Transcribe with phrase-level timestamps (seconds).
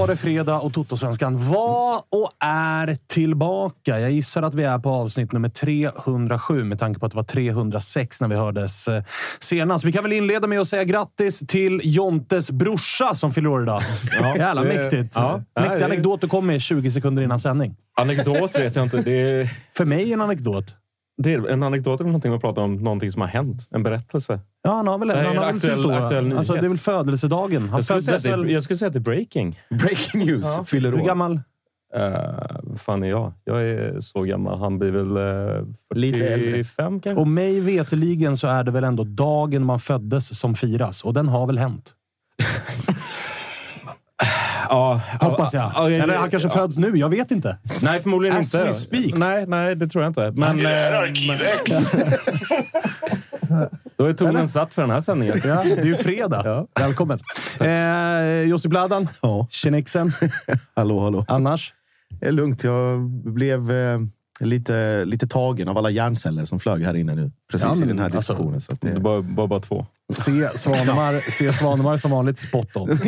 [0.00, 4.00] Var det fredag och Totosvenskan var och är tillbaka.
[4.00, 7.24] Jag gissar att vi är på avsnitt nummer 307 med tanke på att det var
[7.24, 9.02] 306 när vi hördes eh,
[9.40, 9.84] senast.
[9.84, 13.82] Vi kan väl inleda med att säga grattis till Jontes brorsa som fyller år idag.
[14.20, 15.12] Ja, Jävla mäktigt.
[15.14, 15.42] ja.
[15.60, 17.76] Mäktig anekdot du kom med 20 sekunder innan sändning.
[18.00, 19.12] Anekdot vet jag inte.
[19.12, 20.76] Är, För mig en anekdot.
[21.22, 23.68] Det är, en anekdot väl någonting man pratar om, någonting som har hänt.
[23.70, 24.40] En berättelse.
[24.62, 26.38] Ja, han har väl, Nej, han har väl aktuell- aktuell nyhet.
[26.38, 27.68] Alltså, det är väl födelsedagen.
[27.68, 28.50] Han Jag skulle, säga föddes att det, väl...
[28.50, 29.60] jag skulle säga att det är breaking.
[29.70, 31.06] Breaking news fyller Hur år.
[31.06, 31.40] gammal?
[31.96, 33.32] Uh, fan är jag?
[33.44, 34.58] Jag är så gammal.
[34.58, 36.50] Han blir väl uh, Lite äldre.
[36.50, 37.20] 45 kanske?
[37.20, 41.04] Och mig veteligen så är det väl ändå dagen man föddes som firas.
[41.04, 41.94] Och den har väl hänt.
[44.70, 45.72] Ja, Hoppas jag.
[45.74, 46.54] Ja, ja, Eller han kanske ja.
[46.54, 46.96] föds nu.
[46.96, 47.58] Jag vet inte.
[47.80, 48.66] Nej, förmodligen As inte.
[48.66, 49.16] we speak.
[49.16, 50.32] Nej, nej, det tror jag inte.
[50.36, 50.62] Men, eh,
[53.96, 55.40] då är tonen satt för den här sändningen.
[55.44, 56.42] Ja, det är ju fredag.
[56.44, 56.66] Ja.
[56.80, 57.18] Välkommen.
[57.60, 59.08] Eh, Josip Bladan.
[59.22, 59.46] Ja.
[59.50, 60.12] Tjenixen.
[60.76, 61.24] Hallå, hallå.
[61.28, 61.74] Annars?
[62.20, 62.64] Det är lugnt.
[62.64, 63.98] Jag blev eh,
[64.46, 67.32] lite, lite tagen av alla hjärnceller som flög här inne nu.
[67.50, 68.60] Precis Ja, men i den här alltså, diskussionen.
[68.60, 69.86] så att Det det, var bara, bara två.
[70.12, 72.88] Se Svanemar, se Svanemar som vanligt spot on.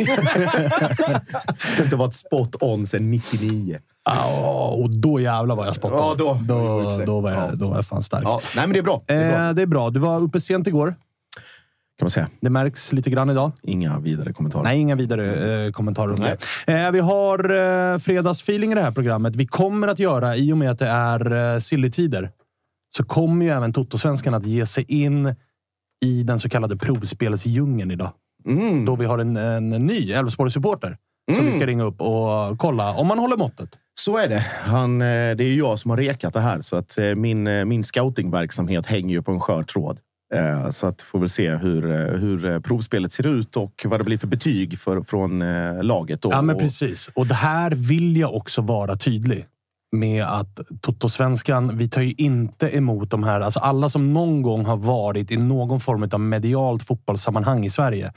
[1.89, 3.77] det var ett spot on sedan 99.
[4.05, 5.97] Ja, och då jävlar var jag spot on.
[5.97, 8.23] Ja, då- då, då, var jag, då var jag fan stark.
[8.25, 9.01] Ja, nej, men det är bra.
[9.07, 9.89] Det är bra Eh, det är bra.
[9.89, 10.95] Du var uppe sent igår.
[12.03, 12.29] Man säga.
[12.39, 13.51] Det märks lite grann idag.
[13.61, 14.63] Inga vidare kommentarer.
[14.63, 16.37] Nej, inga vidare eh, kommentarer om Nej.
[16.65, 16.73] det.
[16.73, 17.39] Eh, vi har
[17.93, 19.35] eh, fredagsfeeling i det här programmet.
[19.35, 22.31] Vi kommer att göra, i och med att det är eh, silly-tider,
[22.97, 25.35] så kommer ju även Totosvenskan att ge sig in
[26.05, 28.11] i den så kallade provspelsdjungeln idag.
[28.45, 28.85] Mm.
[28.85, 30.97] Då vi har en, en ny Elfsborg-supporter
[31.35, 33.69] som vi ska ringa upp och kolla om man håller måttet.
[33.93, 34.45] Så är det.
[34.63, 37.47] Han, eh, det är ju jag som har rekat det här, så att eh, min,
[37.47, 39.99] eh, min scoutingverksamhet hänger ju på en skör tråd.
[40.33, 43.99] Eh, Så att får väl se hur, eh, hur eh, provspelet ser ut och vad
[43.99, 45.39] det blir för betyg för, från
[45.81, 46.21] laget.
[46.21, 46.29] Då.
[46.31, 47.09] Ja, men precis.
[47.15, 49.45] Och det här vill jag också vara tydlig
[49.91, 54.65] med att Totosvenskan, vi tar ju inte emot de här, alltså alla som någon gång
[54.65, 58.13] har varit i någon form av medialt fotbollssammanhang i Sverige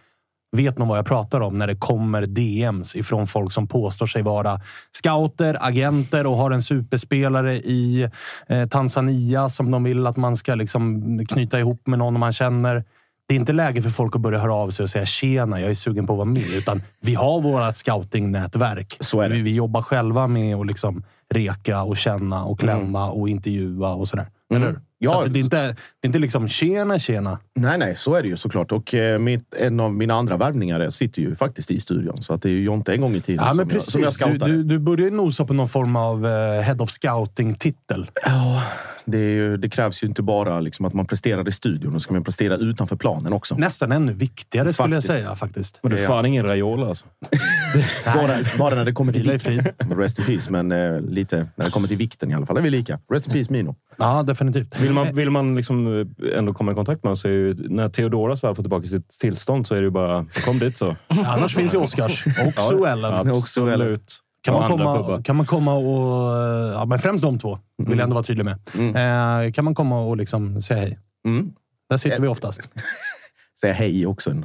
[0.52, 4.22] vet nog vad jag pratar om när det kommer DMs ifrån folk som påstår sig
[4.22, 4.60] vara
[4.92, 8.08] scouter, agenter och har en superspelare i
[8.48, 12.84] eh, Tanzania som de vill att man ska liksom knyta ihop med någon man känner.
[13.28, 15.70] Det är inte läge för folk att börja höra av sig och säga tjena, jag
[15.70, 16.54] är sugen på att vara med.
[16.54, 18.96] Utan vi har våra scoutingnätverk.
[19.36, 21.02] Vi, vi jobbar själva med att liksom
[21.34, 24.26] reka och känna och klämma och intervjua och sådär.
[24.50, 24.62] Mm.
[24.62, 24.80] Eller?
[24.98, 25.22] Ja.
[25.24, 27.38] Så det, är inte, det är inte liksom tjena, tjena.
[27.54, 28.72] Nej, nej, så är det ju såklart.
[28.72, 32.22] Och eh, mitt, en av mina andra värvningar sitter ju faktiskt i studion.
[32.22, 33.92] Så att det är ju Jonte en gång i tiden Ja, som, men jag, precis.
[33.92, 34.52] som jag du, scoutade.
[34.52, 38.10] du, du börjar ju nosa på någon form av eh, Head of Scouting-titel.
[38.24, 38.62] Ja,
[39.06, 41.92] det, är ju, det krävs ju inte bara liksom att man presterar i studion.
[41.92, 43.54] Då ska man prestera utanför planen också.
[43.54, 45.78] Nästan ännu viktigare skulle jag säga faktiskt.
[45.82, 46.08] Men du är Ja.
[46.08, 47.06] fan ingen Raiola alltså.
[48.04, 49.46] Bara, bara när det kommer till vikt.
[49.96, 52.56] Rest in peace, men eh, lite när det kommer till vikten i alla fall.
[52.56, 52.98] är vi lika.
[53.12, 53.76] Rest in peace Mino.
[53.96, 54.80] Ja, definitivt.
[54.80, 56.06] Vill man, vill man liksom
[56.36, 59.08] ändå komma i kontakt med oss, så är ju, när Theodoras väl får tillbaka sitt
[59.08, 60.96] tillstånd så är det ju bara kom dit så.
[61.08, 63.12] Annars finns ju Oscars och Suellen.
[63.30, 64.18] Absolut.
[64.46, 66.36] Kan man, komma, kan man komma och...
[66.74, 69.46] Ja, men främst de två vill jag ändå vara tydlig med.
[69.46, 70.98] Eh, kan man komma och liksom säga hej?
[71.26, 71.52] Mm.
[71.90, 72.60] Där sitter vi oftast.
[73.60, 74.30] Säga hej också.
[74.30, 74.44] En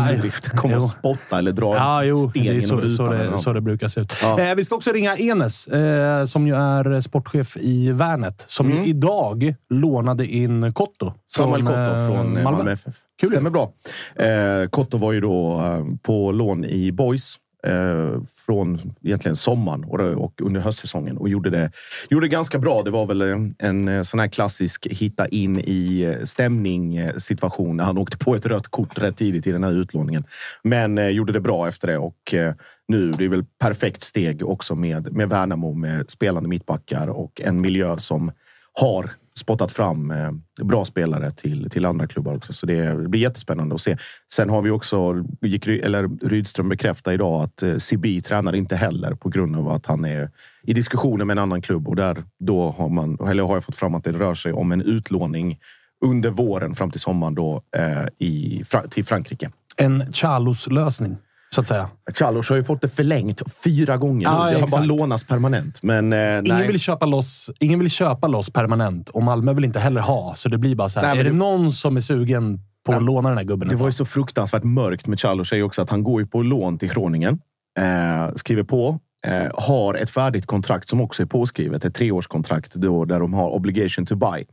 [0.00, 0.48] underdrift.
[0.48, 2.30] Komma och spotta eller dra Ja, jo.
[2.30, 4.12] sten genom så, så, det, så det brukar se ut.
[4.22, 4.40] Ja.
[4.40, 8.44] Eh, vi ska också ringa Enes, eh, som ju är sportchef i Värnet.
[8.46, 11.12] Som ju idag lånade in Kotto.
[11.36, 12.94] Samuel Kotto eh, från eh, Malmö FF.
[13.20, 13.30] Kul.
[13.30, 13.72] Stämmer bra.
[14.16, 19.84] Eh, Kotto var ju då eh, på lån i Boys eh, Eh, från egentligen sommaren
[19.84, 21.70] och, och under höstsäsongen och gjorde det,
[22.10, 22.82] gjorde det ganska bra.
[22.82, 27.76] Det var väl en, en eh, sån här klassisk hitta in i eh, stämning situation
[27.76, 30.24] när han åkte på ett rött kort rätt tidigt i den här utlåningen.
[30.62, 32.54] Men eh, gjorde det bra efter det och eh,
[32.88, 37.60] nu det är väl perfekt steg också med, med Värnamo med spelande mittbackar och en
[37.60, 38.32] miljö som
[38.80, 40.30] har spottat fram eh,
[40.62, 42.52] bra spelare till, till andra klubbar också.
[42.52, 43.96] Så det blir jättespännande att se.
[44.32, 49.14] Sen har vi också, gick, eller Rydström bekräftade idag att eh, Sibi tränar inte heller
[49.14, 50.30] på grund av att han är
[50.62, 51.88] i diskussioner med en annan klubb.
[51.88, 54.72] Och där då har, man, eller har jag fått fram att det rör sig om
[54.72, 55.58] en utlåning
[56.04, 59.50] under våren fram till sommaren då, eh, i, Fra- till Frankrike.
[59.76, 61.16] En Chalos-lösning,
[61.54, 61.88] så att säga.
[62.14, 64.54] Chalos har ju fått det förlängt fyra gånger nu.
[64.54, 65.82] Det har bara lånats permanent.
[65.82, 66.66] Men eh, Ingen nej.
[66.66, 70.34] vill, köpa loss, ingen vill köpa loss permanent och Malmö vill inte heller ha.
[70.36, 71.08] Så det blir bara så här.
[71.08, 73.68] Nej, är det det- någon som är sugen på att låna den här gubben?
[73.68, 75.18] Det var ju så fruktansvärt mörkt med
[75.52, 77.38] ju också att han går ju på lån till Groningen.
[77.78, 79.00] Eh, skriver på.
[79.26, 81.84] Eh, har ett färdigt kontrakt som också är påskrivet.
[81.84, 84.40] Ett treårskontrakt då, där de har obligation to buy.
[84.40, 84.46] Det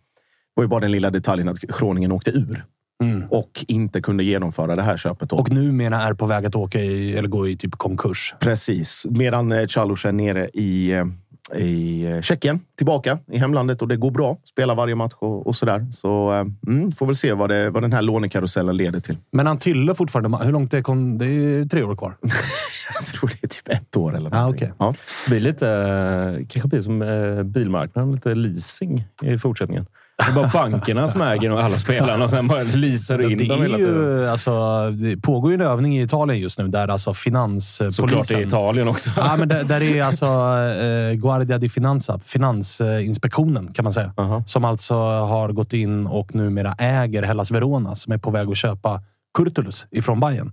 [0.55, 2.65] var ju bara den lilla detaljen att Groningen åkte ur.
[3.29, 5.33] Och inte kunde genomföra det här köpet.
[5.33, 8.35] Och numera är på väg att åka i, eller gå i typ konkurs.
[8.39, 9.05] Precis.
[9.09, 11.05] Medan eh, Chalos är nere i, eh,
[11.61, 14.37] i eh, Tjeckien, tillbaka i hemlandet och det går bra.
[14.43, 15.87] Spelar varje match och, och sådär.
[15.91, 16.29] Så
[16.67, 19.17] mm, får väl se vad, det, vad den här lånekarusellen leder till.
[19.31, 20.45] Men han tillhör fortfarande...
[20.45, 22.17] Hur långt är kon, Det är tre år kvar.
[22.93, 24.67] Jag tror det är typ ett år eller Ah, någonting.
[24.67, 24.73] okej.
[24.79, 24.93] Ja.
[25.25, 26.99] Det blir lite, kanske blir som
[27.53, 29.85] bilmarknaden, lite leasing i fortsättningen.
[30.17, 33.61] Det är bara bankerna som äger alla spelarna och sen bara leasar in det, dem
[33.61, 33.93] hela tiden.
[33.93, 34.51] ju, alltså,
[34.91, 37.91] det pågår ju en övning i Italien just nu där alltså finanspolisen...
[37.91, 39.09] Såklart i Italien också.
[39.17, 44.13] Ja, men där, där är alltså eh, Guardia di Finanza, Finansinspektionen kan man säga.
[44.17, 44.43] Aha.
[44.47, 48.57] Som alltså har gått in och numera äger Hellas Verona som är på väg att
[48.57, 49.01] köpa
[49.37, 50.51] Kurtulus ifrån Bayern.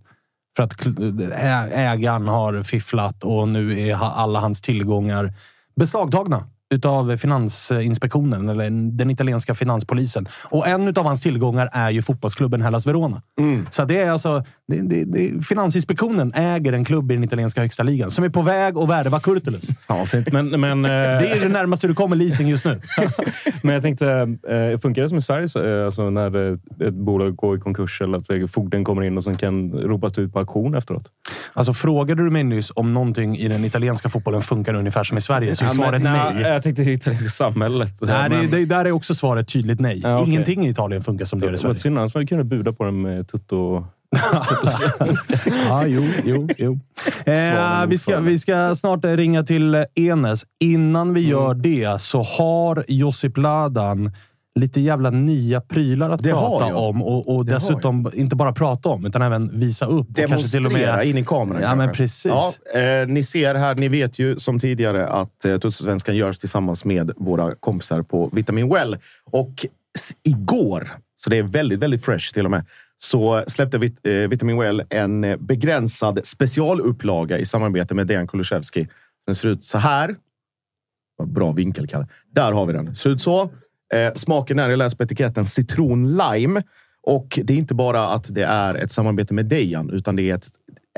[0.56, 0.86] För att
[1.32, 5.32] ä- ägaren har fifflat och nu är alla hans tillgångar
[5.76, 10.28] beslagtagna utav Finansinspektionen, eller den italienska finanspolisen.
[10.44, 13.22] Och en utav hans tillgångar är ju fotbollsklubben Hellas Verona.
[13.70, 14.44] Så det är alltså...
[14.72, 18.42] Det, det, det, Finansinspektionen äger en klubb i den italienska högsta ligan som är på
[18.42, 19.68] väg att värva Kurtulus.
[19.88, 20.32] Ja, fint.
[20.32, 22.80] Men, men, Det är det närmaste du kommer leasing just nu.
[23.62, 24.06] men jag tänkte,
[24.72, 25.78] eh, funkar det som i Sverige?
[25.78, 26.52] Eh, Alltså när
[26.88, 30.18] ett bolag går i konkurs eller att eh, fogden kommer in och sen kan ropas
[30.18, 31.04] ut på auktion efteråt?
[31.52, 35.20] Alltså, frågade du mig nyss om någonting i den italienska fotbollen funkar ungefär som i
[35.20, 36.42] Sverige, så är Ja, men- svaret nej.
[36.42, 37.90] Jag tänkte det italienska samhället.
[38.00, 40.00] Nej, det, Men- det, där är också svaret tydligt nej.
[40.02, 40.28] Ja, okej.
[40.32, 41.74] Ingenting i Italien funkar som det gör i Sverige.
[41.74, 43.86] synd, annars hade vi kunnat buda på den med tutto...
[45.68, 46.78] Ja, jo, jo, jo.
[47.24, 50.46] Eh, vi, ska, vi ska snart ringa till Enes.
[50.60, 54.12] Innan vi gör det så har Josip Ladan
[54.54, 57.02] lite jävla nya prylar att Det prata om.
[57.02, 60.10] Och, och dessutom inte bara prata om, utan även visa upp.
[60.10, 61.62] och kanske till och Demonstrera med, in i kameran.
[61.62, 61.86] Ja, kanske.
[61.86, 62.32] men precis.
[62.72, 66.84] Ja, eh, ni ser här, ni vet ju som tidigare att eh, Tussosvenskan görs tillsammans
[66.84, 68.96] med våra kompisar på Vitamin Well.
[69.30, 69.66] Och
[70.22, 72.64] igår, så det är väldigt, väldigt fresh till och med,
[73.04, 78.88] så släppte Vit, eh, Vitamin Well en eh, begränsad specialupplaga i samarbete med Dejan Kulusevski.
[79.26, 80.16] Den ser ut så här.
[81.24, 82.06] Bra vinkel, Kalle.
[82.30, 82.94] Där har vi den.
[82.94, 83.42] Ser ut så.
[83.94, 86.62] Eh, smaken är, jag läser på etiketten, citron lime.
[87.02, 90.34] Och det är inte bara att det är ett samarbete med Dejan, utan det är
[90.34, 90.48] ett,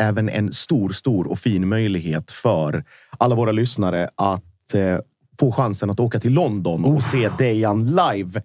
[0.00, 2.84] även en stor, stor och fin möjlighet för
[3.18, 4.99] alla våra lyssnare att eh,
[5.40, 8.42] få chansen att åka till London och se Dejan live.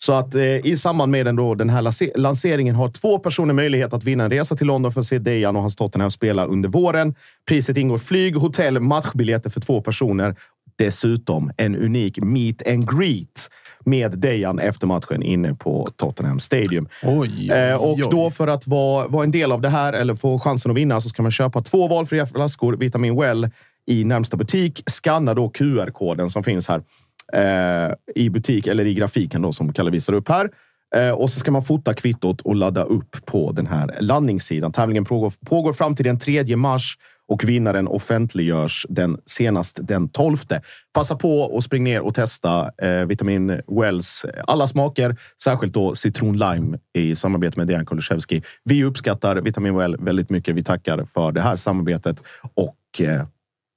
[0.00, 3.92] Så att eh, i samband med den, då, den här lanseringen har två personer möjlighet
[3.92, 6.68] att vinna en resa till London för att se Dejan och hans Tottenham spela under
[6.68, 7.14] våren.
[7.48, 10.36] Priset ingår flyg, hotell, matchbiljetter för två personer
[10.78, 13.50] dessutom en unik meet and greet
[13.84, 16.88] med Dejan efter matchen inne på Tottenham Stadium.
[17.02, 18.04] Oj, Eh, och oj.
[18.10, 21.00] då för att vara, vara en del av det här eller få chansen att vinna
[21.00, 23.50] så ska man köpa två valfria flaskor Vitamin Well
[23.86, 24.82] i närmsta butik.
[24.86, 26.82] Scanna då QR-koden som finns här
[27.32, 30.48] eh, i butik eller i grafiken då som Kalle visar upp här.
[30.96, 34.72] Eh, och så ska man fota kvittot och ladda upp på den här landningssidan.
[34.72, 40.36] Tävlingen pågår, pågår fram till den 3 mars och vinnaren offentliggörs den senast den 12.
[40.94, 45.94] Passa på och spring ner och testa eh, Vitamin Wells eh, alla smaker, särskilt då
[45.94, 48.42] citron lime i samarbete med Dejan Kulusevski.
[48.64, 50.54] Vi uppskattar Vitamin Well väldigt mycket.
[50.54, 52.22] Vi tackar för det här samarbetet
[52.54, 53.26] och eh,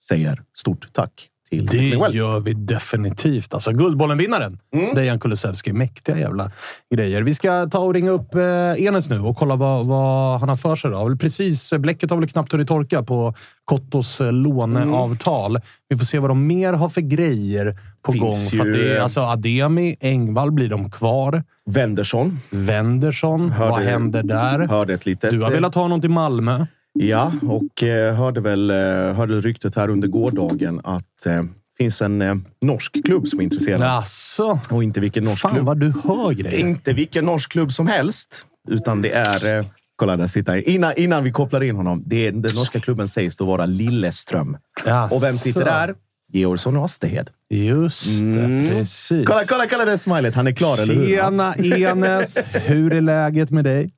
[0.08, 2.16] säger stort tack till Det Well.
[2.16, 3.54] gör vi definitivt.
[3.54, 4.96] Alltså Guldbollen-vinnaren, Mm.
[4.96, 5.74] Dejan Kulusevski.
[5.74, 6.52] Mäktiga jävla
[6.96, 7.22] grejer.
[7.22, 10.56] Vi ska ta och ringa upp eh, Enes nu och kolla vad, vad han har
[10.56, 10.92] för sig.
[10.92, 11.18] Då.
[11.20, 13.34] Precis, bläcket har väl knappt hunnit torka på
[13.66, 15.58] Kottos eh, låneavtal.
[15.90, 18.60] Vi får se vad de mer har för grejer på Finns gång.
[18.60, 21.44] För att ju- det är, alltså, Ademi, Engvall, blir de kvar?
[21.66, 24.68] Wendersson Wendersson, Hörde- vad händer där?
[24.68, 25.32] hörde ett litet...
[25.32, 26.66] Du har velat ha någon till Malmö.
[26.94, 28.78] Ja, och eh, hörde väl eh,
[29.14, 31.44] hörde ryktet här under gårdagen att eh,
[31.78, 33.82] finns en eh, norsk klubb som är intresserad.
[33.82, 34.60] Jaså?
[34.70, 35.66] Och inte vilken norsk Fan klubb.
[35.66, 36.60] vad du hör grejer.
[36.60, 39.60] Inte vilken norsk klubb som helst, utan det är...
[39.60, 40.70] Eh, kolla, där sitter.
[40.70, 42.04] Innan, innan vi kopplar in honom.
[42.06, 44.58] Det är, den norska klubben sägs då vara Lilleström.
[44.86, 45.16] Jaså?
[45.16, 45.96] Och vem sitter där?
[46.34, 47.30] Georgsson och Astehed.
[47.50, 49.12] Just det, precis.
[49.12, 49.26] Mm.
[49.26, 50.36] Kolla, kolla, kolla det smilet.
[50.36, 51.06] Han är klar, eller hur?
[51.08, 52.38] Tjena Enes!
[52.54, 53.92] Hur är läget med dig?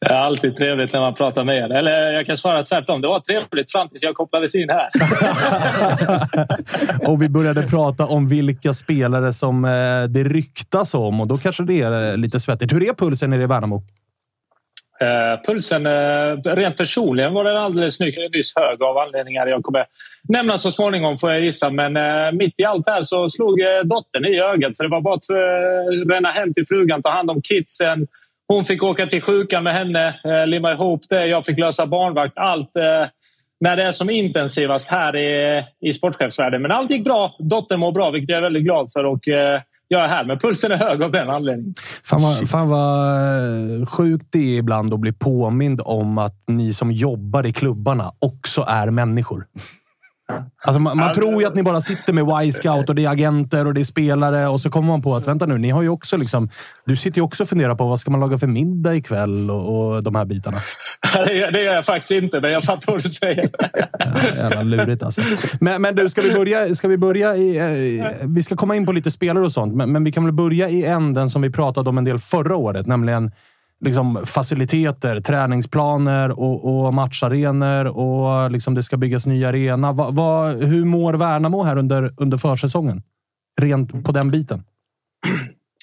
[0.00, 1.72] Det är alltid trevligt när man pratar med er.
[1.72, 3.00] Eller jag kan svara tvärtom.
[3.00, 4.88] Det var trevligt fram tills jag kopplades in här.
[7.08, 9.70] Och vi började prata om vilka spelare som eh,
[10.08, 12.72] det ryktas om och då kanske det är eh, lite svettigt.
[12.72, 13.82] Hur är pulsen nere i Värnamo?
[15.00, 19.84] Eh, Pulsen, eh, rent personligen var den alldeles ny- nyss hög av anledningar jag kommer
[20.28, 21.70] nämna så småningom får jag gissa.
[21.70, 25.14] Men eh, mitt i allt här så slog dottern i ögat så det var bara
[25.14, 25.30] att
[26.10, 28.06] ränna hem till frugan, ta hand om kidsen.
[28.50, 31.26] Hon fick åka till sjukan med henne, eh, limma ihop det.
[31.26, 32.38] Jag fick lösa barnvakt.
[32.38, 33.08] Allt eh,
[33.60, 36.62] när det är som intensivast här i, i sportchefsvärlden.
[36.62, 37.36] Men allt gick bra.
[37.38, 39.04] Dottern mår bra, vilket jag är väldigt glad för.
[39.04, 41.74] Och, eh, jag är här, men pulsen är hög av den anledningen.
[42.04, 46.92] Fan vad, fan vad sjukt det är ibland att bli påmind om att ni som
[46.92, 49.46] jobbar i klubbarna också är människor.
[50.62, 53.66] Alltså man, man tror ju att ni bara sitter med Y-scout och det är agenter
[53.66, 55.88] och det är spelare och så kommer man på att vänta nu, ni har ju
[55.88, 56.48] också liksom...
[56.86, 59.94] Du sitter ju också och funderar på vad ska man laga för middag ikväll och,
[59.94, 60.58] och de här bitarna.
[61.26, 63.50] Det gör jag faktiskt inte, men jag fattar vad du säger.
[64.36, 65.22] Jävla lurigt alltså.
[65.60, 67.58] Men, men du, ska vi börja, ska vi börja i...
[67.58, 70.32] Eh, vi ska komma in på lite spelare och sånt, men, men vi kan väl
[70.32, 73.32] börja i änden som vi pratade om en del förra året, nämligen
[73.84, 79.92] liksom faciliteter, träningsplaner och, och matcharenor och liksom det ska byggas ny arena.
[79.92, 83.02] Va, va, hur mår Värnamo här under, under försäsongen?
[83.60, 84.64] Rent på den biten.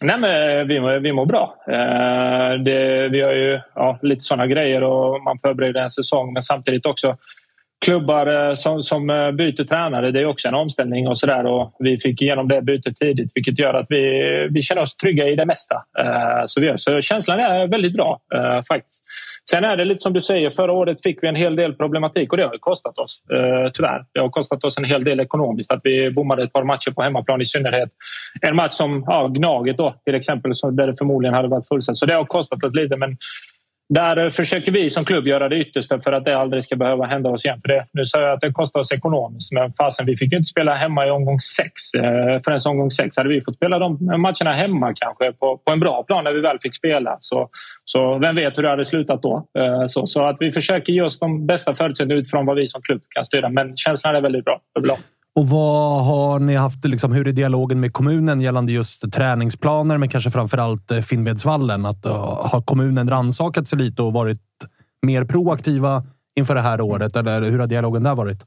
[0.04, 1.56] Nej, men vi, mår- vi mår bra.
[1.68, 6.42] Eh, det, vi har ju ja, lite sådana grejer och man förbereder en säsong men
[6.42, 7.18] samtidigt också
[7.86, 10.12] klubbar eh, som, som eh, byter tränare.
[10.12, 13.60] Det är också en omställning och sådär och vi fick igenom det bytet tidigt vilket
[13.60, 15.76] gör att vi, vi känner oss trygga i det mesta.
[16.00, 18.20] Eh, så, vi så känslan är väldigt bra
[18.68, 19.04] faktiskt.
[19.50, 22.32] Sen är det lite som du säger, förra året fick vi en hel del problematik
[22.32, 23.22] och det har ju kostat oss
[23.74, 24.06] tyvärr.
[24.14, 27.02] Det har kostat oss en hel del ekonomiskt att vi bommade ett par matcher på
[27.02, 27.90] hemmaplan i synnerhet.
[28.42, 31.98] En match som ja, Gnaget då till exempel där det förmodligen hade varit fullsatt.
[31.98, 33.18] Så det har kostat oss lite men
[33.90, 37.06] där eh, försöker vi som klubb göra det yttersta för att det aldrig ska behöva
[37.06, 37.62] hända oss igen.
[37.62, 40.38] För det, nu sa jag att det kostar oss ekonomiskt, men fasen, vi fick ju
[40.38, 41.72] inte spela hemma i omgång sex.
[41.98, 45.80] Eh, Förrän omgång sex hade vi fått spela de matcherna hemma kanske på, på en
[45.80, 47.18] bra plan när vi väl fick spela.
[47.20, 47.50] Så,
[47.86, 49.48] så vem vet hur det hade slutat då?
[49.60, 52.82] Eh, så, så att vi försöker ge oss de bästa förutsättningarna utifrån vad vi som
[52.82, 53.50] klubb kan styra.
[53.50, 54.98] Men känslan är väldigt bra överlag.
[55.38, 56.86] Och vad har ni haft?
[56.86, 61.86] Liksom, hur är dialogen med kommunen gällande just träningsplaner, men kanske framför allt eh, Finnvedsvallen?
[61.86, 62.12] Att, uh,
[62.52, 64.42] har kommunen rannsakat sig lite och varit
[65.02, 66.04] mer proaktiva
[66.40, 67.16] inför det här året?
[67.16, 68.38] Eller hur har dialogen där varit?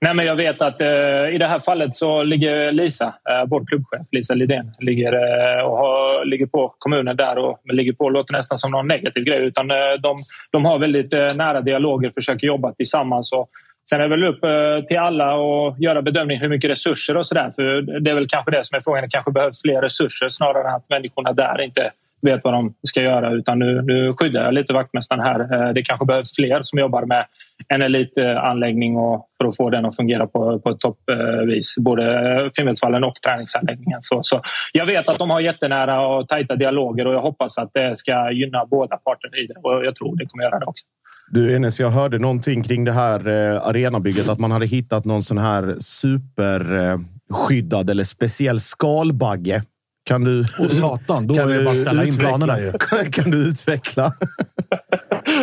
[0.00, 3.66] Nej, men jag vet att eh, i det här fallet så ligger Lisa, eh, vår
[3.66, 8.32] klubbchef, Lisa Lidén, ligger, eh, och har, ligger på kommunen där och ligger på låter
[8.32, 9.42] nästan som någon negativ grej.
[9.42, 10.16] Utan eh, de,
[10.50, 13.32] de har väldigt eh, nära dialoger, försöker jobba tillsammans.
[13.32, 13.50] Och
[13.90, 17.26] sen är det väl upp eh, till alla att göra bedömning hur mycket resurser och
[17.26, 17.50] sådär.
[17.50, 19.02] För det är väl kanske det som är frågan.
[19.02, 21.90] Det kanske behövs fler resurser snarare än att människorna där inte
[22.22, 23.30] vet vad de ska göra.
[23.30, 25.40] Utan nu, nu skyddar jag lite vaktmästaren här.
[25.40, 27.26] Eh, det kanske behövs fler som jobbar med
[27.68, 31.76] en elitanläggning och för att få den att fungera på, på ett toppvis.
[31.78, 34.02] Eh, både Finnvedsvallen och träningsanläggningen.
[34.02, 37.70] Så, så jag vet att de har jättenära och tajta dialoger och jag hoppas att
[37.74, 39.54] det ska gynna båda parter i det.
[39.62, 40.84] Och jag tror det kommer göra det också.
[41.32, 44.28] Du Enes, jag hörde någonting kring det här eh, arenabygget.
[44.28, 49.62] Att man hade hittat någon sån här superskyddad eh, eller speciell skalbagge.
[50.04, 50.44] Kan du...
[50.58, 52.72] Åh satan, då kan är det bara att ställa in utveckla- planerna ju.
[53.10, 54.12] Kan du utveckla?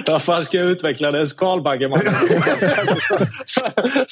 [0.07, 1.12] Vad fan ska jag utveckla?
[1.12, 2.00] Det skalbagge, man.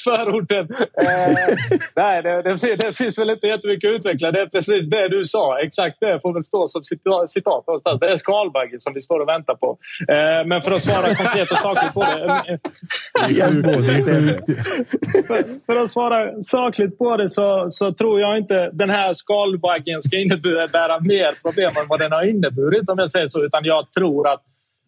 [0.04, 0.68] Förorten.
[0.74, 1.56] Eh,
[1.96, 4.30] nej, det, det, det finns väl inte jättemycket att utveckla.
[4.32, 5.60] Det är precis det du sa.
[5.60, 8.00] Exakt det får väl stå som cita- citat någonstans.
[8.00, 9.78] Det är skalbagge som vi står och väntar på.
[10.08, 12.58] Eh, men för att svara konkret och sakligt på det.
[15.26, 20.02] för, för att svara sakligt på det så, så tror jag inte den här skalbaggen
[20.02, 23.44] ska innebära mer problem än vad den har inneburit om jag säger så.
[23.44, 24.42] Utan jag tror att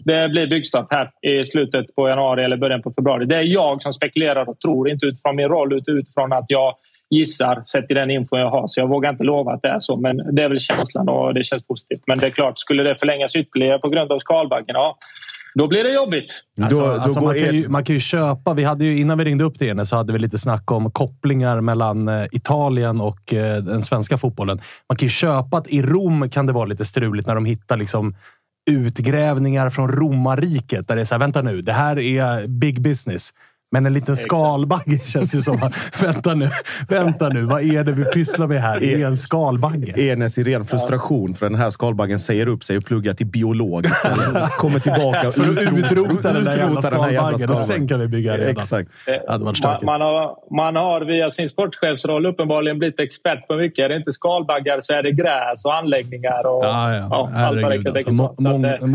[0.04, 3.26] det blir byggstart här i slutet på januari eller början på februari.
[3.26, 6.74] Det är jag som spekulerar och tror, inte utifrån min roll utan utifrån att jag
[7.10, 8.68] gissar sett till den info jag har.
[8.68, 11.34] Så jag vågar inte lova att det är så, men det är väl känslan och
[11.34, 12.02] det känns positivt.
[12.06, 14.98] Men det är klart, skulle det förlängas ytterligare på grund av skalbaggen, ja,
[15.54, 16.42] då blir det jobbigt.
[16.62, 18.54] Alltså, Då- då alltså man, kan ju, man kan ju köpa...
[18.54, 20.90] Vi hade ju, innan vi ringde upp till Enes så hade vi lite snack om
[20.90, 24.60] kopplingar mellan eh, Italien och eh, den svenska fotbollen.
[24.88, 27.76] Man kan ju köpa att i Rom kan det vara lite struligt när de hittar
[27.76, 28.14] liksom
[28.70, 30.88] utgrävningar från romarriket.
[30.88, 33.30] Där det är så här, vänta nu, det här är big business.
[33.72, 36.50] Men en liten skalbagge känns ju som att, vänta nu,
[36.88, 38.80] vänta nu, vad är det vi pysslar med här?
[38.80, 40.00] Det är en skalbagge.
[40.12, 43.84] Enes i ren frustration för den här skalbaggen säger upp sig och pluggar till biolog
[43.86, 44.50] istället.
[44.58, 45.48] Kommer tillbaka och För att
[45.78, 48.48] utrota den där jävla utrotar den här jävla skalbaggen och sen kan vi bygga redan.
[48.50, 48.90] Exakt.
[49.28, 53.84] Varit Man, man, har, man har via sin sportchefsroll uppenbarligen blivit expert på mycket.
[53.84, 57.02] Är det inte skalbaggar så är det gräs och anläggningar och Ja, ja.
[57.04, 58.42] allt vad det Herregud, kan alltså.
[58.42, 58.86] mång- eh,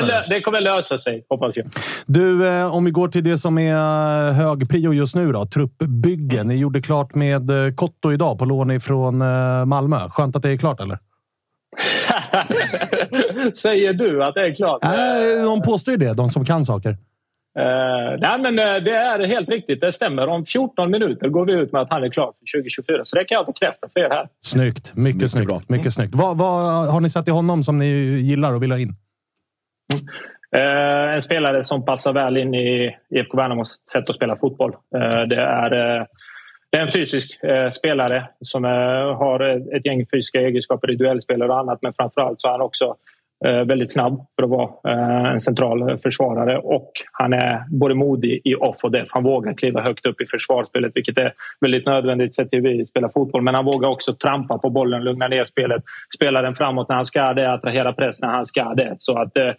[0.00, 1.66] Men det, det kommer lösa sig, hoppas jag.
[2.06, 5.46] Du, eh, om vi går till det som är hög prio just nu då.
[5.46, 6.44] Truppbygge.
[6.44, 10.08] Ni gjorde klart med eh, Kotto idag på lån ifrån eh, Malmö.
[10.10, 10.98] Skönt att det är klart, eller?
[13.54, 14.84] Säger du att det är klart?
[14.84, 16.90] Äh, de påstår ju det, de som kan saker.
[17.58, 19.80] Eh, nej, men det är helt riktigt.
[19.80, 20.28] Det stämmer.
[20.28, 23.00] Om 14 minuter går vi ut med att han är klar för 2024.
[23.04, 24.28] Så det kan jag bekräfta för er här.
[24.40, 24.94] Snyggt.
[24.94, 25.46] Mycket, Mycket snyggt.
[25.46, 25.60] bra.
[25.68, 26.14] Mycket snyggt.
[26.14, 27.86] Vad, vad har ni sett i honom som ni
[28.20, 28.88] gillar och vill ha in?
[29.94, 30.00] Eh,
[30.54, 34.72] Eh, en spelare som passar väl in i IFK Värnamos sätt att spela fotboll.
[34.96, 36.04] Eh, det, är, eh,
[36.70, 38.70] det är en fysisk eh, spelare som eh,
[39.18, 39.40] har
[39.76, 42.94] ett, gäng fysiska egenskaper i duellspel och annat men framförallt så är han också
[43.44, 48.40] eh, väldigt snabb för att vara eh, en central försvarare och han är både modig
[48.44, 49.08] i off och def.
[49.10, 52.86] Han vågar kliva högt upp i försvarsspelet vilket är väldigt nödvändigt sett till hur vi
[52.86, 53.42] spelar fotboll.
[53.42, 55.82] Men han vågar också trampa på bollen, lugna ner spelet,
[56.14, 58.94] spela den framåt när han ska det, attrahera press när han ska det.
[58.98, 59.52] Så att eh,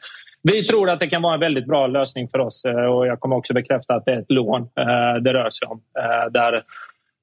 [0.53, 3.19] vi tror att det kan vara en väldigt bra lösning för oss eh, och jag
[3.19, 5.81] kommer också bekräfta att det är ett lån eh, det rör sig om.
[5.99, 6.63] Eh, där,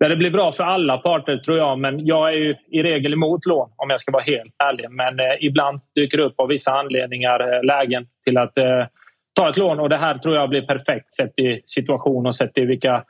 [0.00, 3.12] där det blir bra för alla parter tror jag, men jag är ju i regel
[3.12, 4.90] emot lån om jag ska vara helt ärlig.
[4.90, 8.86] Men eh, ibland dyker det upp av vissa anledningar eh, lägen till att eh,
[9.32, 12.58] ta ett lån och det här tror jag blir perfekt sett i situation och sett
[12.58, 13.04] i vilka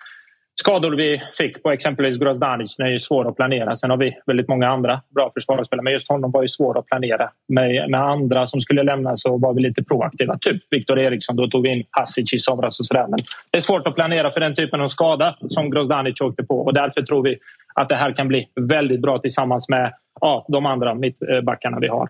[0.61, 2.79] skador vi fick på exempelvis Grozdanic.
[2.79, 3.77] Är ju svår att planera.
[3.77, 6.87] Sen har vi väldigt många andra bra försvarsspelare, men just honom var ju svår att
[6.87, 7.31] planera.
[7.49, 10.39] Med, med andra som skulle lämna så var vi lite proaktiva.
[10.39, 13.07] Typ Viktor Eriksson, då tog vi in Hasic i somras och sådär.
[13.09, 13.19] Men
[13.51, 16.75] det är svårt att planera för den typen av skada som Grozdanic åkte på och
[16.75, 17.39] därför tror vi
[17.75, 22.09] att det här kan bli väldigt bra tillsammans med ja, de andra mittbackarna vi har.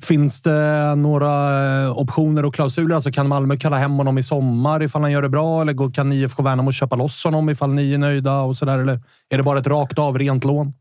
[0.00, 2.94] Finns det några eh, optioner och klausuler?
[2.94, 5.60] Alltså kan Malmö kalla hem honom i sommar ifall han gör det bra?
[5.60, 8.40] Eller kan IFK Värnamo köpa loss honom ifall ni är nöjda?
[8.40, 8.78] och så där?
[8.78, 10.72] Eller är det bara ett rakt av rent lån?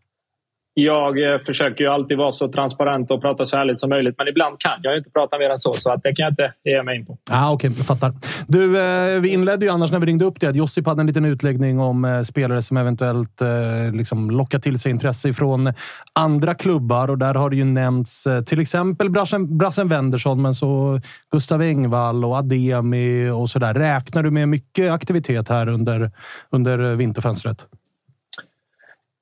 [0.73, 4.27] Jag eh, försöker ju alltid vara så transparent och prata så ärligt som möjligt men
[4.27, 6.53] ibland kan jag ju inte prata mer än så så att det kan jag inte
[6.63, 7.17] ge mig in på.
[7.31, 8.13] Ah, Okej, jag fattar.
[8.47, 11.07] Du, eh, vi inledde ju annars när vi ringde upp dig att Josip hade en
[11.07, 13.47] liten utläggning om eh, spelare som eventuellt eh,
[13.93, 15.73] liksom lockar till sig intresse från
[16.19, 17.09] andra klubbar.
[17.09, 20.99] Och där har det ju nämnts eh, till exempel Brassen, Brassen Wendersson, men så
[21.31, 23.73] Gustav Engvall och Ademi och så där.
[23.73, 26.11] Räknar du med mycket aktivitet här under,
[26.51, 27.65] under vinterfönstret?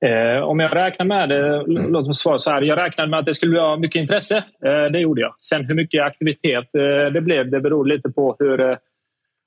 [0.04, 2.62] Eh, om jag räknar med det, låt mig svara så här.
[2.62, 4.36] Jag räknade med att det skulle vara mycket intresse.
[4.36, 5.34] Eh, det gjorde jag.
[5.40, 8.76] Sen hur mycket aktivitet eh, det blev, det beror lite på hur, eh,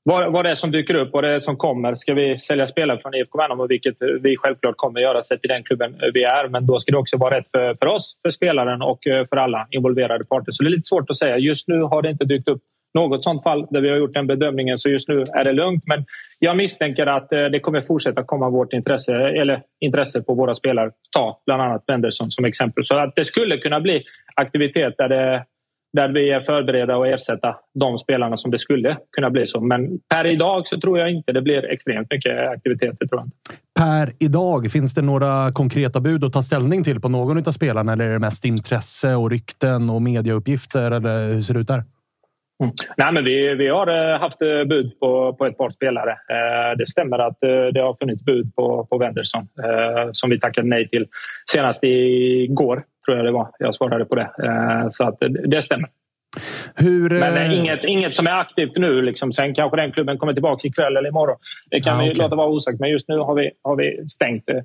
[0.04, 1.96] vad, vad det är som dyker upp, vad det är som kommer.
[1.96, 5.64] Ska vi sälja spelare från IFK Värnamo, vilket vi självklart kommer göra sett till den
[5.64, 6.48] klubben vi är.
[6.48, 9.38] Men då ska det också vara rätt för, för oss, för spelaren och eh, för
[9.38, 10.52] alla involverade parter.
[10.52, 11.38] Så det är lite svårt att säga.
[11.38, 12.62] Just nu har det inte dykt upp
[12.94, 14.78] något sånt fall där vi har gjort den bedömningen.
[14.78, 15.84] Så just nu är det lugnt.
[15.88, 16.06] Men
[16.40, 20.92] jag misstänker att eh, det kommer fortsätta komma vårt intresse, eller intresse på våra spelare.
[21.18, 22.86] Ta bland annat Wenderson som exempel.
[22.86, 24.04] Så att det skulle kunna bli
[24.36, 25.46] aktivitet där, det,
[25.94, 29.62] där vi är förberedda och ersätta de spelarna som det skulle kunna bli så.
[29.62, 33.00] Men per idag så tror jag inte det blir extremt mycket aktivitet.
[33.00, 33.30] Tror jag.
[33.80, 37.94] Per idag, finns det några konkreta bud att ta ställning till på någon av spelarna?
[37.94, 40.92] Eller är det mest intresse och rykten och mediauppgifter?
[40.92, 41.84] Eller hur ser det ut där?
[42.64, 42.74] Mm.
[42.98, 46.18] Nej, men vi, vi har haft bud på, på ett par spelare.
[46.78, 47.38] Det stämmer att
[47.74, 49.48] det har funnits bud på, på Wendersson
[50.12, 51.08] som vi tackade nej till
[51.52, 53.50] senast igår, tror jag det var.
[53.60, 54.30] Jag svarade på det.
[54.90, 55.90] Så att det stämmer.
[56.76, 59.02] Hur, men inget, inget som är aktivt nu.
[59.02, 59.34] Liksom.
[59.34, 61.38] Sen kanske den klubben kommer tillbaka ikväll eller imorgon.
[61.72, 62.24] Det kan ah, vi okay.
[62.24, 62.80] låta vara osagt.
[62.80, 64.56] Men just nu har vi, har vi stängt eh,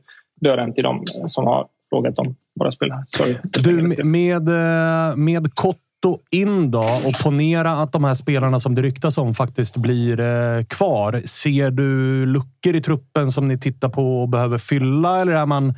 [0.41, 3.05] dörren till dem som har frågat om våra spelare.
[3.09, 3.35] Sorry.
[3.43, 5.55] Du, med, eh, med
[6.03, 10.21] Kotto in då och ponera att de här spelarna som det ryktas om faktiskt blir
[10.21, 11.23] eh, kvar.
[11.27, 15.21] Ser du luckor i truppen som ni tittar på och behöver fylla?
[15.21, 15.75] Eller är man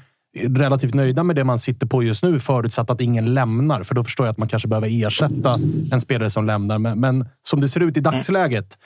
[0.47, 3.83] relativt nöjda med det man sitter på just nu, förutsatt att ingen lämnar.
[3.83, 5.61] För då förstår jag att man kanske behöver ersätta
[5.93, 6.79] en spelare som lämnar.
[6.79, 8.79] Men, men som det ser ut i dagsläget,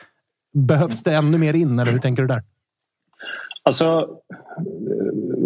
[0.54, 1.78] behövs det ännu mer in?
[1.78, 2.42] Eller hur tänker du där?
[3.62, 4.08] Alltså,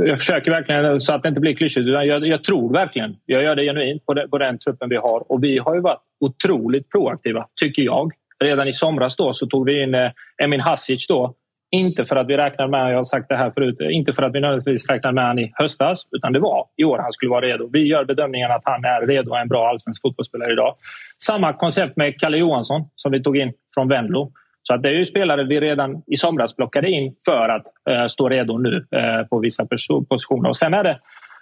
[0.07, 1.89] jag försöker verkligen så att det inte blir klyschigt.
[1.89, 5.33] Jag, jag tror verkligen, jag gör det genuint på, det, på den truppen vi har.
[5.33, 8.13] Och vi har ju varit otroligt proaktiva, tycker jag.
[8.45, 10.11] Redan i somras då så tog vi in eh,
[10.43, 11.35] Emin Hasic då
[11.71, 14.23] inte för att vi räknade med, jag har sagt det här förut, eh, inte för
[14.23, 17.31] att vi nödvändigtvis räknade med honom i höstas utan det var i år han skulle
[17.31, 17.69] vara redo.
[17.73, 20.75] Vi gör bedömningen att han är redo och en bra allsvensk fotbollsspelare idag.
[21.23, 24.33] Samma koncept med Kalle Johansson som vi tog in från Venlo.
[24.69, 28.07] Så att det är ju spelare vi redan i somras plockade in för att eh,
[28.07, 29.67] stå redo nu eh, på vissa
[30.09, 30.49] positioner.
[30.49, 30.99] Och sen är det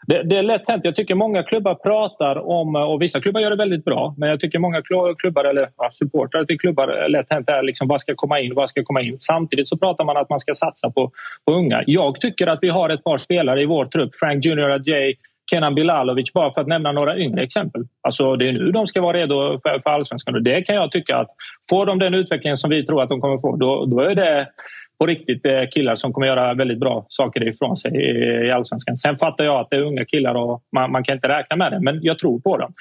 [0.07, 0.85] det, det, är lätt hänt.
[0.85, 4.29] Jag tycker många klubbar pratar om, eh, och vissa klubbar gör det väldigt bra, men
[4.29, 4.83] jag tycker många
[5.19, 8.55] klubbar eller ja, supportrar till klubbar eh, lätt hänt är liksom vad ska komma in,
[8.55, 9.17] vad ska komma in.
[9.19, 11.11] Samtidigt så pratar man att man ska satsa på,
[11.45, 11.83] på unga.
[11.87, 15.15] Jag tycker att vi har ett par spelare i vår trupp, Frank Junior Ajay,
[15.51, 17.83] Kenan Bilalovic, bara för att nämna några yngre exempel.
[18.03, 20.93] Alltså det är nu de ska vara redo för, för allsvenskan och det kan jag
[20.93, 21.29] tycka att
[21.71, 24.49] får de den utvecklingen som vi tror att de kommer få, då, då är det
[24.99, 27.93] på riktigt eh, killar som kommer göra väldigt bra saker ifrån sig
[28.47, 28.97] i allsvenskan.
[28.97, 31.73] Sen fattar jag att det är unga killar och man, man kan inte räkna med
[31.73, 32.73] det, men jag tror på dem.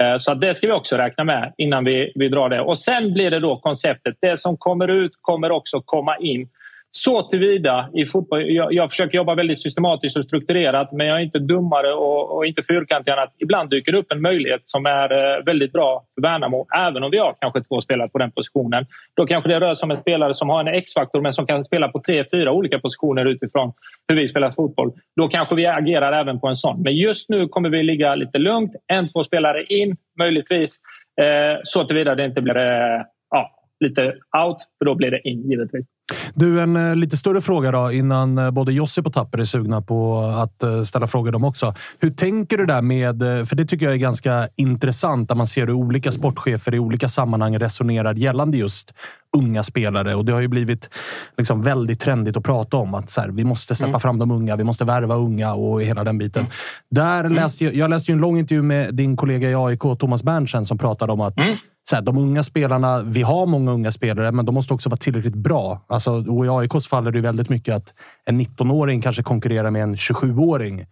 [0.00, 2.60] Eh, så det ska vi också räkna med innan vi, vi drar det.
[2.60, 4.14] Och sen blir det då konceptet.
[4.20, 6.48] Det som kommer ut kommer också komma in
[6.94, 8.50] så tillvida i fotboll.
[8.50, 12.46] Jag, jag, försöker jobba väldigt systematiskt och strukturerat men jag är inte dummare och, och
[12.46, 16.04] inte fyrkantig än att ibland dyker det upp en möjlighet som är eh, väldigt bra
[16.14, 16.66] för Värnamo.
[16.76, 18.86] Även om vi har kanske två spelare på den positionen.
[19.16, 21.64] Då kanske det rör sig om en spelare som har en X-faktor men som kan
[21.64, 23.72] spela på tre, fyra olika positioner utifrån
[24.08, 24.92] hur vi spelar fotboll.
[25.16, 26.82] Då kanske vi agerar även på en sån.
[26.82, 28.72] Men just nu kommer vi ligga lite lugnt.
[28.86, 30.76] En, två spelare in möjligtvis.
[31.20, 33.50] Eh, så tillvida det inte blir eh, ja,
[33.82, 34.02] lite
[34.46, 35.86] out, för då blir det in givetvis.
[36.34, 39.82] Du, en eh, lite större fråga då innan eh, både Josip och Tapper är sugna
[39.82, 41.74] på att eh, ställa frågor de också.
[41.98, 43.18] Hur tänker du där med,
[43.48, 47.08] för det tycker jag är ganska intressant när man ser hur olika sportchefer i olika
[47.08, 48.94] sammanhang resonerar gällande just
[49.36, 50.90] unga spelare och det har ju blivit
[51.38, 54.00] liksom väldigt trendigt att prata om att så här, vi måste släppa mm.
[54.00, 56.40] fram de unga, vi måste värva unga och hela den biten.
[56.40, 56.52] Mm.
[56.90, 60.66] Där läste jag, jag läste en lång intervju med din kollega i AIK, Thomas Berntsen,
[60.66, 61.56] som pratade om att mm
[61.88, 64.96] så här, de unga spelarna, vi har många unga spelare, men de måste också vara
[64.96, 65.84] tillräckligt bra.
[65.86, 69.82] Alltså, och I AIKs fall är det väldigt mycket att en 19-åring kanske konkurrerar med
[69.82, 70.86] en 27-åring.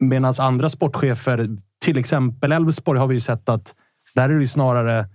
[0.00, 1.48] Medan andra sportchefer,
[1.84, 3.74] till exempel Elfsborg, har vi ju sett att
[4.14, 5.08] där är det snarare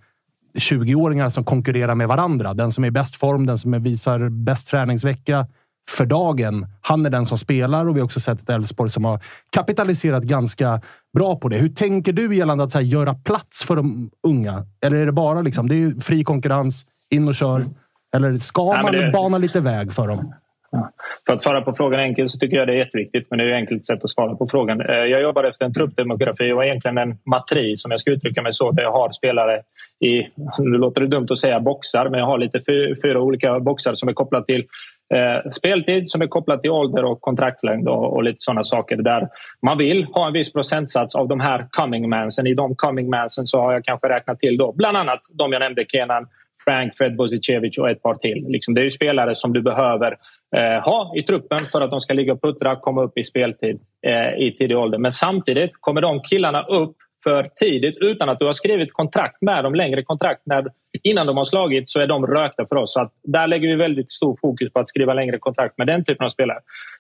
[0.53, 2.53] 20-åringar som konkurrerar med varandra.
[2.53, 5.47] Den som är i bäst form, den som visar bäst träningsvecka
[5.91, 6.67] för dagen.
[6.81, 9.19] Han är den som spelar och vi har också sett ett Elfsborg som har
[9.49, 10.81] kapitaliserat ganska
[11.17, 11.57] bra på det.
[11.57, 14.65] Hur tänker du gällande att här, göra plats för de unga?
[14.85, 17.65] Eller är det bara liksom, det är fri konkurrens, in och kör?
[18.15, 19.11] Eller ska Nej, man det...
[19.13, 20.33] bana lite väg för dem?
[20.71, 20.89] Ja.
[21.25, 23.49] För att svara på frågan enkelt så tycker jag det är jätteviktigt, men det är
[23.49, 24.81] ett enkelt sätt att svara på frågan.
[24.81, 28.53] Eh, jag jobbar efter en truppdemografi och egentligen en matris, om jag ska uttrycka mig
[28.53, 29.61] så, där jag har spelare
[29.99, 30.21] i,
[30.59, 32.61] nu låter det dumt att säga boxar, men jag har lite
[33.03, 34.65] fyra olika boxar som är kopplade till
[35.13, 39.27] Eh, speltid som är kopplat till ålder och kontraktslängd och, och, lite sådana saker där
[39.61, 42.47] man vill ha en viss procentsats av de här coming mansen.
[42.47, 45.59] I de coming mansen så har jag kanske räknat till då bland annat de jag
[45.59, 46.27] nämnde, Kenan,
[46.65, 48.45] Frank, Fred Bosicevic och ett par till.
[48.47, 50.17] Liksom, det är ju spelare som du behöver
[50.55, 53.79] eh, ha i truppen för att de ska ligga och puttra, komma upp i speltid
[54.01, 54.97] eh, i tidig ålder.
[54.97, 59.63] Men samtidigt kommer de killarna upp för tidigt utan att du har skrivit kontrakt med
[59.63, 60.65] dem, längre kontrakt när,
[61.03, 62.93] innan de har slagit så är de rökta för oss.
[62.93, 66.05] Så att där lägger vi väldigt stor fokus på att skriva längre kontrakt med den
[66.05, 66.59] typen av spelare.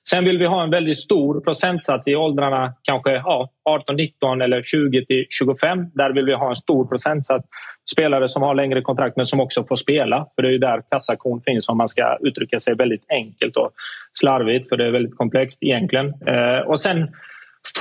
[0.09, 4.61] Sen vill vi ha en väldigt stor procentsats i åldrarna kanske ja, 18, 19 eller
[4.61, 5.85] 20 till 25.
[5.93, 7.47] Där vill vi ha en stor procentsats
[7.91, 10.27] spelare som har längre kontrakt men som också får spela.
[10.35, 13.71] För det är ju där kassakon finns om man ska uttrycka sig väldigt enkelt och
[14.13, 16.13] slarvigt för det är väldigt komplext egentligen.
[16.27, 17.07] Eh, och sen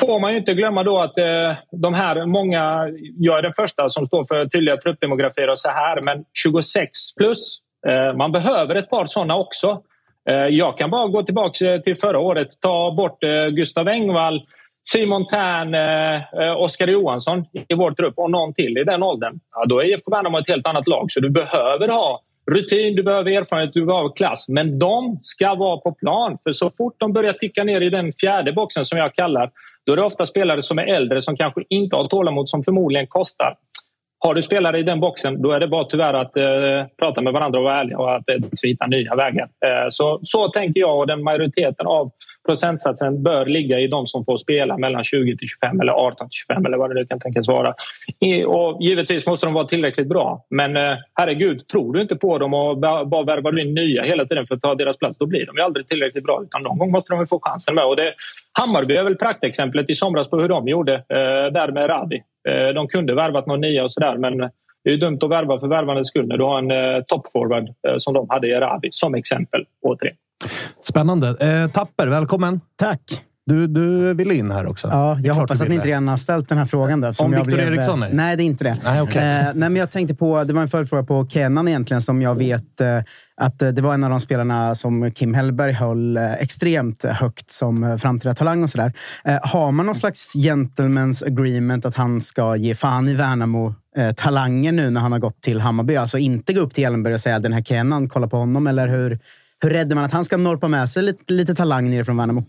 [0.00, 2.88] får man ju inte glömma då att eh, de här många...
[3.18, 7.58] Jag är den första som står för tydliga truppdemografier och så här, men 26 plus.
[7.88, 9.82] Eh, man behöver ett par sådana också.
[10.28, 12.48] Eh, jag kan bara gå tillbaka till förra året.
[12.60, 13.18] Ta bort
[13.50, 14.46] Gustav Engvall,
[14.84, 15.76] Simon Tern,
[16.56, 19.40] Oskar Johansson i vår trupp och någon till i den åldern.
[19.54, 21.10] Ja, då är IFK Värnamo ett helt annat lag.
[21.10, 24.48] Så du behöver ha rutin, du behöver erfarenhet, du behöver klass.
[24.48, 26.38] Men de ska vara på plan.
[26.44, 29.50] För så fort de börjar ticka ner i den fjärde boxen som jag kallar
[29.86, 33.06] då är det ofta spelare som är äldre som kanske inte har tålamod som förmodligen
[33.06, 33.56] kostar.
[34.18, 37.32] Har du spelare i den boxen, då är det bara tyvärr att eh, prata med
[37.32, 39.48] varandra och vara ärliga och att eh, hitta nya vägar.
[39.66, 42.10] Eh, så, så tänker jag och den majoriteten av
[42.46, 46.36] procentsatsen bör ligga i de som får spela mellan 20 till 25 eller 18 till
[46.48, 47.74] 25 eller vad det nu kan tänkas vara.
[48.46, 50.46] Och givetvis måste de vara tillräckligt bra.
[50.50, 54.46] Men eh, herregud, tror du inte på dem och bara värvar in nya hela tiden
[54.46, 56.42] för att ta deras plats, då blir de ju aldrig tillräckligt bra.
[56.42, 57.84] Utan någon gång måste de få chansen med.
[57.84, 58.14] Och det,
[58.52, 62.22] Hammarby är väl praktexemplet i somras på hur de gjorde eh, där med Rabi.
[62.48, 64.50] Eh, de kunde värvat någon nia och sådär men
[64.84, 67.94] det är dumt att värva för värvandets skull när du har en eh, toppforward eh,
[67.98, 69.64] som de hade i Arabi, som exempel.
[69.82, 70.16] Återigen.
[70.88, 71.28] Spännande.
[71.28, 72.60] Eh, Tapper, välkommen.
[72.76, 73.22] Tack.
[73.46, 74.88] Du, du ville in här också.
[74.88, 77.00] Ja, jag hoppas att ni inte redan har ställt den här frågan.
[77.00, 77.58] Då, Om Viktor blev...
[77.72, 78.00] Eriksson?
[78.00, 78.10] Nej.
[78.12, 78.78] nej, det är inte det.
[78.84, 79.22] Nej, okay.
[79.22, 82.34] eh, nej, men jag tänkte på, det var en följdfråga på Kenan egentligen, som jag
[82.34, 82.98] vet eh,
[83.36, 87.50] att eh, det var en av de spelarna som Kim Hellberg höll eh, extremt högt
[87.50, 88.92] som eh, framtida talang och sådär.
[89.24, 93.74] Eh, har man någon slags gentleman's agreement att han ska ge fan i Värnamo
[94.16, 95.96] talangen nu när han har gått till Hammarby?
[95.96, 98.88] Alltså inte gå upp till Ellenberg och säga den här Kenan, kolla på honom, eller
[98.88, 99.18] hur?
[99.62, 102.44] Hur räddar man att han ska norpa med sig lite, lite talang ner från Värnamo?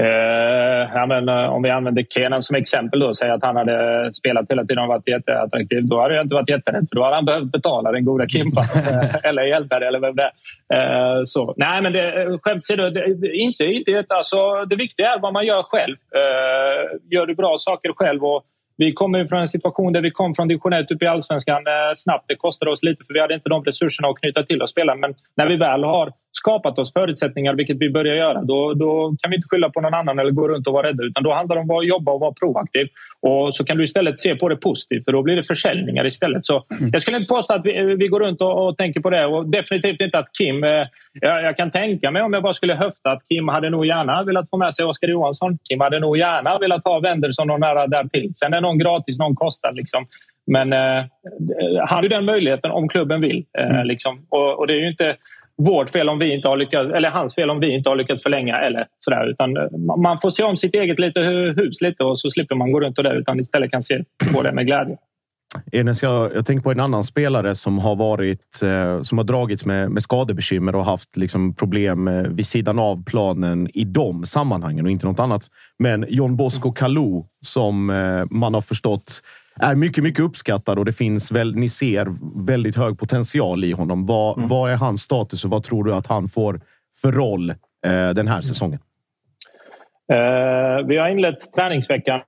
[0.00, 4.10] Eh, ja, men, eh, om vi använder Kenan som exempel och säger att han hade
[4.14, 5.84] spelat hela tiden och varit jätteattraktiv.
[5.84, 8.62] Då hade jag inte varit jätterädd för då hade han behövt betala den goda Kimpa
[9.22, 10.30] eller Hjelberg eller vem det
[10.68, 11.16] är.
[11.16, 11.54] Eh, så.
[11.56, 12.86] Nej, men det, skämt åsido,
[13.24, 15.96] inte, inte, alltså, det viktiga är vad man gör själv.
[16.14, 18.44] Eh, gör du bra saker själv och
[18.76, 21.94] vi kommer från en situation där vi kom från division 1 upp i allsvenskan eh,
[21.96, 22.24] snabbt.
[22.28, 24.96] Det kostade oss lite för vi hade inte de resurserna att knyta till oss spelare.
[24.96, 29.30] Men när vi väl har skapat oss förutsättningar, vilket vi börjar göra, då, då kan
[29.30, 31.04] vi inte skylla på någon annan eller gå runt och vara rädda.
[31.04, 32.88] Utan då handlar det om att jobba och vara proaktiv.
[33.20, 36.46] Och så kan du istället se på det positivt, för då blir det försäljningar istället.
[36.46, 36.90] Så mm.
[36.92, 39.26] jag skulle inte påstå att vi, vi går runt och, och, tänker på det.
[39.26, 40.64] Och definitivt inte att Kim...
[40.64, 40.86] Eh,
[41.20, 44.22] jag, jag, kan tänka mig, om jag bara skulle höfta, att Kim hade nog gärna
[44.22, 45.58] velat få med sig Oskar Johansson.
[45.68, 48.32] Kim hade nog gärna velat ha Wendersson och nära därtill.
[48.34, 49.72] Sen är någon gratis, någon kostar.
[49.72, 50.06] Liksom.
[50.46, 51.04] Men eh,
[51.86, 53.44] han har ju den möjligheten om klubben vill.
[53.58, 53.86] Eh, mm.
[53.86, 54.26] liksom.
[54.28, 55.16] och, och, det är ju inte
[55.62, 58.22] vårt fel om vi inte har lyckats, eller hans fel om vi inte har lyckats
[58.22, 59.30] förlänga eller sådär.
[59.30, 61.20] Utan eh, man får se om sitt eget lite,
[61.56, 64.42] hus lite och så slipper man gå runt och det utan istället kan se på
[64.42, 64.96] det med glädje.
[65.72, 69.64] Enes, jag, jag tänker på en annan spelare som har varit eh, som har dragits
[69.64, 74.84] med, med skadebekymmer och haft liksom, problem eh, vid sidan av planen i de sammanhangen
[74.84, 75.42] och inte något annat.
[75.78, 79.22] Men John Bosco Kalou som eh, man har förstått
[79.60, 82.08] är mycket, mycket uppskattad och det finns väl, ni ser
[82.46, 84.06] väldigt hög potential i honom.
[84.06, 84.48] Vad, mm.
[84.48, 86.60] vad är hans status och vad tror du att han får
[87.02, 88.78] för roll eh, den här säsongen?
[90.12, 92.20] Uh, vi har inlett träningsveckan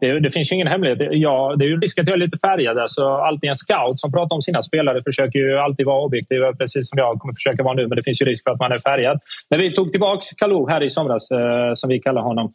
[0.00, 0.98] det, det, finns ju ingen hemlighet.
[1.10, 2.78] Ja, det är ju risk att jag är lite färgad.
[2.78, 6.88] Alltså, alltid en scout som pratar om sina spelare försöker ju alltid vara objektiv, precis
[6.88, 7.86] som jag kommer försöka vara nu.
[7.86, 9.20] Men det finns ju risk för att man är färgad.
[9.50, 12.52] När vi tog tillbaka Kalou här i somras, eh, som vi kallar honom,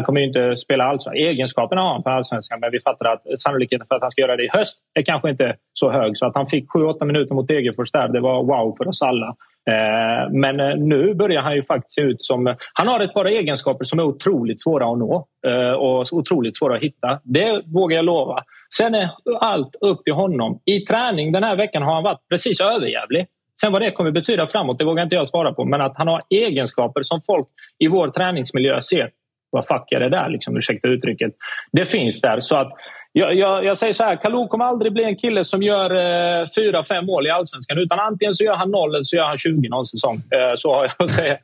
[0.00, 1.26] han kommer ju inte spela allsvenskan.
[1.26, 4.36] Egenskaperna har han för allsvenskan men vi fattar att sannolikheten för att han ska göra
[4.36, 6.16] det i höst är kanske inte så hög.
[6.16, 9.26] Så att han fick 7-8 minuter mot Degerfors där, det var wow för oss alla.
[9.70, 12.54] Eh, men eh, nu börjar han ju faktiskt se ut som...
[12.72, 16.76] Han har ett par egenskaper som är otroligt svåra att nå eh, och otroligt svåra
[16.76, 17.20] att hitta.
[17.24, 18.44] Det vågar jag lova.
[18.74, 19.10] Sen är
[19.40, 20.60] allt upp till honom.
[20.64, 23.26] I träning den här veckan har han varit precis överjävlig.
[23.60, 25.64] Sen vad det kommer betyda framåt, det vågar inte jag svara på.
[25.64, 29.10] Men att han har egenskaper som folk i vår träningsmiljö ser
[29.50, 30.28] vad fuck är det där?
[30.28, 31.32] Liksom, ursäkta uttrycket.
[31.72, 32.40] Det finns där.
[32.40, 32.72] Så att,
[33.12, 36.46] jag, jag, jag säger så här, Kalou kommer aldrig bli en kille som gör eh,
[36.56, 37.78] fyra, fem mål i allsvenskan.
[37.78, 40.16] Utan antingen så gör han noll eller så gör han 20 någon säsong.
[40.16, 41.38] Eh, så har jag att säga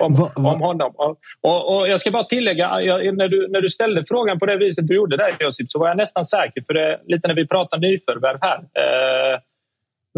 [0.00, 0.52] om, va, va?
[0.52, 0.92] om honom.
[0.96, 4.46] Och, och, och, jag ska bara tillägga, jag, när, du, när du ställde frågan på
[4.46, 6.62] det viset du gjorde där Josip, så var jag nästan säker.
[6.66, 8.58] För det, lite när vi pratar nyförvärv här.
[8.58, 9.40] Eh,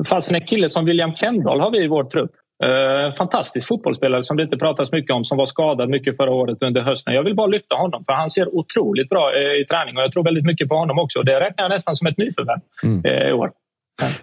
[0.05, 2.33] fast en kille som William Kendall har vi i vår trupp.
[2.65, 6.63] Uh, fantastisk fotbollsspelare som det inte pratas mycket om, som var skadad mycket förra året
[6.63, 7.15] under hösten.
[7.15, 10.13] Jag vill bara lyfta honom för han ser otroligt bra uh, i träning och jag
[10.13, 11.23] tror väldigt mycket på honom också.
[11.23, 13.05] Det räknar jag nästan som ett nyförvärv mm.
[13.05, 13.51] uh, i år.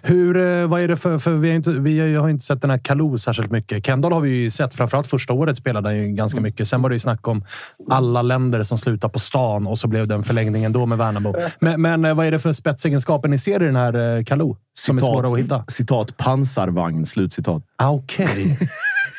[0.02, 1.18] Hur, eh, vad är det för...
[1.18, 3.86] för vi, har inte, vi har inte sett den här Kalou särskilt mycket.
[3.86, 4.74] Kendall har vi ju sett.
[4.74, 6.42] Framförallt första året spelade han ju ganska mm.
[6.42, 6.68] mycket.
[6.68, 7.44] Sen var det ju snack om
[7.90, 11.34] alla länder som slutar på stan och så blev det en förlängning ändå med Värnamo.
[11.60, 14.56] Men, men eh, vad är det för spetsegenskaper ni ser i den här eh, Kalou?
[14.72, 15.64] Som citat, är svåra att hitta?
[15.68, 17.06] Citat pansarvagn.
[17.06, 17.62] Slutcitat.
[17.76, 18.58] Ah, Okej.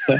[0.10, 0.20] Okay.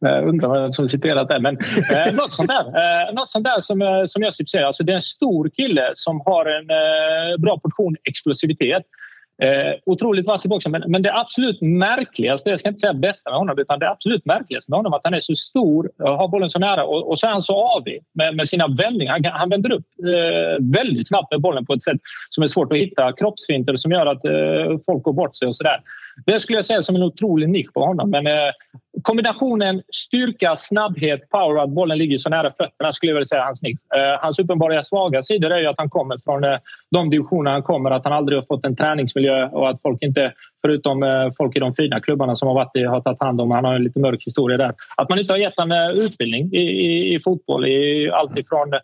[0.00, 1.40] Jag undrar vem som citerat det.
[1.40, 1.58] Men
[1.94, 4.64] eh, något sånt där, eh, något sånt där som, som jag säger.
[4.64, 8.82] Alltså, det är en stor kille som har en eh, bra portion explosivitet.
[9.42, 10.72] Eh, otroligt vass i boxen.
[10.72, 14.24] Men, men det absolut märkligaste, jag ska inte säga bästa med honom, utan det absolut
[14.24, 17.18] märkligaste med honom är att han är så stor, har bollen så nära och, och
[17.18, 19.12] så är han så avig med, med sina vändningar.
[19.12, 21.96] Han, han vänder upp eh, väldigt snabbt med bollen på ett sätt
[22.30, 23.12] som är svårt att hitta.
[23.12, 25.80] Kroppsfinter som gör att eh, folk går bort sig och sådär.
[26.26, 28.10] Det skulle jag säga som en otrolig nisch på honom.
[28.10, 28.32] Men eh,
[29.02, 33.62] kombinationen styrka, snabbhet, power, att bollen ligger så nära fötterna skulle jag vilja säga hans
[33.62, 33.78] nick.
[33.96, 36.58] Eh, hans uppenbara svaga sidor är ju att han kommer från eh,
[36.90, 40.32] de divisioner han kommer, att han aldrig har fått en träningsmiljö och att folk inte,
[40.62, 43.50] förutom eh, folk i de fina klubbarna som har varit i, har tagit hand om,
[43.50, 46.54] han har en lite mörk historia där, att man inte har gett honom eh, utbildning
[46.54, 48.80] i, i, i fotboll, i allt ifrån eh,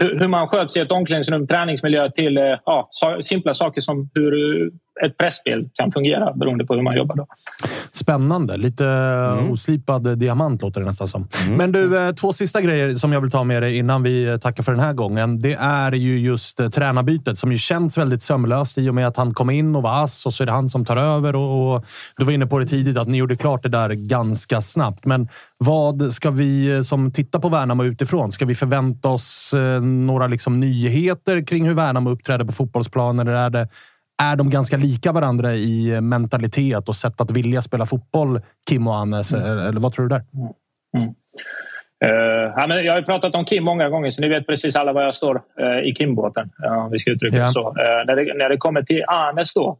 [0.00, 2.90] hur man sköts i ett omklädningsrum, träningsmiljö till eh, ja,
[3.22, 4.70] simpla saker som hur
[5.04, 7.16] ett pressspel kan fungera beroende på hur man jobbar.
[7.16, 7.26] Då.
[7.92, 8.56] Spännande.
[8.56, 9.50] Lite mm.
[9.50, 11.28] oslipad diamant låter det nästan som.
[11.46, 11.56] Mm.
[11.56, 14.36] Men du, eh, två sista grejer som jag vill ta med dig innan vi eh,
[14.36, 15.40] tackar för den här gången.
[15.40, 19.16] Det är ju just eh, tränarbytet som ju känns väldigt sömlöst i och med att
[19.16, 21.36] han kom in och var ass och så är det han som tar över.
[21.36, 21.84] Och, och
[22.16, 25.06] du var inne på det tidigt att ni gjorde klart det där ganska snabbt.
[25.06, 28.32] Men vad ska vi som tittar på Värnamo utifrån?
[28.32, 33.28] Ska vi förvänta oss några liksom nyheter kring hur Värnamo uppträder på fotbollsplanen?
[33.28, 33.68] Eller är det
[34.22, 38.96] är de ganska lika varandra i mentalitet och sätt att vilja spela fotboll, Kim och
[38.96, 39.32] Annes?
[39.34, 39.58] Mm.
[39.58, 40.24] Eller vad tror du där?
[40.96, 41.14] Mm.
[42.04, 44.92] Uh, ja, men jag har pratat om Kim många gånger så ni vet precis alla
[44.92, 46.50] var jag står uh, i Kim-båten.
[46.64, 47.68] Uh, om vi ska uttrycka det så.
[47.68, 47.74] Uh,
[48.06, 49.78] när, det, när det kommer till Anes då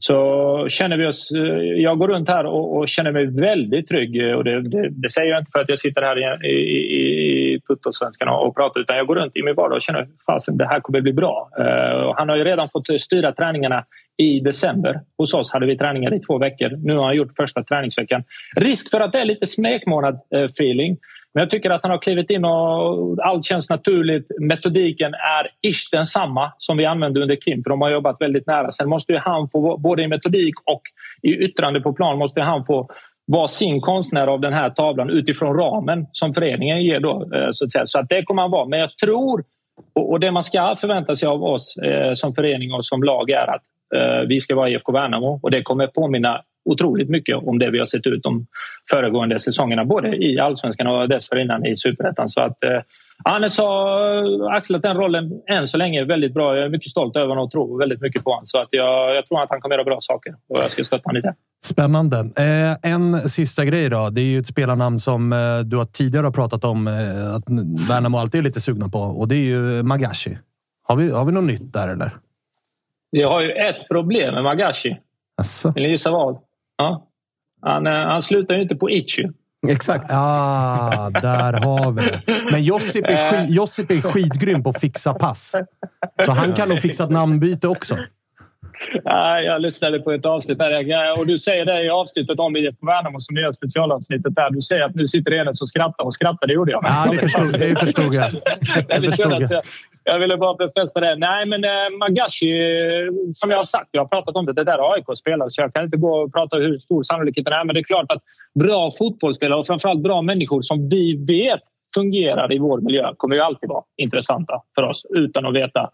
[0.00, 1.30] så känner vi oss...
[1.30, 4.36] Eh, jag går runt här och, och känner mig väldigt trygg.
[4.36, 7.60] Och det, det, det, säger jag inte för att jag sitter här i, i, i
[7.68, 10.66] Puttosvenskan och, och pratar utan jag går runt i min vardag och känner att det
[10.66, 11.50] här kommer bli bra.
[11.60, 13.84] Uh, han har ju redan fått eh, styra träningarna
[14.16, 15.00] i december.
[15.18, 16.70] Hos oss hade vi träningar i två veckor.
[16.84, 18.24] Nu har han gjort första träningsveckan.
[18.56, 20.96] Risk för att det är lite smekmånad-feeling.
[21.36, 24.26] Men jag tycker att han har klivit in och allt känns naturligt.
[24.40, 28.70] Metodiken är ish densamma som vi använde under Kim, för de har jobbat väldigt nära.
[28.70, 30.82] Sen måste ju han få, både i metodik och
[31.22, 32.88] i yttrande på plan, måste han få
[33.26, 37.00] vara sin konstnär av den här tavlan utifrån ramen som föreningen ger.
[37.00, 37.86] Då, eh, så att, säga.
[37.86, 38.66] Så att det kommer han vara.
[38.66, 39.44] Men jag tror,
[39.94, 43.54] och det man ska förvänta sig av oss eh, som förening och som lag är
[43.54, 43.62] att
[43.94, 47.78] Eh, vi ska vara IFK Värnamo och det kommer påminna otroligt mycket om det vi
[47.78, 48.46] har sett ut de
[48.90, 52.28] föregående säsongerna, både i allsvenskan och dessförinnan i superettan.
[52.28, 52.80] Så att eh,
[53.24, 56.56] Hannes har axlat den rollen än så länge väldigt bra.
[56.56, 58.46] Jag är mycket stolt över honom och tror väldigt mycket på honom.
[58.46, 61.02] Så att jag, jag tror att han kommer göra bra saker och jag ska stötta
[61.04, 61.34] honom i det.
[61.64, 62.18] Spännande.
[62.18, 64.10] Eh, en sista grej då.
[64.10, 67.44] Det är ju ett spelarnamn som eh, du har tidigare pratat om eh, att
[67.88, 70.38] Värnamo alltid är lite sugna på och det är ju Magashi.
[70.82, 72.12] Har vi, har vi något nytt där eller?
[73.16, 74.96] Vi har ju ett problem med Magashi.
[75.36, 75.72] Asså.
[75.72, 76.38] Vill ni gissa vad?
[76.76, 77.08] Ja.
[77.62, 79.28] Han, eh, han slutar ju inte på Itchy.
[79.68, 80.04] Exakt.
[80.12, 82.22] Ah, där har vi det.
[82.50, 85.54] Men Josip är, skit, Josip är skitgrym på att fixa pass.
[86.24, 87.96] Så han kan nog fixa ett namnbyte också.
[89.04, 92.86] Ja, jag lyssnade på ett avsnitt där och du säger det i avsnittet om IFK
[92.86, 94.50] Värnamo som nya specialavsnittet där.
[94.50, 96.46] Du säger att nu sitter Enes och skrattar och skrattar.
[96.46, 96.84] Det gjorde jag.
[96.84, 98.32] Ja, det förstod, det förstod jag.
[99.00, 99.62] Det förstod jag.
[100.08, 101.16] Jag ville bara befästa det.
[101.16, 102.52] Nej, men eh, Magashi,
[103.34, 104.52] som jag har sagt, jag har pratat om det.
[104.52, 107.64] Det där AIK spelar så jag kan inte gå och prata hur stor sannolikheten är.
[107.64, 108.22] Men det är klart att
[108.60, 111.60] bra fotbollsspelare och framförallt bra människor som vi vet
[111.94, 115.90] fungerar i vår miljö kommer ju alltid vara intressanta för oss utan att veta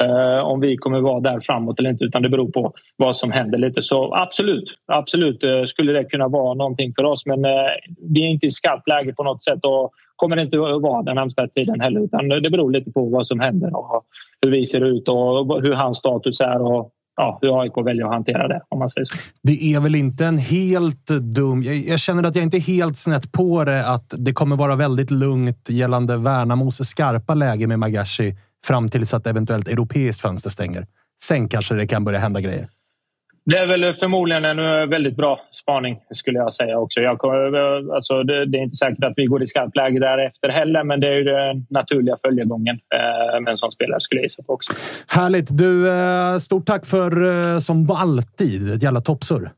[0.00, 2.04] Eh, om vi kommer vara där framåt eller inte.
[2.04, 3.82] Utan det beror på vad som händer lite.
[3.82, 7.26] Så absolut, absolut eh, skulle det kunna vara någonting för oss.
[7.26, 7.50] Men eh,
[8.08, 9.58] vi är inte i skarpt läge på något sätt.
[9.62, 12.00] Och kommer det inte att vara den närmsta tiden heller.
[12.00, 14.04] Utan det beror lite på vad som händer och
[14.42, 18.12] hur vi ser ut och hur hans status är och ja, hur AIK väljer att
[18.12, 18.60] hantera det.
[18.68, 19.16] om man säger så.
[19.42, 21.62] Det är väl inte en helt dum...
[21.62, 24.76] Jag, jag känner att jag inte är helt snett på det att det kommer vara
[24.76, 28.34] väldigt lugnt gällande Värnamos skarpa läge med Magashi
[28.66, 30.86] fram tills att eventuellt europeiskt fönster stänger.
[31.22, 32.68] Sen kanske det kan börja hända grejer.
[33.44, 37.00] Det är väl förmodligen en eh, väldigt bra spaning skulle jag säga också.
[37.00, 40.48] Jag, eh, alltså det, det, är inte säkert att vi går i skarpt läge därefter
[40.48, 44.24] heller, men det är ju den naturliga följegången eh, med en sån spelare skulle jag
[44.24, 44.72] gissa på också.
[45.08, 45.58] Härligt!
[45.58, 49.50] Du, eh, stort tack för eh, som alltid ett jävla toppsurr.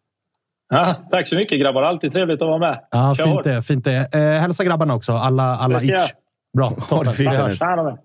[0.68, 1.82] Ja, tack så mycket grabbar.
[1.82, 2.80] Alltid trevligt att vara med.
[2.90, 3.62] Ja, fint det.
[3.62, 4.14] Fint det.
[4.14, 5.12] Eh, hälsa grabbarna också.
[5.12, 6.12] Alla, alla itch.
[6.54, 6.72] Bra.
[6.90, 7.30] Ha det fint.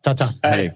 [0.03, 0.27] Ciao.
[0.43, 0.75] Hej.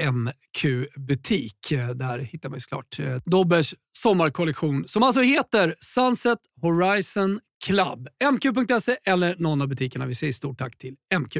[0.00, 1.72] MQ-butik.
[1.72, 8.08] Eh, där hittar man ju såklart eh, Dobbers sommarkollektion som alltså heter Sunset Horizon Club.
[8.32, 10.06] MQ.se eller någon av butikerna.
[10.06, 11.36] Vi säger stort tack till MQ.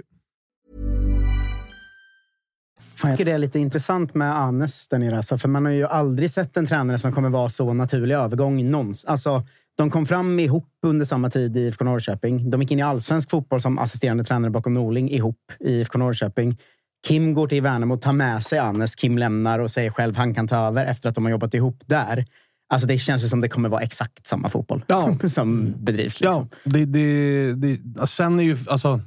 [3.03, 5.16] Jag tycker det är lite intressant med Anes där nere.
[5.16, 8.70] Alltså, för man har ju aldrig sett en tränare som kommer vara så naturlig övergång
[8.70, 9.11] någonsin.
[9.11, 9.42] Alltså,
[9.76, 12.50] de kom fram ihop under samma tid i IFK Norrköping.
[12.50, 16.59] De gick in i allsvensk fotboll som assisterande tränare bakom Norling ihop i IFK Norrköping.
[17.07, 18.96] Kim går till Värnamo och tar med sig Anes.
[18.96, 21.80] Kim lämnar och säger själv han kan ta över efter att de har jobbat ihop
[21.86, 22.26] där.
[22.68, 25.16] Alltså det känns ju som det kommer vara exakt samma fotboll Ja.
[25.20, 26.20] som, som bedrivs.
[26.20, 26.48] Liksom.
[26.64, 29.00] Ja, det, det, det, sen är ju alltså,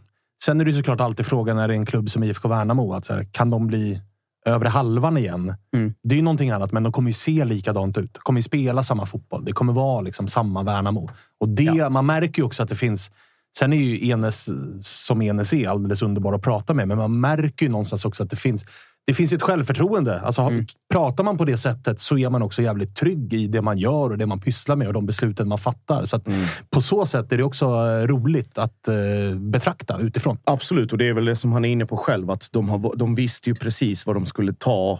[0.43, 2.93] sen är det såklart alltid frågan när det är en klubb som IFK Värnamo.
[2.93, 4.01] Att så här, kan de bli
[4.45, 5.53] övre halvan igen?
[5.75, 5.93] Mm.
[6.03, 8.13] Det är ju någonting annat, men de kommer ju se likadant ut.
[8.13, 9.45] De kommer ju spela samma fotboll.
[9.45, 11.09] Det kommer vara liksom samma Värnamo.
[11.39, 13.11] Och det, Man märker ju också att det finns...
[13.59, 14.49] Sen är ju Enes,
[14.81, 16.87] som Enes är, alldeles underbar att prata med.
[16.87, 18.65] Men man märker ju någonstans också att det finns
[19.07, 20.21] det finns ett självförtroende.
[20.21, 23.61] Alltså, har- Pratar man på det sättet så är man också jävligt trygg i det
[23.61, 26.05] man gör och det man pysslar med och de besluten man fattar.
[26.05, 26.27] Så att
[26.69, 30.37] På så sätt är det också eh, roligt att eh, betrakta utifrån.
[30.43, 32.31] Absolut, och det är väl det som han är inne på själv.
[32.31, 34.99] Att de, har, de visste ju precis vad de skulle ta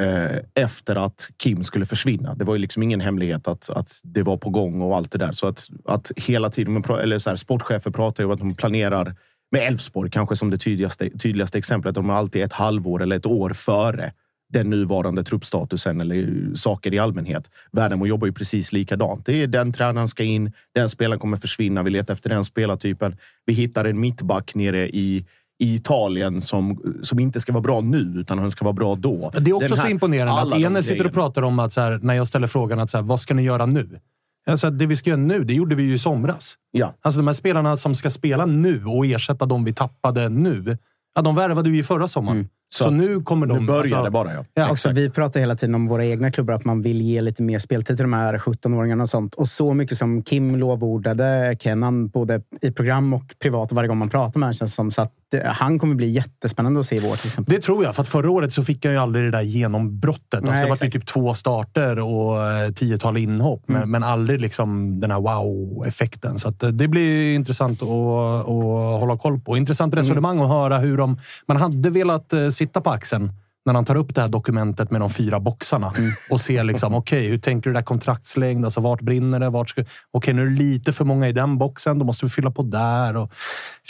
[0.00, 2.34] eh, efter att Kim skulle försvinna.
[2.34, 5.18] Det var ju liksom ingen hemlighet att, att det var på gång och allt det
[5.18, 5.32] där.
[5.32, 9.14] Så att, att hela tiden, eller så här, sportchefer pratar ju om att de planerar
[9.52, 11.94] med Elfsborg, kanske som det tydligaste, tydligaste exemplet.
[11.94, 14.12] De är alltid ett halvår eller ett år före
[14.52, 17.50] den nuvarande truppstatusen eller saker i allmänhet.
[17.72, 19.26] Värnamo jobbar ju precis likadant.
[19.26, 21.82] Det är den tränaren ska in, den spelaren kommer försvinna.
[21.82, 23.16] Vi letar efter den spelartypen.
[23.46, 25.26] Vi hittar en mittback nere i,
[25.58, 29.30] i Italien som, som inte ska vara bra nu, utan han ska vara bra då.
[29.38, 31.72] Det är också Den så här- imponerande att de Enes sitter och pratar om att
[31.72, 34.00] så här, när jag ställer frågan att så här, vad ska ni göra nu?
[34.46, 36.54] Alltså, det vi ska göra nu, det gjorde vi ju i somras.
[36.70, 36.94] Ja.
[37.02, 40.78] Alltså de här spelarna som ska spela nu och ersätta de vi tappade nu.
[41.14, 42.48] Ja, de värvade vi ju förra sommaren.
[42.68, 43.58] Så, Så nu kommer de...
[43.58, 44.44] Nu börjar alltså- det bara, ja.
[44.54, 47.42] Ja, Också, vi pratar hela tiden om våra egna klubbar, att man vill ge lite
[47.42, 49.34] mer speltid till de här 17-åringarna och sånt.
[49.34, 54.08] Och så mycket som Kim lovordade Kenan, både i program och privat, varje gång man
[54.08, 54.90] pratar med honom, känns som.
[54.90, 57.54] Så att eh, han kommer bli jättespännande att se i vår till exempel.
[57.54, 60.34] Det tror jag, för att förra året så fick jag ju aldrig det där genombrottet.
[60.34, 65.00] Alltså, Nej, det var typ två starter och eh, tiotal inhopp, men, men aldrig liksom
[65.00, 66.38] den här wow-effekten.
[66.38, 69.56] Så eh, det blir intressant att, att hålla koll på.
[69.56, 71.18] Intressant resonemang att höra hur de...
[71.48, 73.32] Man hade velat sitta på axeln
[73.66, 75.92] när han tar upp det här dokumentet med de fyra boxarna
[76.30, 78.64] och ser liksom, okej, hur tänker du där kontraktslängd?
[78.64, 79.50] Alltså, vart brinner det?
[79.50, 81.98] Vart ska, okej, nu är det lite för många i den boxen.
[81.98, 83.16] Då måste vi fylla på där.
[83.16, 83.34] Och, som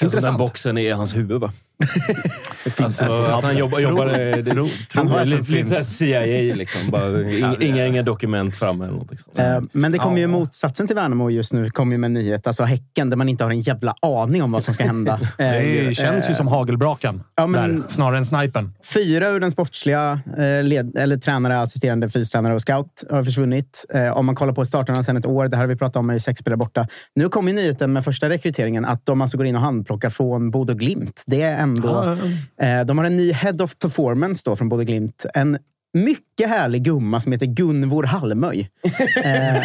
[0.01, 0.39] den intressant.
[0.39, 1.53] boxen är hans huvud, va?
[2.79, 3.79] alltså, att han jobbar...
[3.81, 5.85] jobbar det, det, tror- han har lite, det lite.
[5.85, 6.91] CIA, liksom.
[6.91, 9.11] Bara, inga, inga, inga dokument framme eller något.
[9.11, 9.33] Liksom.
[9.45, 11.71] Eh, Men det kommer ju motsatsen till Värnamo just nu.
[11.71, 12.47] kommer ju med en nyhet.
[12.47, 15.21] Alltså Häcken, där man inte har en jävla aning om vad som ska hända.
[15.39, 17.23] Eh, Det känns ju eh, som hagelbrakan.
[17.35, 18.73] Ja, men- där, snarare än snipern.
[18.95, 23.85] Fyra ur den sportsliga eh, led, eller tränare, assisterande fystränare och scout har försvunnit.
[23.95, 26.11] Eh, om man kollar på startarna sedan ett år, det här har vi pratat om,
[26.11, 26.89] är ju sex spelare borta.
[27.15, 30.51] Nu kommer ju nyheten med första rekryteringen att de alltså går in och handplockar från
[30.51, 31.23] Bodö Glimt.
[31.27, 32.17] Det är ändå...
[32.61, 35.27] Eh, de har en ny Head of Performance då från Bodö Glimt.
[35.35, 35.59] En
[35.95, 38.71] mycket härlig gumma som heter Gunvor Hallmöj.
[39.25, 39.63] Eh,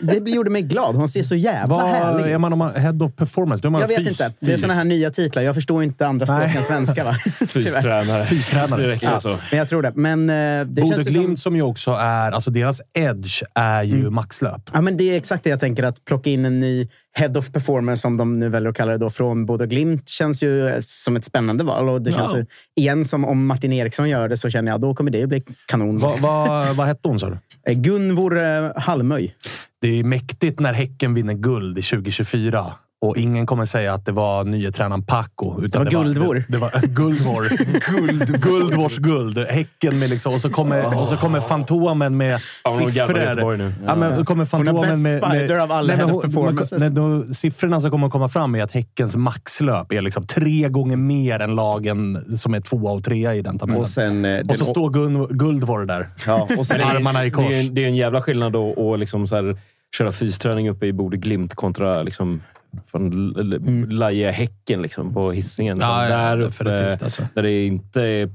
[0.00, 0.94] det gjorde mig glad.
[0.94, 2.26] Hon ser så jävla Vad härlig ut.
[2.34, 3.62] är man om man head of performance?
[3.62, 4.32] Då är man Jag vet fys- inte.
[4.40, 5.42] Det är såna här nya titlar.
[5.42, 7.04] Jag förstår inte andra språk än svenska.
[7.04, 7.14] Va?
[7.48, 8.24] Fystränare.
[8.26, 8.82] Fystränare.
[8.82, 9.38] Det räcker Ja, alltså.
[9.50, 9.92] men jag tror det.
[9.94, 11.36] Men eh, det ju Glimt som...
[11.36, 11.56] som...
[11.56, 12.32] ju också är...
[12.32, 14.70] Alltså deras edge är ju maxlöp.
[14.72, 15.82] Ja, men det är exakt det jag tänker.
[15.82, 16.88] Att plocka in en ny
[17.18, 20.42] Head of Performance, som de nu väljer att kalla det, då, från Bodö Glimt känns
[20.42, 21.88] ju eh, som ett spännande val.
[21.88, 22.38] Och det känns Ja.
[22.38, 22.46] ju,
[22.76, 25.98] igen, som om Martin Eriksson gör det så känner jag då kommer det bli kanon.
[25.98, 27.38] Vad va, vad hette hon, sa du?
[27.66, 29.34] Eh, Gunvor eh, Hallmöj.
[29.80, 34.12] Det är mäktigt när Häcken vinner guld i 2024 Och ingen kommer säga att det
[34.12, 35.60] var nye tränaren Paco.
[35.60, 36.34] Det Utan var Guldvor.
[36.34, 37.48] Det, det var Guldvor.
[37.96, 38.42] Guld.
[38.42, 39.38] Guldvors guld.
[39.38, 43.56] Häcken med liksom, och, så kommer, och så kommer Fantomen med siffror.
[43.56, 43.72] nu.
[43.86, 46.80] Ja, men, då kommer Fantomen med, spider av alla Nej, men hennes performances.
[46.80, 50.96] nej, då, Siffrorna som kommer komma fram är att Häckens maxlöp är liksom tre gånger
[50.96, 53.80] mer än lagen som är tvåa och trea i den tabellen.
[53.82, 54.24] Och sen...
[54.24, 54.90] eh, Och den- så står
[55.34, 56.08] Guldvor där.
[56.26, 57.46] Ja, och sen Men det är- Armarna i kors.
[57.50, 59.56] Det är, det är en jävla skillnad då att liksom så här,
[59.98, 62.42] köra fysträning uppe i Bode Glimt kontra liksom,
[62.90, 65.76] från L- Laje Häcken liksom, på hissingen.
[65.82, 65.88] Mm.
[65.88, 67.22] Ja, ja, där uppe, alltså.
[67.34, 68.30] där det inte är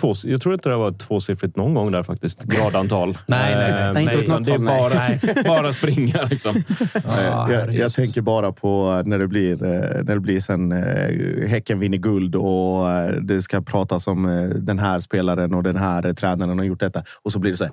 [0.00, 2.42] två, jag tror inte det var tvåsiffrigt någon gång där faktiskt.
[2.42, 3.08] Gradantal.
[3.26, 3.82] Nej, nej, nej.
[3.86, 5.20] Eh, Nej, inte åt utan något Det är nej.
[5.46, 6.62] bara, bara springa liksom.
[7.04, 9.70] Ja, jag, jag tänker bara på när det blir, eh,
[10.04, 14.48] när det blir sen eh, Häcken vinner guld och eh, det ska pratas om eh,
[14.48, 17.02] den här spelaren och den här eh, tränaren har gjort detta.
[17.22, 17.72] Och så blir det så här.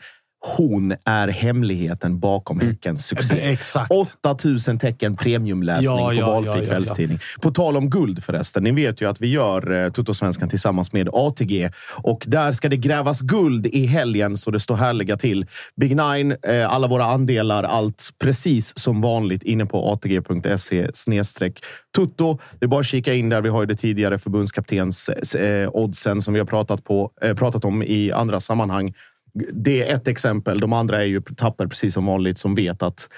[0.58, 3.34] Hon är hemligheten bakom Häckens succé.
[3.34, 3.54] Mm.
[3.54, 3.92] Exakt.
[4.24, 7.20] 8000 tecken premiumläsning Ja, på ja, valfri ja, kvällstidning.
[7.42, 8.64] På tal om guld förresten.
[8.64, 11.70] Ni vet ju att vi gör eh, Tuttosvenskan tillsammans med ATG.
[12.04, 15.46] Och där ska det grävas guld i helgen så det står härliga till.
[15.76, 21.60] Big Nine, eh, alla våra andelar, allt precis som vanligt inne på atg.se snedstreck
[21.96, 22.39] tutto.
[22.60, 23.42] Det är bara att kika in där.
[23.42, 27.66] Vi har ju det tidigare förbundskaptens eh, oddsen som vi har pratat, på, eh, pratat
[27.66, 28.94] om i andra sammanhang.
[29.53, 30.59] Det är ett exempel.
[30.59, 33.09] De andra är ju tapper precis som vanligt som vet att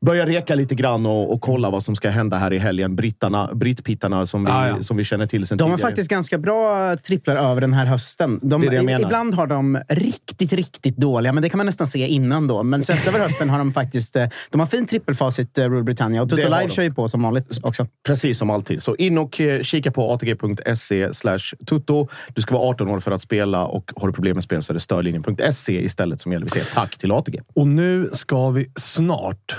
[0.00, 2.96] börja reka lite grann och, och kolla vad som ska hända här i helgen.
[2.96, 4.82] Brittarna, brittpittarna som vi, Ah, ja.
[4.82, 5.90] som vi känner till sen De har tidigare.
[5.90, 8.40] faktiskt ganska bra tripplar över den här hösten.
[8.42, 8.92] De, Det det.
[9.02, 12.62] Ibland har de riktigt, riktigt dåliga, men det kan man nästan se innan då.
[12.62, 16.22] Men sett över hösten har de faktiskt eh, de har fin trippelfacit, eh, Rule Britannia.
[16.22, 17.86] Och Toto har Live kör ju på som vanligt också.
[18.06, 18.82] Precis som alltid.
[18.82, 22.08] Så in och eh, kika på atg.se slash tutto.
[22.34, 24.72] Du ska vara 18 år för att spela och har du problem med spel så
[24.72, 26.46] är det stödlinjen.se istället som gäller.
[26.46, 27.40] Vi säger tack till ATG.
[27.54, 29.56] Och nu ska vi snart.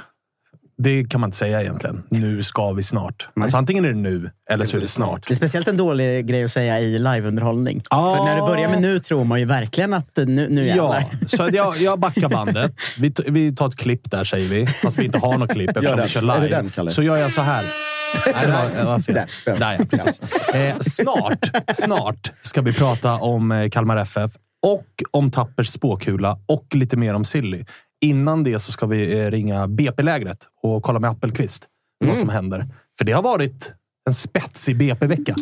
[0.78, 2.04] Det kan man inte säga egentligen.
[2.10, 3.28] Nu ska vi snart.
[3.42, 5.28] Alltså, antingen är det nu eller så är det snart.
[5.28, 7.82] Det är speciellt en dålig grej att säga i liveunderhållning.
[7.90, 8.16] Ah.
[8.16, 11.06] För när det börjar med nu tror man ju verkligen att eh, nu, nu jävlar.
[11.22, 12.72] Ja, så jag, jag backar bandet.
[12.98, 14.68] Vi, vi tar ett klipp där, säger vi.
[14.68, 16.70] Fast vi inte har något klipp eftersom vi kör live.
[16.76, 17.64] den, så gör jag så här.
[18.34, 19.16] Nej, det var, det var fel.
[19.16, 19.60] Där, där.
[19.60, 20.22] Där, ja, precis.
[20.56, 24.32] Eh, snart, snart ska vi prata om eh, Kalmar FF
[24.64, 27.66] och om Tappers spåkula och lite mer om Silly.
[28.02, 31.68] Innan det så ska vi eh, ringa BP-lägret och kolla med Appelqvist
[32.06, 32.68] vad som händer.
[32.98, 33.74] För det har varit
[34.06, 35.36] en spetsig BP-vecka.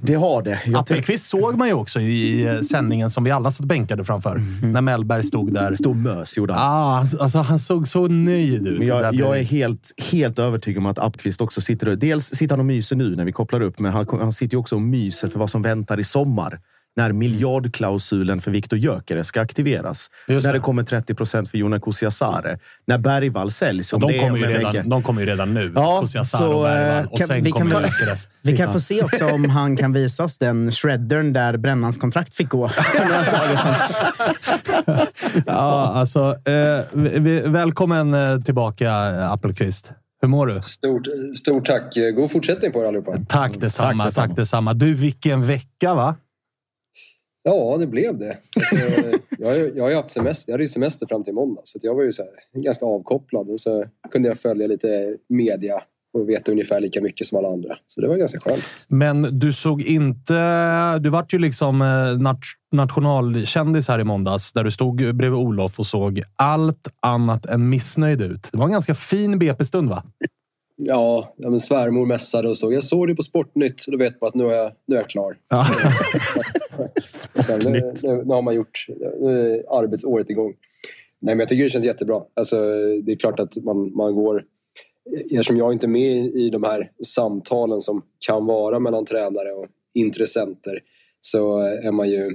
[0.00, 0.60] Det har det.
[0.66, 4.42] Jag Appelqvist såg man ju också i eh, sändningen som vi alla satt bänkade framför.
[4.62, 5.74] När Mellberg stod där.
[5.74, 6.72] Stor mös gjorde han.
[6.72, 8.78] Ah, alltså, han såg så nöjd ut.
[8.78, 12.24] Men Där jag, jag är helt, helt övertygad om att Appqvist också sitter och, Dels
[12.24, 14.74] sitter han och myser nu när vi kopplar upp, men han, han sitter ju också
[14.74, 16.60] och myser för vad som väntar i sommar.
[16.96, 20.10] När miljardklausulen för Viktor Gyökeres ska aktiveras.
[20.28, 20.58] Just när det.
[20.58, 22.58] det kommer 30 procent för Jonas Kusiasare.
[22.86, 23.92] När Bergvall säljs.
[23.92, 24.88] om de, det är kommer om ju redan, vecka.
[24.88, 25.72] de kommer ju redan nu.
[25.74, 27.04] Ja, Kusiasar så, och Bergvall.
[27.04, 28.28] eh, Och kan- sen vi kan kommer väl- Gyökeres.
[28.44, 32.34] Vi kan få se också om han kan visa oss den shreddern där Brännans kontrakt
[32.34, 32.70] fick gå.
[35.46, 36.84] Ja, alltså, eh,
[37.20, 38.92] vi- välkommen eh, tillbaka,
[39.30, 39.92] Appelqvist.
[40.20, 40.60] Hur mår du?
[40.60, 41.02] Stort,
[41.36, 41.94] stort tack.
[42.16, 43.12] God fortsättning på er allihopa.
[43.28, 44.04] Tack detsamma.
[44.04, 44.34] Tack Tack detsamma.
[44.34, 44.74] detsamma.
[44.74, 46.16] Du, vilken vecka va?
[47.42, 48.38] Ja, det blev det.
[48.56, 50.50] Alltså, jag, jag har ju haft semester.
[50.50, 51.62] Jag hade ju semester fram till måndag.
[51.64, 53.50] Så att jag var ju så här, ganska avkopplad.
[53.50, 55.82] Och så kunde jag följa lite media
[56.14, 57.76] och veta ungefär lika mycket som alla andra.
[57.86, 58.64] Så det var ganska skönt.
[58.88, 60.98] Men du såg inte...
[60.98, 62.40] Du vart ju liksom eh, nat
[62.72, 68.20] nationalkändis här i måndags, där du stod bredvid Olof och såg allt annat än missnöjd
[68.20, 68.48] ut.
[68.52, 70.04] Det var en ganska fin BP-stund, va?
[70.80, 72.72] Ja, ja men svärmor mässade och så.
[72.72, 73.84] Jag såg det på Sportnytt.
[73.86, 75.36] Då vet man att nu är jag, nu är jag klar.
[75.48, 75.66] Ja.
[76.78, 77.08] Och
[77.44, 77.70] Sen, nu,
[78.02, 78.86] nu, nu har man gjort...
[79.20, 80.54] Nu är arbetsåret igång.
[81.20, 82.22] Nej, men jag tycker det känns jättebra.
[82.34, 82.56] Alltså,
[83.02, 84.44] det är klart att man, man går...
[85.32, 89.66] Eftersom jag inte är med i de här samtalen som kan vara mellan tränare och
[89.94, 90.78] intressenter
[91.20, 92.26] så är man ju...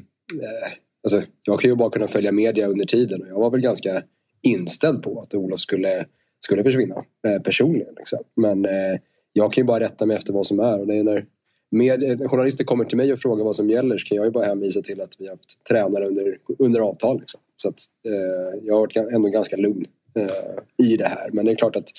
[0.42, 0.72] Eh,
[1.04, 4.04] alltså, jag kan ju bara kunna följa media under tiden och jag var väl ganska
[4.42, 6.06] inställd på att Olof skulle,
[6.46, 7.94] skulle försvinna eh, personligen.
[7.98, 8.20] Liksom.
[8.36, 9.00] Men eh,
[9.34, 11.26] jag kan ju bara rätta mig efter vad som är och det är när
[11.72, 14.32] med, eh, journalister kommer till mig och frågar vad som gäller så kan jag ju
[14.32, 17.20] bara hänvisa till att vi har haft tränare under, under avtal.
[17.20, 17.42] Liksom.
[17.56, 19.86] Så att, eh, jag har varit ändå ganska lugn
[20.16, 21.30] eh, i det här.
[21.32, 21.90] Men det är klart att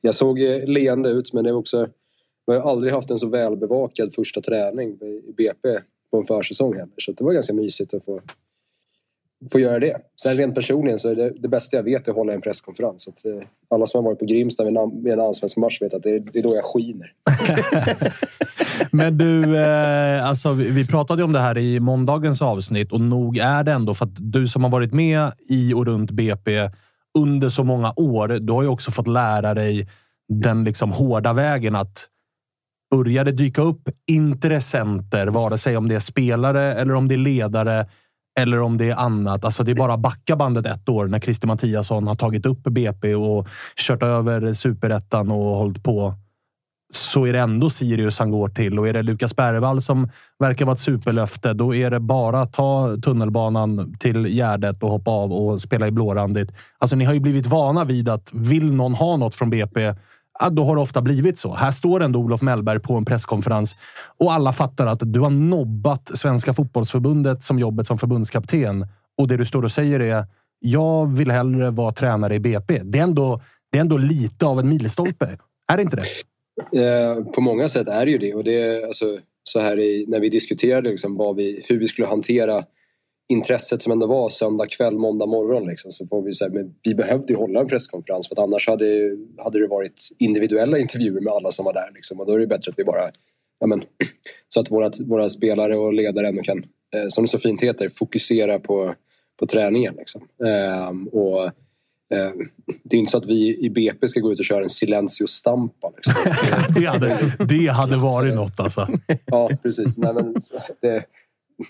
[0.00, 1.88] jag såg eh, leende ut men det var också
[2.46, 5.78] jag har aldrig haft en så välbevakad första träning i BP
[6.10, 6.94] på en försäsong heller.
[6.98, 8.20] Så det var ganska mysigt att få,
[9.52, 9.96] få göra det.
[10.22, 13.02] Sen rent personligen så är det, det bästa jag vet är att hålla en presskonferens.
[13.02, 15.82] Så att, eh, alla som har varit på Grimsta vid en, vid en allsvensk match
[15.82, 17.12] vet att det är, det är då jag skiner.
[18.90, 23.38] Men du, eh, alltså, vi, vi pratade om det här i måndagens avsnitt och nog
[23.38, 26.70] är det ändå för att du som har varit med i och runt BP
[27.18, 29.88] under så många år, du har ju också fått lära dig
[30.28, 32.08] den liksom hårda vägen att
[32.90, 37.86] började dyka upp intressenter, vare sig om det är spelare eller om det är ledare
[38.40, 39.44] eller om det är annat.
[39.44, 43.14] Alltså det är bara backa bandet ett år när Christer Mattiasson har tagit upp BP
[43.14, 46.14] och kört över superettan och hållit på.
[46.92, 50.64] Så är det ändå Sirius han går till och är det Lukas Bergvall som verkar
[50.64, 55.32] vara ett superlöfte, då är det bara att ta tunnelbanan till Gärdet och hoppa av
[55.32, 56.52] och spela i blårandigt.
[56.78, 59.94] Alltså, ni har ju blivit vana vid att vill någon ha något från BP
[60.50, 61.54] då har det ofta blivit så.
[61.54, 63.76] Här står ändå Olof Mellberg på en presskonferens
[64.18, 68.86] och alla fattar att du har nobbat Svenska fotbollsförbundet som jobbet som förbundskapten.
[69.18, 70.26] Och det du står och säger är
[70.60, 72.80] jag vill hellre vara tränare i BP.
[72.84, 73.40] Det är ändå,
[73.72, 75.38] det är ändå lite av en milstolpe.
[75.72, 76.04] Är det inte det?
[76.82, 78.34] Eh, på många sätt är det ju det.
[78.34, 82.06] Och det alltså, så här i, när vi diskuterade liksom vad vi, hur vi skulle
[82.06, 82.64] hantera
[83.28, 85.66] intresset som ändå var söndag kväll, måndag morgon.
[85.66, 89.16] Liksom, så får vi säga, men vi behövde ju hålla en presskonferens för annars hade,
[89.38, 91.90] hade det varit individuella intervjuer med alla som var där.
[91.94, 93.10] Liksom, och då är det bättre att vi bara...
[93.58, 93.82] Ja, men,
[94.48, 96.58] så att våra, våra spelare och ledare ändå kan,
[96.94, 98.94] eh, som det så fint heter, fokusera på,
[99.38, 99.94] på träningen.
[99.98, 100.22] Liksom.
[100.44, 101.44] Eh, och,
[102.14, 102.32] eh,
[102.82, 105.92] det är inte så att vi i BP ska gå ut och köra en silencio-stampa.
[105.96, 106.14] Liksom.
[106.74, 108.88] det, hade, det hade varit något alltså.
[109.24, 109.98] ja, precis.
[109.98, 110.34] Nej, men,
[110.80, 111.04] det,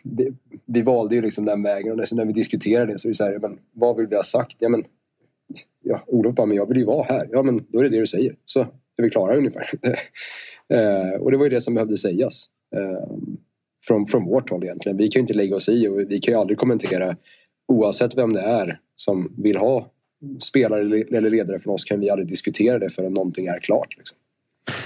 [0.02, 0.32] det,
[0.66, 3.24] vi valde ju liksom den vägen och när vi diskuterade det så är det så
[3.24, 4.56] här, men vad vill vi ha sagt?
[4.58, 4.84] Ja, men,
[5.82, 7.28] ja, Olof bara, men jag vill ju vara här.
[7.32, 8.34] Ja, men då är det det du säger.
[8.44, 8.60] Så
[8.96, 9.68] är vi klara ungefär.
[10.68, 12.46] eh, och det var ju det som behövde sägas.
[12.76, 13.16] Eh,
[13.86, 14.96] från, från vårt håll egentligen.
[14.96, 17.16] Vi kan ju inte lägga oss i och vi kan ju aldrig kommentera
[17.68, 19.90] oavsett vem det är som vill ha
[20.38, 23.96] spelare eller ledare från oss kan vi aldrig diskutera det förrän någonting är klart.
[23.96, 24.18] Liksom.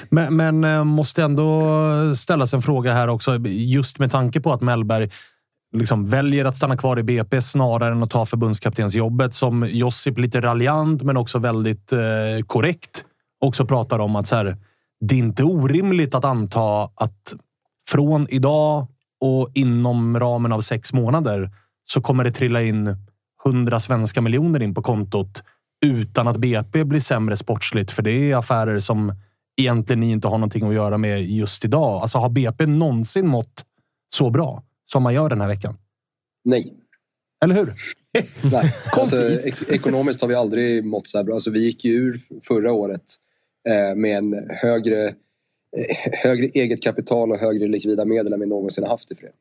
[0.09, 4.61] Men, men eh, måste ändå ställas en fråga här också, just med tanke på att
[4.61, 5.11] Mellberg
[5.76, 10.41] liksom väljer att stanna kvar i BP snarare än att ta förbundskaptensjobbet som Josip lite
[10.41, 11.99] raljant men också väldigt eh,
[12.47, 13.05] korrekt
[13.41, 14.57] också pratar om att så här,
[15.01, 17.35] det är inte orimligt att anta att
[17.87, 18.87] från idag
[19.20, 21.51] och inom ramen av sex månader
[21.85, 22.97] så kommer det trilla in
[23.45, 25.43] hundra svenska miljoner in på kontot
[25.87, 27.91] utan att BP blir sämre sportsligt.
[27.91, 29.12] För det är affärer som
[29.59, 32.03] egentligen ni inte har någonting att göra med just idag.
[32.03, 33.65] Alltså har BP någonsin mått
[34.15, 35.79] så bra som man gör den här veckan?
[36.45, 36.75] Nej.
[37.45, 37.75] Eller hur?
[38.53, 38.75] Nej.
[38.93, 41.35] Alltså, ek ekonomiskt har vi aldrig mått så här bra.
[41.35, 43.05] Alltså, vi gick ju ur förra året
[43.69, 45.07] eh, med en högre,
[45.77, 49.39] eh, högre eget kapital och högre likvida medel än vi någonsin haft i föreningen.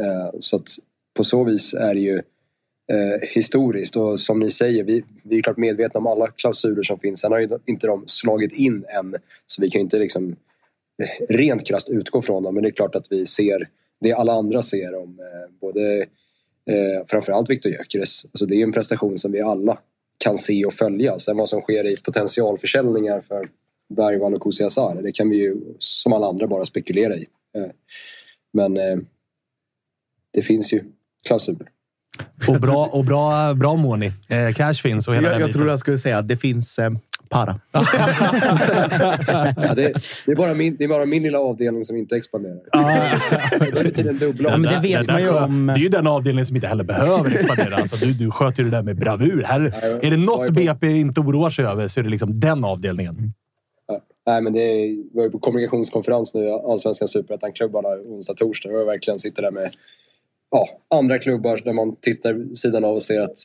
[0.00, 0.68] Eh, så att
[1.16, 2.22] på så vis är det ju
[2.92, 6.98] eh, historiskt och som ni säger, vi, vi är klart medvetna om alla klausuler som
[6.98, 7.20] finns.
[7.20, 9.14] Sen har ju inte de slagit in än
[9.46, 10.36] så vi kan ju inte liksom
[11.02, 13.68] eh, rent krasst utgå från dem men det är klart att vi ser
[14.00, 16.06] det alla andra ser om eh, både
[16.70, 18.24] eh, framförallt Viktor Gyökeres.
[18.24, 19.78] Alltså det är en prestation som vi alla
[20.18, 21.18] kan se och följa.
[21.18, 23.50] Sen vad som sker i potentialförsäljningar för
[23.88, 27.26] Bergvall och Kusiasar, det kan vi ju som alla andra bara spekulera i.
[27.56, 27.70] Eh,
[28.52, 28.98] men eh,
[30.32, 30.84] det finns ju
[31.26, 31.68] klausuler.
[32.48, 34.12] Och bra, och bra, bra Moni.
[34.28, 36.78] Eh, cash finns och hela Jag, den jag tror jag skulle säga att det finns
[36.78, 36.90] eh,
[37.28, 37.60] para.
[37.72, 37.80] ja,
[39.74, 39.92] det,
[40.26, 42.60] det, är bara min, det är bara min lilla avdelning som inte expanderar.
[43.72, 44.50] Då är det tydligen dubbla.
[44.50, 45.66] Ja, men det vet man ju om.
[45.66, 47.76] Det är ju den avdelningen som inte heller behöver expandera.
[47.76, 49.42] Alltså, du, du sköter det där med bravur.
[49.42, 49.60] Här,
[50.02, 53.32] är det något BP inte oroar sig över så är det liksom den avdelningen.
[53.88, 58.68] Ja, nej, men det är, vi var ju på kommunikationskonferens nu, Allsvenskan Superettan-klubbarna onsdag, torsdag.
[58.68, 59.70] Och jag verkligen sitter där med
[60.50, 63.38] ja, andra klubbar där man tittar sidan av och ser att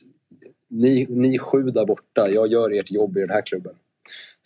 [0.68, 3.74] ni, ni sju där borta, jag gör ert jobb i den här klubben.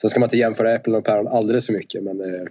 [0.01, 2.47] Sen ska man inte jämföra äpplen och päron alldeles för mycket men eh,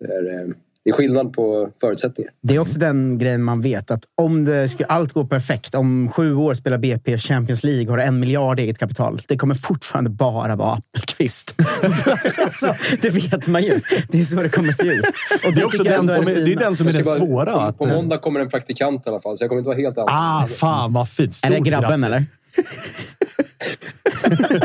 [0.00, 0.48] det är, eh,
[0.84, 2.32] det är skillnad på förutsättningar.
[2.42, 6.08] Det är också den grejen man vet att om det skulle allt gå perfekt, om
[6.08, 9.20] sju år spelar BP Champions League har en miljard eget kapital.
[9.28, 11.54] Det kommer fortfarande bara vara Appelqvist.
[12.44, 13.80] alltså, det vet man ju.
[14.08, 15.04] Det är så det kommer se ut.
[15.46, 17.72] Och det, är också den som är, det är den som är den svåra.
[17.72, 19.98] På, på måndag kommer en praktikant i alla fall, så jag kommer inte vara helt
[19.98, 20.14] ensam.
[20.14, 21.34] Ah, fan vad fint.
[21.34, 22.06] Stort är det grabben grattis.
[22.06, 22.43] eller?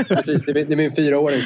[0.07, 1.41] Precis, det är, det är min fyraåring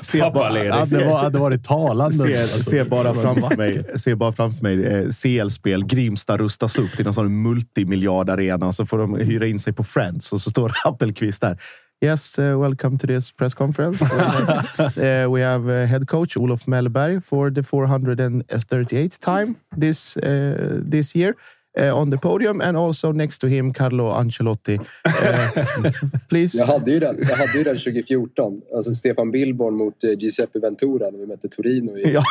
[0.00, 2.16] Se bara, ja, det var, hade varit talande.
[2.16, 2.62] Se, alltså.
[2.62, 5.84] se bara framför mig, se bara framför mig eh, CL-spel.
[5.84, 8.72] Grimsta rustas upp till en sån multimiljardarena.
[8.72, 11.58] Så får de hyra in sig på Friends och så står Appelqvist där.
[12.04, 14.02] Yes, uh, welcome to this press conference.
[14.02, 21.14] uh, we have uh, head coach Olof Mellberg for the 438th time this uh, this
[21.16, 21.34] year.
[21.78, 24.78] Uh, on the podium and also next to him, Carlo Ancelotti.
[24.78, 25.90] Uh,
[26.28, 26.58] please.
[26.58, 28.60] Jag hade, ju den, jag hade ju den 2014.
[28.76, 32.24] Alltså Stefan Billborn mot eh, Giuseppe Ventura när vi mötte Torino i ja,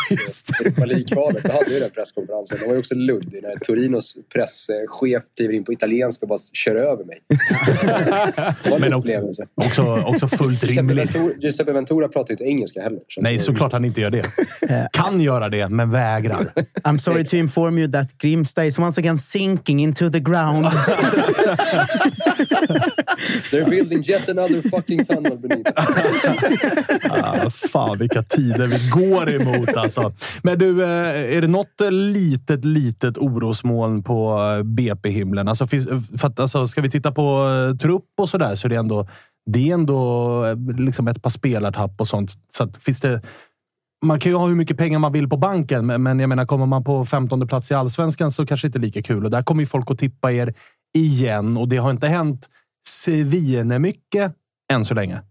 [0.59, 1.43] Europa League-kvalet.
[1.43, 2.57] Då hade ju den presskonferensen.
[2.61, 6.75] Det var ju också luddig när Torinos presschef kliver in på italienska och bara kör
[6.75, 7.21] över mig.
[8.63, 9.47] Det var en Men upplevelse.
[9.55, 11.15] också, också, också fullt Giuseppe rimligt.
[11.15, 12.99] Ventura, Giuseppe Ventura pratar ju inte engelska heller.
[13.07, 14.25] Så Nej, såklart han inte gör det.
[14.91, 16.53] Kan göra det, men vägrar.
[16.83, 20.65] I'm sorry to inform you that Grimsta is once again sinking into the ground.
[23.51, 25.73] They're building yet another fucking tunnel beneath.
[27.13, 30.13] Ah, fan, vilka tider vi går emot alltså.
[30.43, 35.47] Men du, eh, är det något litet, litet orosmoln på eh, BP-himlen?
[35.47, 35.87] Alltså, finns-
[36.21, 39.07] för att, alltså, ska vi titta på eh, trupp och sådär så är det ändå,
[39.51, 40.45] det är ändå
[40.77, 42.31] liksom ett par spelartapp och sånt.
[42.53, 43.21] Så att, finns det,
[44.01, 46.65] man kan ju ha hur mycket pengar man vill på banken, men- jag menar, kommer
[46.65, 49.25] man på 15 plats i allsvenskan så kanske inte lika kul.
[49.25, 50.53] Och där kommer ju folk att tippa er
[50.93, 52.49] igen och det har inte hänt
[52.87, 54.33] svinemycket
[54.73, 55.21] än så länge.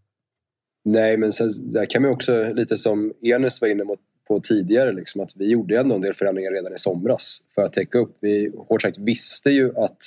[0.84, 3.84] Nej, men sen, där kan man också, lite som Enes var inne
[4.28, 7.72] på tidigare, liksom, att vi gjorde ändå en del förändringar redan i somras för att
[7.72, 8.16] täcka upp.
[8.20, 9.98] Vi hårt sagt visste ju att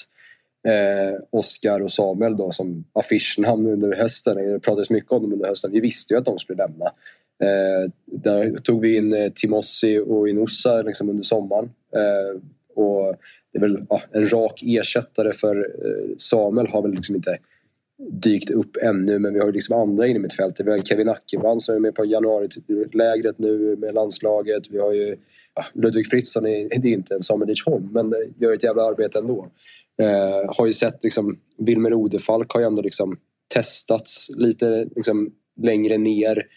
[0.67, 5.47] eh, Oskar och Samuel då, som affischnamn under hösten, det pratades mycket om dem under
[5.47, 6.91] hösten, vi visste ju att de skulle lämna.
[7.43, 11.71] Eh, där tog vi in eh, Timossi och Inossa liksom, under sommaren.
[11.95, 12.39] Eh,
[12.75, 13.15] och
[13.51, 17.37] det är väl ja, en rak ersättare för eh, Samuel har väl liksom inte
[18.11, 20.59] dykt upp ännu men vi har ju liksom andra inne i mitt fält.
[20.59, 24.63] Vi har Kevin Ackerman som är med på januarilägret nu med landslaget.
[24.71, 25.15] Vi har ju
[25.55, 29.19] ja, Ludvig Fritzson, är, det är inte en Samuel Holm men gör ett jävla arbete
[29.19, 29.47] ändå.
[30.01, 33.17] Eh, har ju sett liksom Wilmer Odefalk har ju ändå liksom
[33.53, 35.31] testats lite liksom
[35.61, 36.47] längre ner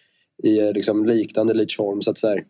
[0.43, 2.45] i eh, liksom liknande Lidsholm så att så här,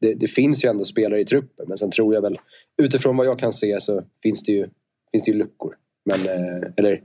[0.00, 2.38] det, det finns ju ändå spelare i truppen men sen tror jag väl
[2.82, 4.68] utifrån vad jag kan se så finns det ju,
[5.12, 5.74] finns det ju luckor.
[6.10, 7.00] Men, eh, eller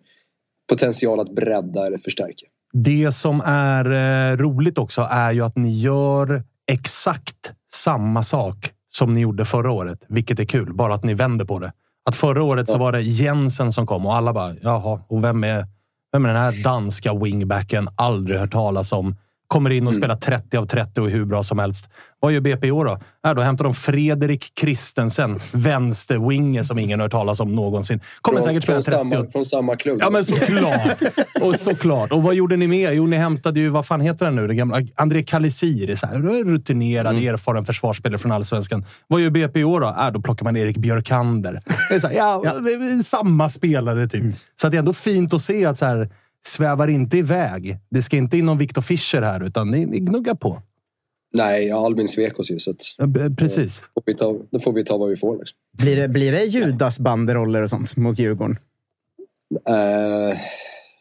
[0.69, 2.45] potential att bredda eller förstärka.
[2.73, 3.85] Det som är
[4.31, 9.71] eh, roligt också är ju att ni gör exakt samma sak som ni gjorde förra
[9.71, 10.73] året, vilket är kul.
[10.73, 11.73] Bara att ni vänder på det.
[12.05, 15.43] Att förra året så var det Jensen som kom och alla bara, jaha, och vem
[15.43, 15.65] är,
[16.11, 17.87] vem är den här danska wingbacken?
[17.95, 19.15] Aldrig hört talas om.
[19.49, 21.89] Kommer in och spelar 30 av 30 och hur bra som helst.
[22.19, 22.99] Vad gör BP i år då?
[23.27, 27.99] Äh, då hämtar de Fredrik Christensen, vänsterwinger som ingen har hört talas om någonsin.
[28.21, 29.97] Kommer Från, säkert spela från, 30 samma, från samma klubb.
[30.01, 30.97] Ja, men såklart.
[31.41, 32.11] Och såklart.
[32.11, 32.91] Och vad gjorde ni mer?
[32.91, 34.47] Jo, ni hämtade ju, vad fan heter han nu?
[34.47, 35.95] Det gamla, André Kalisiri.
[35.95, 38.85] Så här, rutinerad, erfaren försvarsspelare från Allsvenskan.
[39.07, 39.87] Vad gör BP i år då?
[39.87, 41.61] Äh, då plockar man Erik Björkander.
[41.89, 44.23] Det är så här, ja, är samma spelare typ.
[44.61, 46.09] Så att det är ändå fint att se att så här,
[46.47, 47.77] svävar inte iväg.
[47.89, 50.61] Det ska inte in någon Viktor Fischer här, utan ni, ni gnuggar på.
[51.33, 52.59] Nej, ja, Albin svek oss ju.
[52.59, 53.79] Så att, Ja, b- Precis.
[53.93, 55.37] får vi ta, då får vi ta vad vi får.
[55.37, 55.57] Liksom.
[55.77, 58.57] Blir det, blir det Judas banderoller och sånt mot Djurgården?
[59.69, 60.37] Eh,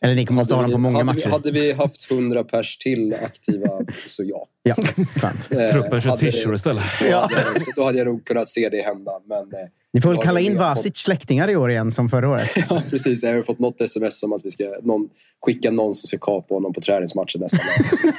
[0.01, 1.25] Eller ni måste ha dem på många hade, matcher?
[1.27, 4.47] Vi, hade vi haft 100 pers till aktiva så ja.
[4.63, 4.75] Ja,
[5.21, 5.49] skönt.
[5.53, 6.83] Eh, Truppen kör t-shirt istället.
[7.01, 9.13] Då, hade jag, också- då hade jag nog kunnat se det hända.
[9.29, 9.69] Men, eh,
[9.99, 12.51] Ni får väl kalla in Vasic släktingar i år igen som förra året.
[12.71, 13.23] Ja, precis.
[13.23, 15.09] Jag har fått något sms om att vi ska någon,
[15.47, 18.13] skicka någon som ska kapa honom på träningsmatchen nästa dag.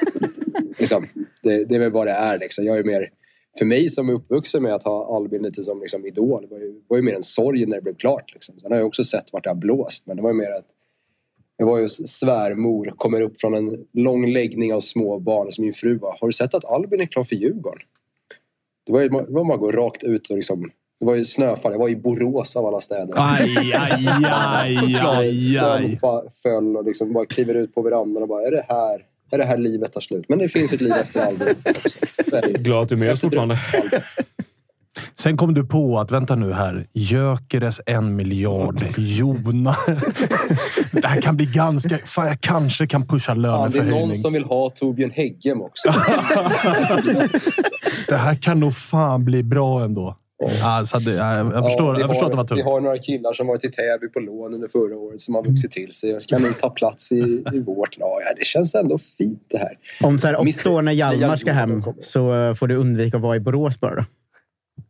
[0.80, 1.08] liksom,
[1.44, 2.40] det, det är väl vad det är.
[2.40, 2.66] Liksom.
[2.66, 3.10] Jag är mer,
[3.58, 6.58] för mig som är uppvuxen med att ha Albin lite som liksom, idol, det var
[6.58, 8.34] ju, var ju mer en sorg när det blev klart.
[8.34, 8.60] Liksom.
[8.60, 10.66] Sen har jag också sett vart det har blåst, men det var ju mer att
[11.58, 15.74] jag var ju svärmor, kommer upp från en lång läggning av små barn som min
[15.74, 17.88] fru bara, har du sett att Albin är klar för Djurgården?
[18.86, 21.72] Det var ju det var man går rakt ut och liksom, det var ju snöfall.
[21.72, 23.14] Jag var i Borås av alla städer.
[23.16, 23.74] Aj, aj,
[24.24, 25.98] aj, aj, aj.
[25.98, 29.00] Snön föll och liksom bara kliver ut på verandan och bara, är det här,
[29.32, 30.26] är det här livet tar slut?
[30.30, 32.00] Men det finns ett liv efter Albin också.
[32.60, 33.60] Glad att du är med oss fortfarande.
[35.16, 39.76] Sen kom du på att, vänta nu här, Gyökeres en miljard, Jona.
[40.92, 41.98] Det här kan bli ganska...
[41.98, 44.16] Fan, jag kanske kan pusha Ja, det är någon löneförhöjning.
[44.16, 45.90] som vill ha Torbjörn Hägglem också.
[48.08, 50.16] Det här kan nog fan bli bra ändå.
[50.64, 52.74] Alltså, det, jag, jag, förstår, vi jag förstår har, att det var Vi tungt.
[52.74, 55.72] har några killar som varit i Täby på lån under förra året som har vuxit
[55.72, 56.10] till sig.
[56.10, 58.10] Jag ska nog ta plats i, i vårt lag.
[58.22, 59.72] Ja, det känns ändå fint det här.
[60.02, 60.68] Om så här åtta Mr.
[60.68, 63.96] år när Hjalmar ska hem så eh, får du undvika att vara i Borås bara.
[63.96, 64.04] Då.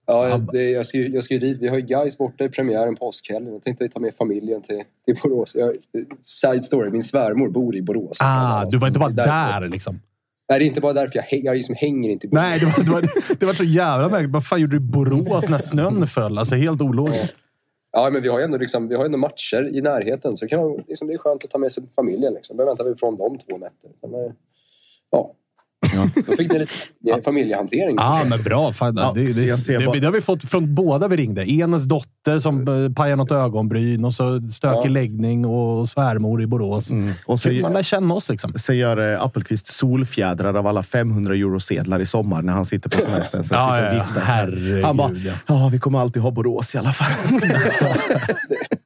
[0.08, 1.58] Ja, det, jag, ska, jag ska ju dit.
[1.62, 3.54] Vi har ju guys borta i premiären påskhelgen.
[3.54, 5.56] Jag tänkte ta med familjen till, till Borås.
[5.56, 5.76] Jag,
[6.22, 8.18] side story, min svärmor bor i Borås.
[8.22, 10.00] Ah, du var inte bara Det är därför- där liksom.
[10.50, 12.30] Nej, det är inte bara därför jag, häng, jag liksom hänger inte i.
[12.34, 14.32] Nej, det var, det var, det var så jävla märkligt.
[14.32, 16.38] Vad fan gjorde du i Borås när snön föll?
[16.38, 17.36] Alltså helt ologiskt.
[17.92, 20.38] Ja, men vi har ju ändå, liksom, vi har ändå matcher i närheten.
[20.38, 22.34] Så kan man, liksom, det är skönt att ta med sig familjen.
[22.34, 22.58] Liksom.
[22.58, 23.92] Då väntar vi från de två nätter.
[24.02, 24.32] Men, eh,
[25.96, 26.10] ja.
[26.28, 27.96] Då fick ni lite familjehantering.
[28.00, 28.74] Ja, men bra.
[28.74, 31.16] Fan, Ja, det, det, jag ser det, bara- det har vi fått från båda vi
[31.18, 31.52] ringde.
[31.52, 34.94] Enes dotter som eh, pajade något ögonbryn och så stökig Ja.
[34.94, 36.92] läggning och svärmor i Borås.
[36.92, 37.14] Mm.
[37.26, 38.54] Och så, man lär känna oss liksom.
[38.56, 42.98] sen gör eh, Appelqvist solfjädrar av alla 500 eurosedlar i sommar när han sitter på
[43.02, 43.44] semestern.
[43.44, 44.22] Så Ja, sitter ja, och viftar.
[44.22, 45.34] Herregud, han bara, ja.
[45.48, 47.40] ja, vi kommer alltid ha Borås i alla fall.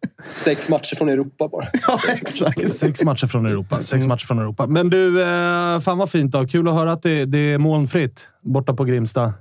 [0.43, 1.67] Sex matcher från Europa bara.
[1.87, 2.73] ja, exakt.
[2.73, 3.77] Sex matcher från Europa.
[3.77, 4.07] Sex Mm.
[4.07, 4.67] matcher från Europa.
[4.67, 6.47] Men du, eh, fan vad fint då.
[6.47, 9.33] Kul att höra att det, det är molnfritt borta på Grimsta.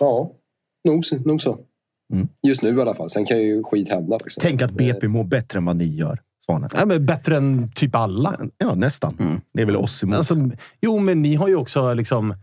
[0.00, 0.30] Ja,
[0.88, 1.58] nog, så- nog så.
[2.12, 2.28] Mm.
[2.42, 3.10] Just nu i alla fall.
[3.10, 4.18] Sen kan ju skit hända.
[4.24, 4.40] Liksom.
[4.42, 6.70] Tänk att BP mår bättre än vad ni gör, Svanen.
[6.74, 8.40] Ja, men bättre än typ alla.
[8.58, 9.40] Ja, nästan.
[9.54, 10.16] Det är väl oss emot.
[10.16, 10.36] Alltså,
[10.80, 12.34] jo, men ni har ju också liksom...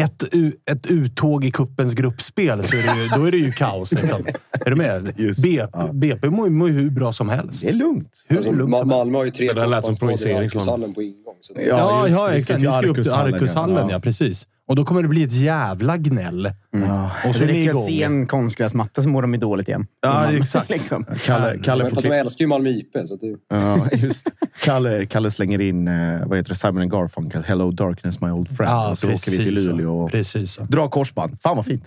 [0.00, 0.22] Ett,
[0.70, 3.92] ett uttåg i kuppens gruppspel, så är det ju, då är det ju kaos.
[3.92, 4.26] Liksom.
[4.66, 5.12] Är du med?
[5.16, 5.42] just.
[5.42, 5.88] BP, Ja.
[5.92, 7.62] BP mår ju mår ju hur bra som helst.
[7.62, 8.24] det är lugnt.
[8.28, 8.84] Hur Alltså, lugnt Ma-.
[8.84, 11.34] Malmö har ju tre korsbandsskador i Arkushallen på ingång.
[11.40, 12.60] Så det, Ja, Ja, just ja, exakt.
[12.62, 13.90] Ni ska upp till Arkushallen, Arkushallen, ja.
[13.90, 14.00] ja.
[14.00, 14.46] precis.
[14.66, 16.50] Och då kommer det bli ett jävla gnäll.
[16.70, 17.10] Ja.
[17.28, 19.86] Och så Det räcker att se en konstgräsmatta så mår de ju dåligt igen.
[20.00, 20.36] Ja, Innan.
[20.42, 20.70] exakt.
[20.70, 21.04] liksom.
[21.24, 22.92] Kalle, Kalle, får de älskar ju Malmö IP.
[23.04, 24.30] Så att det, ja, just.
[24.62, 26.54] Kalle, Kalle slänger in eh, vad heter det?
[26.54, 28.72] Simon Garfunkel, Hello Darkness My Old Friend.
[28.72, 29.54] Ja, och så åker vi till.
[29.54, 31.36] Luleå och Precis drar korsband.
[31.42, 31.84] Fan vad fint.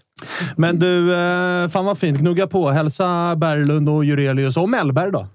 [0.55, 2.17] Men du, eh, fan vad fint.
[2.19, 2.69] Gnugga på.
[2.69, 5.27] Hälsa Berglund och Jurelius och Mellberg då.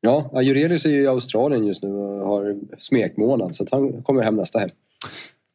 [0.00, 3.54] ja, ja, Jurelius är ju i Australien just nu och har smekmånad.
[3.54, 4.72] Så att han kommer hem nästa helg.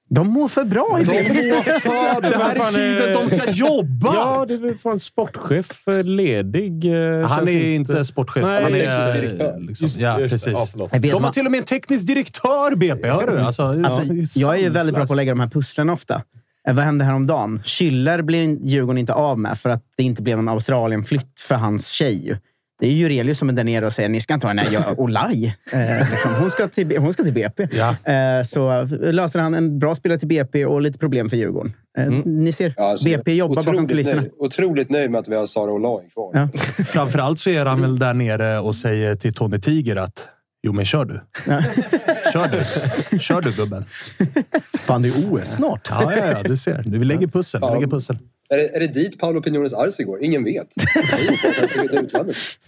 [0.09, 1.51] De mår för bra i De BP.
[1.55, 4.13] mår för det här är tiden de ska jobba!
[4.15, 6.85] Ja, det är väl fan sportchef eh, ledig.
[6.85, 8.43] eh, Han är inte sportchef.
[8.43, 9.59] Nej, han är, direktör.
[9.59, 10.51] liksom, Just- ja, just det.
[10.51, 10.73] precis.
[10.77, 13.07] Ja, De har man- till och med en teknisk direktör, BP.
[13.09, 13.39] Hör du?
[13.39, 15.89] Alltså, Alltså, ja, det jag är ju väldigt bra på att lägga de här pusslen
[15.89, 16.21] ofta.
[16.67, 17.61] Eh, Vad hände häromdagen?
[17.65, 21.89] Schüller blir Djurgården inte av med för att det inte blev någon Australien-flytt för hans
[21.89, 22.39] tjej.
[22.79, 24.65] Det är ju Jurelius som är där nere och säger ni ska inte ha den
[24.65, 25.55] här Olaj.
[25.73, 26.31] Eh, liksom.
[26.39, 27.67] hon, ska till, hon ska till BP.
[27.71, 28.11] Ja.
[28.13, 31.73] Eh, så löser han en bra spelare till BP och lite problem för Djurgården.
[31.97, 34.21] Eh, Ni ser, Ja, alltså, BP jobbar bakom otroligt kulisserna.
[34.21, 36.31] Nöjd, otroligt nöjd med att vi har Sara Olaj kvar.
[36.33, 36.49] Ja.
[36.85, 40.27] Framförallt så är han väl där nere och säger till Tony Tiger att
[40.63, 41.13] Jo, men kör du.
[42.33, 42.47] Kör
[43.11, 43.19] du.
[43.19, 43.85] Kör du, gubben.
[44.85, 45.87] Fan, det är OS snart.
[45.91, 46.43] Ja, ja, ja.
[46.43, 46.83] Du ser.
[46.87, 47.61] Vi lägger pussel.
[47.61, 47.73] Vi Ja.
[47.73, 48.17] lägger pussel.
[48.49, 50.23] Är, det, är det dit Paolo Pinones Arce går?
[50.23, 50.67] Ingen vet.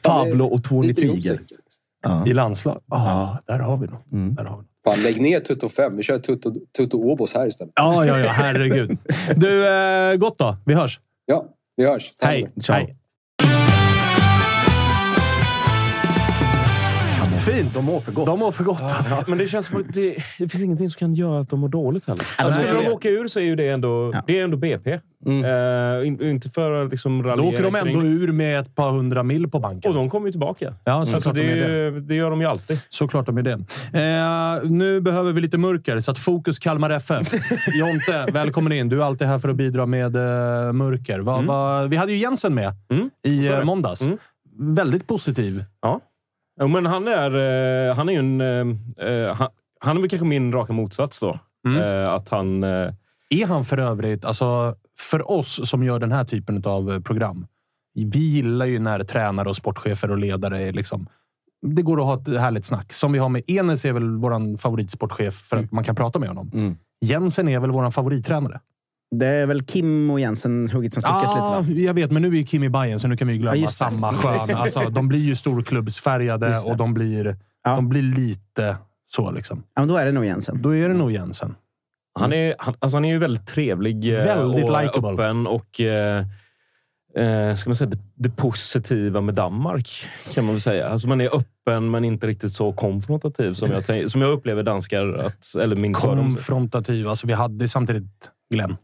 [0.02, 1.38] Pablo och Tony Tiger.
[1.38, 2.28] säkert.
[2.28, 2.82] I landslag.
[2.90, 4.36] Ah, där har vi nog.
[4.36, 4.66] Där har vi nog.
[4.88, 5.98] Fan, lägg ner Tutto 5.
[5.98, 7.74] Vi kör Tutto, Tutto Åbos här istället.
[7.76, 8.30] Ja, ja, ja.
[8.30, 8.98] Herregud.
[9.36, 10.58] Du, eh, gott då.
[10.66, 11.00] Vi hörs.
[11.26, 12.12] Ja, vi hörs.
[12.18, 12.64] Ta hand om Hej.
[12.64, 12.76] Ciao.
[12.76, 12.96] Hej.
[17.58, 17.74] Fint.
[17.74, 18.26] De mår för gott.
[18.26, 18.82] De mår för gott.
[18.82, 19.24] Alltså.
[19.28, 21.70] Men det känns som att det, det finns ingenting som kan göra att de mår
[21.70, 22.26] dåligt heller.
[22.38, 24.24] Alltså, när de åker ur så är ju det ändå, Ja.
[24.28, 24.92] det är ändå BP.
[25.26, 28.76] Eh, in, inte för att liksom Då raljera åker de ändå kring- ur med ett
[28.76, 29.92] par hundra mil på banken.
[29.92, 30.74] Och de kommer ju tillbaka.
[30.84, 31.48] Ja, såklart alltså, det, de
[31.94, 32.80] ju- det gör de ju alltid.
[32.90, 33.52] Såklart de är det.
[34.64, 37.34] Eh, nu behöver vi lite mörker, så att fokus Kalmar FF.
[37.76, 38.90] Jonte, välkommen in.
[38.90, 41.20] Du är alltid här för att bidra med eh, mörker.
[41.20, 43.66] Va, va, vi hade ju Jensen med Mm, i så det.
[43.66, 44.02] måndags.
[44.02, 44.18] Mm.
[44.60, 45.64] Väldigt positiv.
[45.82, 46.00] Ja.
[46.60, 47.32] Jo, men han är,
[47.90, 48.42] eh, han är ju en...
[48.42, 49.48] eh, eh, han,
[49.80, 51.40] han är väl kanske min raka motsats då.
[51.82, 52.64] Eh, att han...
[53.30, 57.48] Är han för övrigt, alltså för oss som gör den här typen av program.
[57.94, 61.08] Vi gillar ju när tränare och sportchefer och ledare är liksom...
[61.62, 62.94] Det går att ha ett härligt snack.
[62.94, 66.30] Som vi har med Enes är väl vår favoritsportchef för att man kan prata med
[66.30, 66.52] honom.
[66.54, 66.78] Mm.
[67.02, 68.60] Jensen är väl vår favorittränare.
[69.16, 71.66] Det är väl Kim och Jensen huggit som stucket lite Ja, va?
[71.70, 73.58] jag vet, men nu är ju Kim i Bayern så nu kan vi ju glömma
[73.58, 74.58] Ja, samma skön.
[74.58, 77.76] Alltså, de blir ju storklubbsfärgade och de blir, Ja.
[77.76, 78.78] de blir lite
[79.12, 79.32] så.
[79.32, 79.64] liksom.
[79.76, 80.62] Ja, men då är det nog Jensen.
[80.62, 81.56] Då är det nog Jensen.
[82.20, 85.10] Han är, han, alltså han är ju väldigt trevlig eh, Väldigt och likeable.
[85.10, 86.26] öppen och eh,
[87.18, 90.08] eh, ska man säga, det, det positiva med Danmark.
[90.34, 90.90] kan man väl säga.
[90.90, 95.14] Alltså man är öppen men inte riktigt så konfrontativ som jag, som jag upplever danskar.
[95.14, 95.94] Att, eller min.
[95.94, 97.08] Konfrontativ.
[97.08, 98.76] Alltså, vi hade samtidigt Glenn.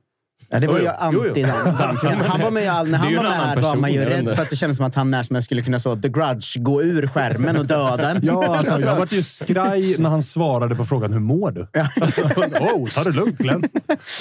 [0.54, 2.18] Ja, det var ju anti-dansken.
[2.28, 3.24] Han var med, all- när han var
[3.56, 5.46] med var man ju rädd för att det kändes som att han när som helst
[5.48, 8.20] skulle kunna så The Grudge gå ur skärmen och döda en.
[8.26, 11.68] Ja, alltså, jag vart ju skraj när han svarade på frågan hur mår du?
[12.02, 13.62] Alltså, oh, ta det lugnt Glenn.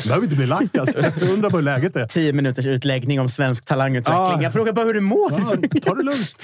[0.03, 0.77] Du behöver inte bli lack.
[0.79, 0.99] Alltså.
[1.21, 2.07] Jag undrar bara hur läget är.
[2.07, 4.19] Tio minuters utläggning om svensk talangutveckling.
[4.23, 4.43] Ja.
[4.43, 5.33] Jag frågar bara hur du mår.
[5.33, 6.35] Ja, ta det lugnt.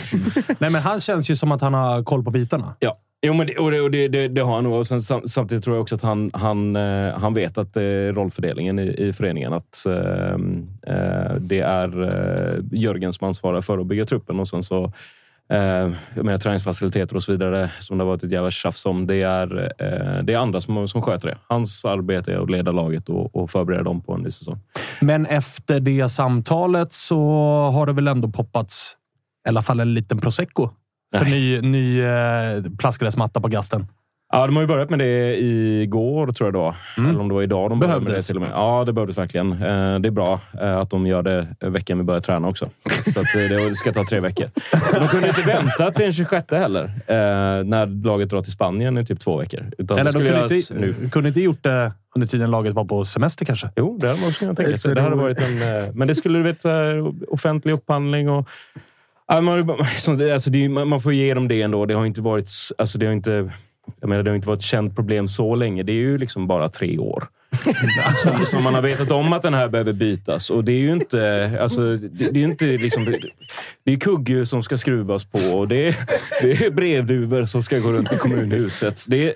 [0.59, 2.75] Nej, men han känns ju som att han har koll på bitarna.
[2.79, 2.95] Ja.
[3.23, 4.75] Jo, men det, och det, och det, det, har han nog.
[4.75, 8.13] Och sen, samtidigt tror jag också att han, han, eh, han vet att det är
[8.13, 9.53] rollfördelningen i, i föreningen.
[9.53, 14.93] Att äh, det är äh, Jörgen som ansvarar för att bygga truppen och sen så
[15.53, 19.07] eh, jag menar, träningsfaciliteter och så vidare som det har varit ett jävla tjafs om.
[19.07, 21.39] Det är, eh, det är andra som, som sköter det.
[21.47, 24.61] Hans arbete är att leda laget och, och förbereda dem på en ny säsong.
[25.01, 27.21] Men efter det samtalet så
[27.73, 28.97] har det väl ändå poppats
[29.47, 30.71] i alla fall en liten prosecco
[31.17, 33.87] för ny, ny eh, plastgräsmatta på gasten.
[34.33, 36.77] Ja, de har ju börjat med det igår, tror jag det var.
[37.11, 38.27] Eller om det var idag de började med det Behövdes.
[38.27, 38.51] till och med.
[38.53, 39.53] Ja, det behövdes verkligen.
[39.53, 42.65] Eh, Det är bra eh, att de gör det veckan vi börjar träna också.
[43.15, 44.47] Så eh, det ska ta tre veckor.
[45.01, 46.91] De kunde inte vänta till den 26 heller,
[47.65, 49.65] när laget drar till Spanien i typ två veckor.
[49.79, 51.09] Utan Eller det de kunde inte, nu.
[51.11, 53.71] kunde inte gjort det under tiden laget var på semester kanske?
[53.77, 54.95] Jo, det hade man också kunnat Det tänka sig.
[54.95, 55.59] Det hade varit en,
[55.99, 58.49] men det skulle du vet, så här, offentlig upphandling och...
[59.29, 59.67] Ja, man,
[60.19, 61.87] det- alltså det, man får ge dem det ändå.
[61.87, 62.51] Det har inte varit...
[62.79, 63.53] Alltså det har inte...
[64.01, 65.83] Jag menar, det har inte varit ett känt problem så länge.
[65.83, 67.25] Det är ju liksom bara tre år.
[68.23, 70.51] Som, som man har vetat om att den här behöver bytas.
[70.51, 71.53] Och det är ju inte...
[71.61, 73.05] Alltså, det, det är inte liksom...
[73.85, 75.97] Det, är kugghjul som ska skruvas på och det är,
[76.43, 79.05] det är brevduvor som ska gå runt i kommunhuset.
[79.09, 79.35] Det är,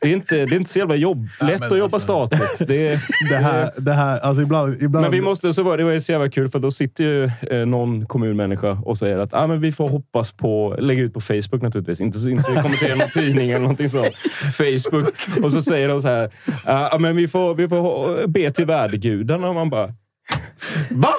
[0.00, 2.58] det är, inte, det är inte så jävla jobb, lätt att jobba statligt.
[2.58, 5.04] Det, Det här, det här, alltså ibland, ibland...
[5.04, 7.24] men vi måste, så var, det var ju så jävla kul, för då sitter ju
[7.24, 10.76] eh, någon kommunmänniska och säger att ah, men vi får hoppas på...
[10.78, 12.00] Lägga ut på Facebook naturligtvis.
[12.00, 14.04] Inte, inte kommentera någon tidning eller någonting så.
[14.58, 15.14] Facebook.
[15.42, 16.30] Och så säger de så här.
[16.64, 19.48] ah, men vi får, vi får be till värdegudarna.
[19.48, 19.94] Och man bara...
[20.90, 21.14] Va?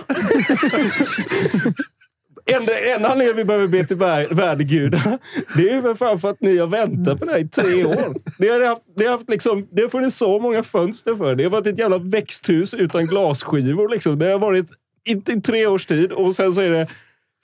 [2.51, 5.19] Enda, enda anledningen vi behöver be till vär- värdegudarna,
[5.57, 7.85] det är ju för fan för att ni har väntat på det här i tre
[7.85, 8.15] år.
[8.37, 11.35] Det har, haft, det har, haft liksom, det har funnits så många fönster för.
[11.35, 13.89] Det har varit ett jävla växthus utan glasskivor.
[13.89, 14.19] Liksom.
[14.19, 14.67] Det har varit
[15.05, 16.87] inte i tre års tid och sen så är det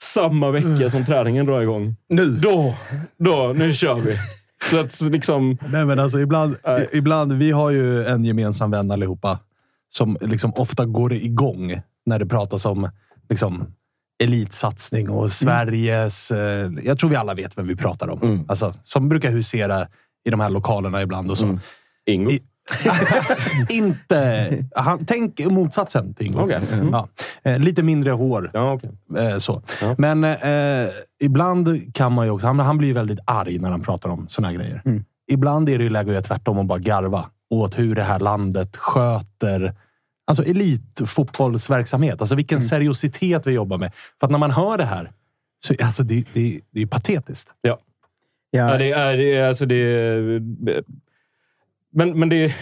[0.02, 1.96] samma vecka som träningen drar igång.
[2.08, 2.26] Nu?
[2.26, 2.74] Då,
[3.18, 4.16] då, nu kör vi.
[4.70, 5.58] Så att liksom...
[5.68, 6.54] Nej, men alltså, ibland,
[6.92, 9.38] i- ibland, vi har ju en gemensam vän allihopa
[9.88, 12.90] som liksom ofta går igång när det pratas om
[13.28, 13.64] liksom,
[14.22, 16.30] elitsatsning och Sveriges...
[16.30, 18.44] Eh, jag tror vi alla vet vem vi pratar om.
[18.48, 19.86] Alltså, som brukar husera
[20.24, 21.58] i de här lokalerna ibland och så.
[22.06, 22.30] Ingo?
[22.30, 22.42] I,
[23.68, 24.48] inte...
[24.76, 26.40] Han, tänk motsatsen till Ingo.
[26.40, 26.60] Okej.
[26.72, 26.88] Mm.
[26.92, 27.08] Ja.
[27.42, 28.50] Eh, lite mindre hår.
[28.54, 28.90] Ja, okay.
[29.18, 29.62] Eh, så.
[29.98, 30.88] Men eh,
[31.20, 32.46] ibland kan man ju också...
[32.46, 34.82] Han, han blir ju väldigt arg när han pratar om såna här grejer.
[35.30, 38.20] Ibland är det ju läge att göra tvärtom och bara garva åt hur det här
[38.20, 39.74] landet sköter
[40.26, 42.20] alltså elitfotbollsverksamhet.
[42.20, 43.92] Alltså vilken seriositet vi jobbar med.
[44.20, 45.10] För att när man hör det här,
[45.64, 47.50] så alltså det, det, det är ju patetiskt.
[47.60, 47.78] Ja.
[48.50, 49.16] Ja, det är...
[49.16, 50.42] Det alltså det är,
[51.92, 52.54] men, men det är...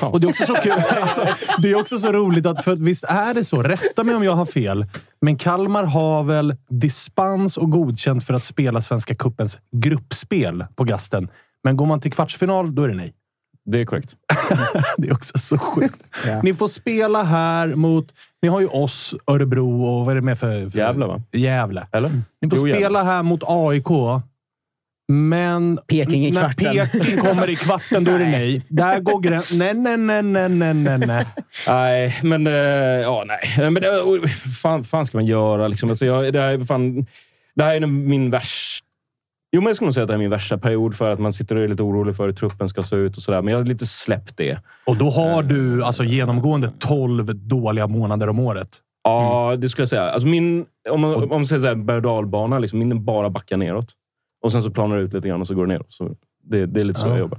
[0.12, 0.72] Och det är också så kul.
[1.02, 1.26] Alltså,
[1.58, 4.32] det är också så roligt att, för visst är det så, rätta mig om jag
[4.32, 4.86] har fel,
[5.20, 11.28] men Kalmar har väl dispens och godkänt för att spela Svenska Cupens gruppspel på Gasten.
[11.64, 13.14] Men går man till kvartsfinal, då är det nej.
[13.66, 14.16] Det är korrekt.
[14.96, 16.02] det är också så sjukt.
[16.26, 16.42] Ja.
[16.42, 18.14] Ni får spela här mot...
[18.42, 20.70] Ni har ju oss, Örebro och vad är det mer för...
[20.70, 21.22] för Gävle, va?
[21.32, 21.86] Gävle.
[21.92, 22.10] Eller?
[22.40, 22.84] Ni får Jo, Gävle.
[22.84, 23.86] spela här mot AIK.
[25.08, 26.86] Men Peking i när kvarten.
[26.92, 28.62] Peking kommer i kvarten, då är det nej.
[28.68, 29.58] Där går gränsen.
[29.58, 31.26] Nej, nej, nej, nej, nej, nej, nej.
[31.66, 32.46] Nej, men...
[32.46, 33.70] eh, ja, nej.
[33.70, 34.26] Men oh,
[34.62, 35.68] fan, fan ska man göra?
[35.68, 35.90] Liksom?
[35.90, 37.06] Alltså, jag, det, här är fan,
[37.54, 38.84] det här är min värsta...
[39.52, 41.18] Jo, men jag skulle nog säga att det här är min värsta period för att
[41.18, 43.42] man sitter och är lite orolig för hur truppen ska se ut och sådär.
[43.42, 44.58] Men jag har lite släppt det.
[44.86, 48.68] Och då har du alltså genomgående 12 dåliga månader om året.
[49.04, 50.02] Ja, det skulle jag säga.
[50.02, 53.30] Alltså min, om man, om man säger så här, berg och dalbana, liksom, min bara
[53.30, 53.92] backar neråt.
[54.44, 55.92] Och sen så planar det ut lite grann och så går det neråt.
[55.92, 56.10] Så
[56.50, 57.38] det, det är lite så jag jobbar.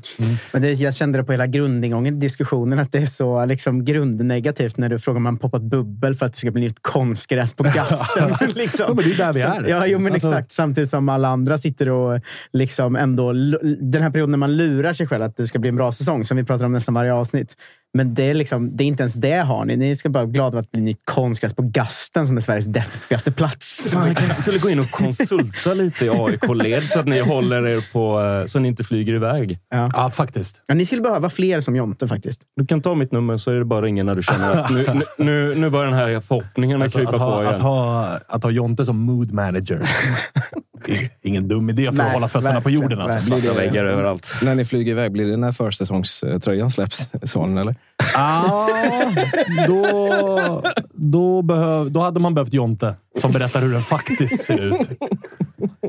[0.53, 3.85] Men det, jag kände det på hela grundingången i diskussionen, att det är så liksom,
[3.85, 7.53] grundnegativt när du frågar om man poppat bubbel för att det ska bli nytt konstgräs
[7.53, 8.49] på gasten.
[8.55, 8.85] liksom.
[8.87, 9.63] Ja, men det är där vi är.
[9.63, 10.51] Så- Ja, jo, men Alltså- exakt.
[10.51, 12.21] Samtidigt som alla andra sitter och
[12.53, 13.33] liksom ändå...
[13.81, 16.25] Den här perioden när man lurar sig själv att det ska bli en bra säsong,
[16.25, 17.55] som vi pratar om nästan varje avsnitt.
[17.95, 19.77] Men det är, liksom, det är inte ens det har ni.
[19.77, 23.31] Ni ska bara vara glada att blir nytt konstgräs på gasten som är Sveriges deppigaste
[23.31, 23.87] plats.
[23.91, 27.67] Fan, jag kanske skulle gå in och konsulta lite i AIK-led så att ni håller
[27.67, 28.21] er på...
[28.21, 29.59] eh, Så ni inte flyger iväg.
[29.69, 29.89] Ja.
[29.93, 30.61] Ja, faktiskt.
[30.67, 32.41] Ja, ni skulle behöva fler som Jonte faktiskt.
[32.55, 34.71] Du kan ta mitt nummer så är det bara att ringa när du känner att
[34.71, 37.55] nu, nu, nu, nu börjar den här förhoppningen Alltså, krypa att, ha, på igen.
[37.55, 39.81] att, ha, att ha Jonte som mood manager.
[40.85, 43.01] Det är ingen dum idé för att hålla fötterna på jorden.
[43.01, 43.19] Alltså.
[43.19, 44.35] Svarta väggar överallt.
[44.41, 47.09] När ni flyger iväg, blir det när försäsongströjan släpps?
[47.23, 47.75] Sonen, eller?
[48.15, 48.67] Ah,
[49.67, 50.63] då,
[50.93, 54.89] då, behöv, då hade man behövt Jonte som berättar hur den faktiskt ser ut.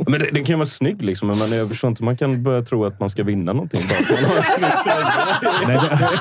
[0.06, 2.04] Men det, den kan ju vara snygg, liksom, men jag förstår inte.
[2.04, 3.80] Man kan börja tro att man ska vinna någonting.
[3.88, 5.66] Bara för att man har ett.
[5.66, 6.20] Nej, det,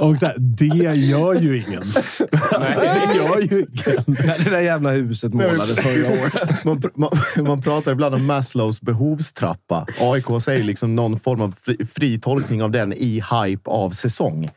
[0.00, 1.78] och så här, det gör ju ingen.
[1.80, 4.04] Alltså, det gör ju ingen.
[4.44, 6.64] Det där jävla huset målades förra året.
[6.64, 7.10] Man, man,
[7.46, 9.86] man pratar ibland om Maslows behovstrappa.
[10.00, 14.48] AIK säger liksom någon form av fri, fri tolkning av den i hype av säsong.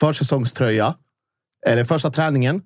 [0.00, 0.94] Försäsongströja,
[1.66, 2.62] eller första träningen,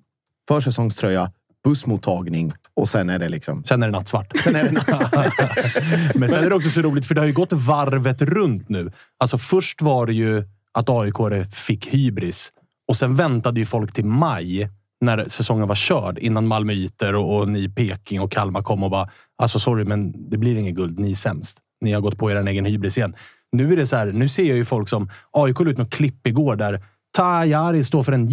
[0.47, 1.31] försäsongströja,
[1.67, 3.63] bussmottagning och sen är det liksom...
[3.63, 4.37] Sen är det nattsvart.
[4.37, 5.33] Sen är det nattsvart.
[6.15, 8.91] Men sen är det också så roligt, för det har ju gått varvet runt nu.
[9.19, 10.43] Alltså först var det ju
[10.73, 12.51] att AIK fick hybris
[12.87, 14.69] och sen väntade ju folk till maj
[15.01, 19.09] när säsongen var körd innan Malmöiter och, och ni Peking och Kalmar kom och bara
[19.37, 20.99] alltså sorry, men det blir ingen guld.
[20.99, 21.57] Ni är sämst.
[21.81, 23.15] Ni har gått på er egen hybris igen.
[23.51, 25.09] Nu är det så här, nu ser jag ju folk som...
[25.31, 26.83] AIK ut något klipp igår där
[27.17, 28.25] Tajari står för en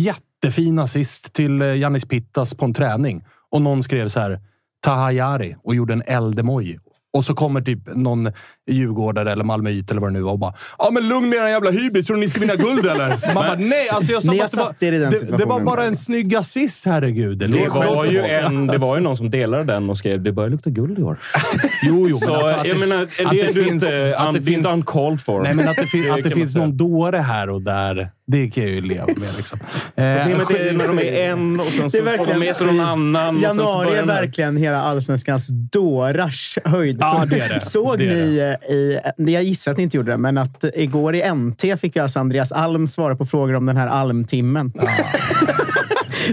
[0.45, 3.25] jättefin assist till eh, Janis Pittas på en träning.
[3.51, 4.41] Och någon skrev så här,
[4.85, 6.79] Tahayari och gjorde en eld-emoji.
[7.17, 8.33] Och så kommer typ någon
[8.71, 11.49] djurgårdare eller malmöit eller vad det nu var och bara “Ja, men lugn med er
[11.49, 12.07] jävla hybris.
[12.07, 15.11] Tror ni ska vinna guld eller?” Man bara “Nej, alltså jag sa bara det var,
[15.11, 17.39] det, det var bara en snygg assist, herregud.
[17.39, 20.33] Det Låt var, ju en, det var ju någon som delade den och skrev “Det
[20.33, 21.19] börjar lukta guld i år”.
[21.83, 23.85] Jo, jo, men Så alltså att jag det- menar, att det, det är du finns-
[23.85, 25.43] inte, att det det finns- uncalled for.
[25.43, 28.65] Nej, men att det, fin- att det finns någon dåre här och där, det kan
[28.65, 29.17] jag ju leva med.
[29.17, 29.59] Liksom.
[29.95, 33.41] Problemet är när de är en och sen så får de med sig någon annan.
[33.41, 36.97] Januari är verkligen hela allsvenskans dårars höjd.
[37.01, 37.61] Ja, det är det.
[37.71, 39.01] Såg Det är ni eh, i...
[39.17, 42.03] det Jag gissar att ni inte gjorde det, men att igår i NT fick ju
[42.03, 44.73] alltså Andreas Alm svara på frågor om den här almtimmen.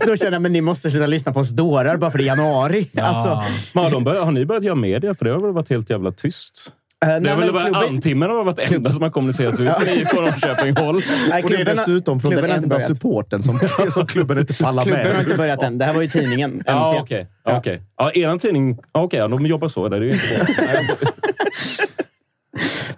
[0.07, 2.25] Då kände jag, men ni måste sluta lyssna på oss dårar bara för det är
[2.25, 2.89] januari.
[2.97, 3.43] Alltså,
[3.73, 5.15] Men har, börjat, har ni börjat göra media?
[5.15, 6.71] För det har väl varit helt jävla tyst?
[7.05, 9.59] Eh, Det nej, har väl varit klubben- Almtimmen har varit det enda som har kommunicerats
[9.59, 11.01] ut från IFK Norrköping-håll.
[11.29, 13.59] Nej, Och det är dessutom från den enda supporten som,
[13.91, 15.21] som klubben inte pallar Klubben har med.
[15.23, 15.77] inte börjat än.
[15.77, 16.63] Det här var ju tidningen.
[16.65, 17.27] Ja, okej.
[17.45, 17.81] Ja, okej.
[17.97, 18.77] Ja, eran tidning...
[18.91, 19.89] Okej, ja, de jobbar så.
[19.89, 19.99] Där.
[19.99, 20.53] Det är ju inte
[20.97, 20.97] bra.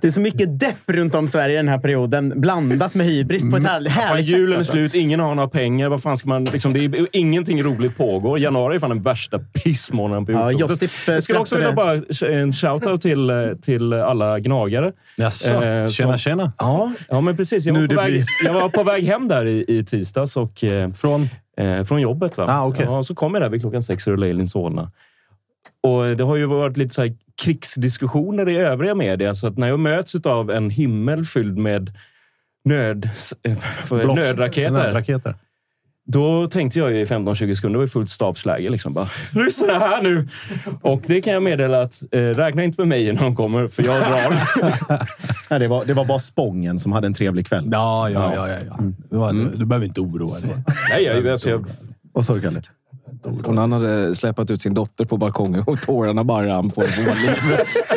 [0.01, 3.57] Det är så mycket depp runt om Sverige den här perioden, blandat med hybris på
[3.57, 4.71] ett härligt, Fan, härligt julen är alltså.
[4.71, 5.89] slut, ingen har några pengar.
[5.89, 8.39] Vad fan ska man, liksom, det är, ingenting roligt pågår.
[8.39, 10.51] Januari är fan den värsta pissmånaden på Ja.
[10.51, 11.93] Josip, eh, Jag skulle också vilja bara
[12.31, 14.91] en shoutout till, eh, till alla gnagare.
[15.17, 16.51] Jaså, Eh, tjena, som- tjena.
[16.57, 17.65] Ja, ja men precis.
[17.65, 20.37] Jag Nu var, på det väg, jag var på väg hem där i, i tisdags
[20.37, 21.29] och, eh, Från?
[21.57, 22.37] eh, från jobbet.
[22.37, 22.45] Va?
[22.47, 22.85] Ah, okej.
[22.85, 24.91] ja, så kom jag där vid klockan sex och rullade in i Solna.
[25.83, 29.35] Och det har ju varit lite så här krigsdiskussioner i övriga media.
[29.35, 31.91] Så att när jag möts av en himmel fylld med
[32.65, 33.09] nöd,
[33.89, 34.71] Blås- nödraketer.
[34.71, 35.35] Nödraketer.
[36.05, 38.69] Då tänkte jag i 15-20 sekunder, det var fullt stabsläge.
[38.69, 40.27] Liksom bara, Lyssna här nu!
[40.81, 43.83] Och det kan jag meddela att eh, räkna inte med mig när de kommer, för
[43.85, 44.33] jag drar.
[45.49, 47.69] Nej, det, var, det var bara Spången som hade en trevlig kväll.
[47.71, 48.49] Ja, ja, ja.
[48.49, 48.77] ja, ja.
[49.09, 50.63] Du, var- du behöver inte oroa dig.
[50.89, 51.65] Nej, jag, alltså, jag,
[52.13, 52.61] Vad sa du, Kalle?
[53.23, 56.83] Hon han hade släpat ut sin dotter på balkongen och tårarna bara rann på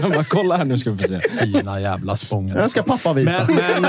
[0.03, 1.21] bara, kolla här nu ska vi få se.
[1.21, 2.57] Fina jävla Spången.
[2.57, 3.49] Jag ska pappa visa.
[3.49, 3.83] Men,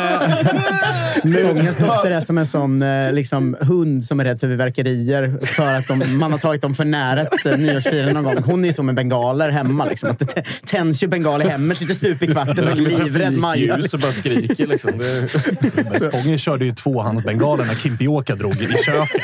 [1.23, 5.45] men, Spångens dotter är som en sån eh, liksom, hund som är rädd för fyrverkerier
[5.45, 8.43] för att de, man har tagit dem för nära ett eh, nyårsfirande någon gång.
[8.43, 9.85] Hon är ju som med bengaler hemma.
[9.85, 10.09] Liksom.
[10.09, 13.77] Att det tänds ju bengal i hemmet lite stup i kvarten och livrädd Maja.
[13.77, 14.67] ljus och bara skriker.
[14.67, 14.91] Liksom.
[16.09, 19.21] Spången körde ju tvåhandsbengaler när Kimpioka drog i köket.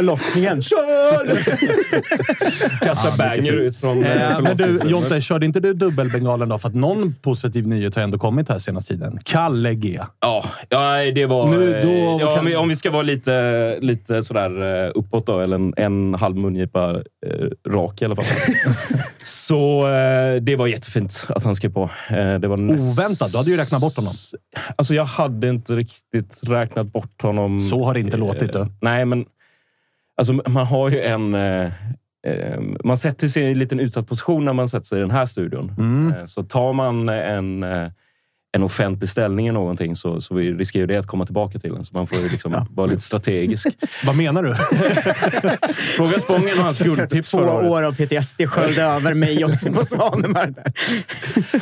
[0.00, 0.60] Förlossningen.
[2.82, 4.80] kastar banger ut från eh, Eh, men du.
[4.84, 6.58] Jonte, körde inte du dubbelbengalen då?
[6.58, 9.18] För att någon positiv nyhet har ändå kommit här senaste tiden.
[9.24, 10.00] Kalle G.
[10.20, 11.46] Ja, ja det var...
[11.50, 15.40] Nu, då eh, ja, kan- om, vi, ska vara lite, lite sådär eh, uppåt då,
[15.40, 16.90] eller en, en halv mungipa
[17.26, 18.24] eh, rak i alla fall.
[19.24, 21.90] Så eh, det var jättefint att han skrev på.
[22.10, 22.98] Eh, det var näst...
[22.98, 23.32] Oväntat.
[23.32, 24.12] Du hade ju räknat bort honom.
[24.76, 27.60] Alltså jag hade inte riktigt räknat bort honom.
[27.60, 28.54] Så har det inte låtit.
[28.54, 28.72] Eh, Du.
[28.80, 29.24] Nej, men
[30.20, 31.34] alltså, man har ju en...
[31.34, 31.66] Eh,
[32.26, 35.10] eh, man sätter sig i en liten utsatt position när man sätter sig i den
[35.10, 35.74] här studion.
[35.78, 36.12] Mm.
[36.12, 37.88] Eh, så tar man en, eh,
[38.52, 41.84] en offentlig ställning i någonting så, så riskerar det att komma tillbaka till den.
[41.84, 43.66] Så man får ju liksom vara lite strategisk.
[44.04, 44.54] Vad menar du?
[45.96, 50.46] Fråga Spången och hans guldtips Två år av PTSD sköljde över mig Josip på Svanemar.
[50.46, 50.72] där.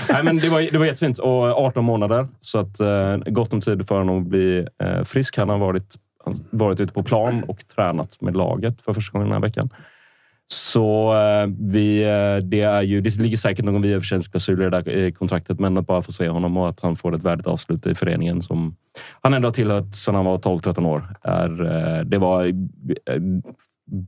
[0.12, 1.18] Nej, men det, var, det var jättefint.
[1.18, 2.28] Och 18 månader.
[2.40, 5.36] Så att, eh, gott om tid för honom att bli eh, frisk.
[5.36, 5.94] Han har varit,
[6.28, 9.70] han varit ute på plan och tränat med laget för första gången den här veckan.
[10.50, 14.98] Så eh, vi, eh, det, är ju, det ligger säkert någon vidareförsäljningsklausul i det där
[14.98, 17.86] eh, kontraktet, men att bara få se honom och att han får ett värdigt avslut
[17.86, 18.76] i föreningen som
[19.20, 21.16] han ändå har tillhört sedan han var 12-13 år.
[21.22, 22.44] Är, det var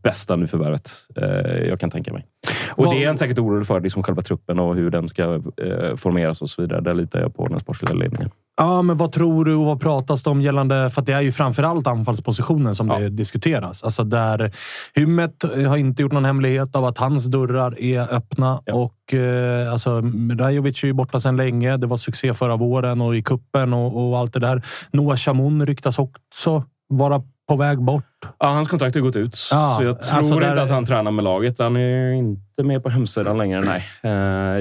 [0.03, 2.27] bästa nyförvärvet eh, jag kan tänka mig.
[2.71, 5.35] Och Vad- det är han säkert orolig för, liksom själva truppen och hur den ska
[5.35, 6.81] eh, formeras och så vidare.
[6.81, 8.31] Där litar jag på den sportsliga ledningen.
[8.57, 10.91] Ja, men vad tror du och vad pratas det om gällande...
[10.91, 13.83] För att det är ju framförallt anfallspositionen som det diskuteras.
[13.85, 14.53] Alltså där
[14.95, 18.61] Hymmet har inte gjort någon hemlighet av att hans dörrar är öppna.
[18.73, 20.03] Och eh, alltså,
[20.39, 21.77] Rajovic är ju borta sedan länge.
[21.77, 24.63] Det var succé förra våren och i kuppen och, och allt det där.
[24.91, 28.05] Noah Chamoun ryktas också vara på väg bort.
[28.39, 30.87] Ja, hans kontrakt har gått ut, Ja, så jag tror alltså där- inte att han
[30.87, 31.59] tränar med laget.
[31.59, 33.85] Han är inte med på hemsidan längre, nej.
[34.03, 34.11] Eh,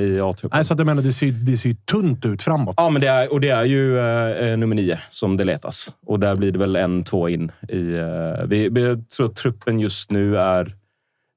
[0.03, 0.57] I A-truppen.
[0.57, 2.73] Nej, så att jag menar, det ser, det ser ju tunt ut framåt.
[2.77, 5.93] Ja, men det är, och det är ju eh, nummer nio som det letas.
[6.05, 7.51] Och där blir det väl en, två in.
[7.69, 10.75] I, eh, vi, jag tror att truppen just nu är...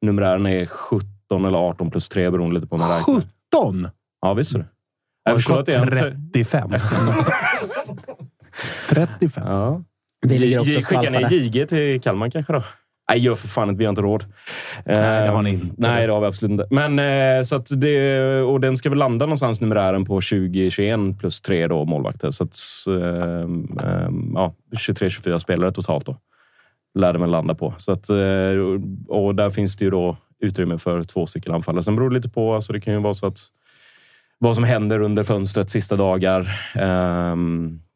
[0.07, 3.15] Numerären är 17 eller 18 plus 3 beroende lite på hur man räknar.
[3.51, 3.89] 17?
[4.23, 4.67] Ja, visst är det.
[5.25, 6.33] Jag förstår att det är en...
[6.33, 6.71] 35.
[8.89, 9.43] 35.
[9.47, 9.83] Ja.
[10.27, 11.29] Vi ligger också J- Skickar skvalpade.
[11.29, 12.63] ni JG till Kalmar kanske då?
[13.11, 13.79] Nej, gör för fan inte.
[13.79, 14.25] Vi har inte råd.
[14.87, 14.97] Nej,
[15.27, 15.75] det har ni Ehm, inte.
[15.79, 16.67] Nej, det har vi absolut inte.
[16.71, 16.99] Men,
[17.39, 21.67] eh, så att det, och den ska väl landa någonstans numerären på 20-21 plus tre
[21.67, 22.31] då, målvakter.
[22.31, 22.57] Så att,
[22.89, 26.17] ehm, ehm, ja, 23-24 spelare totalt då.
[26.99, 27.75] Lär den väl landa på.
[27.79, 28.17] Så att, eh,
[29.09, 31.83] och där finns det ju då utrymme för två stycken anfallare.
[31.83, 32.55] Sen beror det lite på.
[32.55, 33.39] Alltså det kan ju vara så att
[34.39, 36.43] vad som händer under fönstret sista dagar.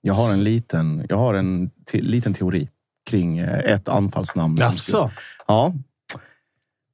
[0.06, 2.68] Jag har en liten, jag har en te, liten teori
[3.10, 4.56] kring eh, ett anfallsnamn.
[4.58, 5.10] Jaså?
[5.46, 5.74] Ja.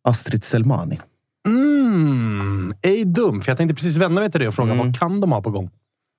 [0.04, 1.00] Astrid Selmani.
[1.48, 3.42] Mm, ej dum.
[3.42, 5.50] För jag tänkte precis vända mig till det och fråga vad kan de ha på
[5.50, 5.70] gång?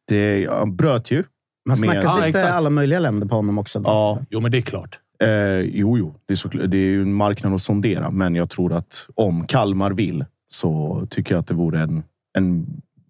[0.08, 1.18] Det han bröt ju.
[1.18, 1.24] Man
[1.70, 2.54] med- snackas Ja, lite exakt.
[2.54, 3.82] alla möjliga länder på honom också.
[3.86, 5.00] Ja, Jo, men det är klart.
[5.24, 5.30] Eh,
[5.60, 6.16] jo, jo.
[6.26, 9.48] Det är, så, det är ju en marknad att sondera, men jag tror att om
[9.48, 12.04] Kalmar vill så tycker jag att det vore en,
[12.38, 12.66] en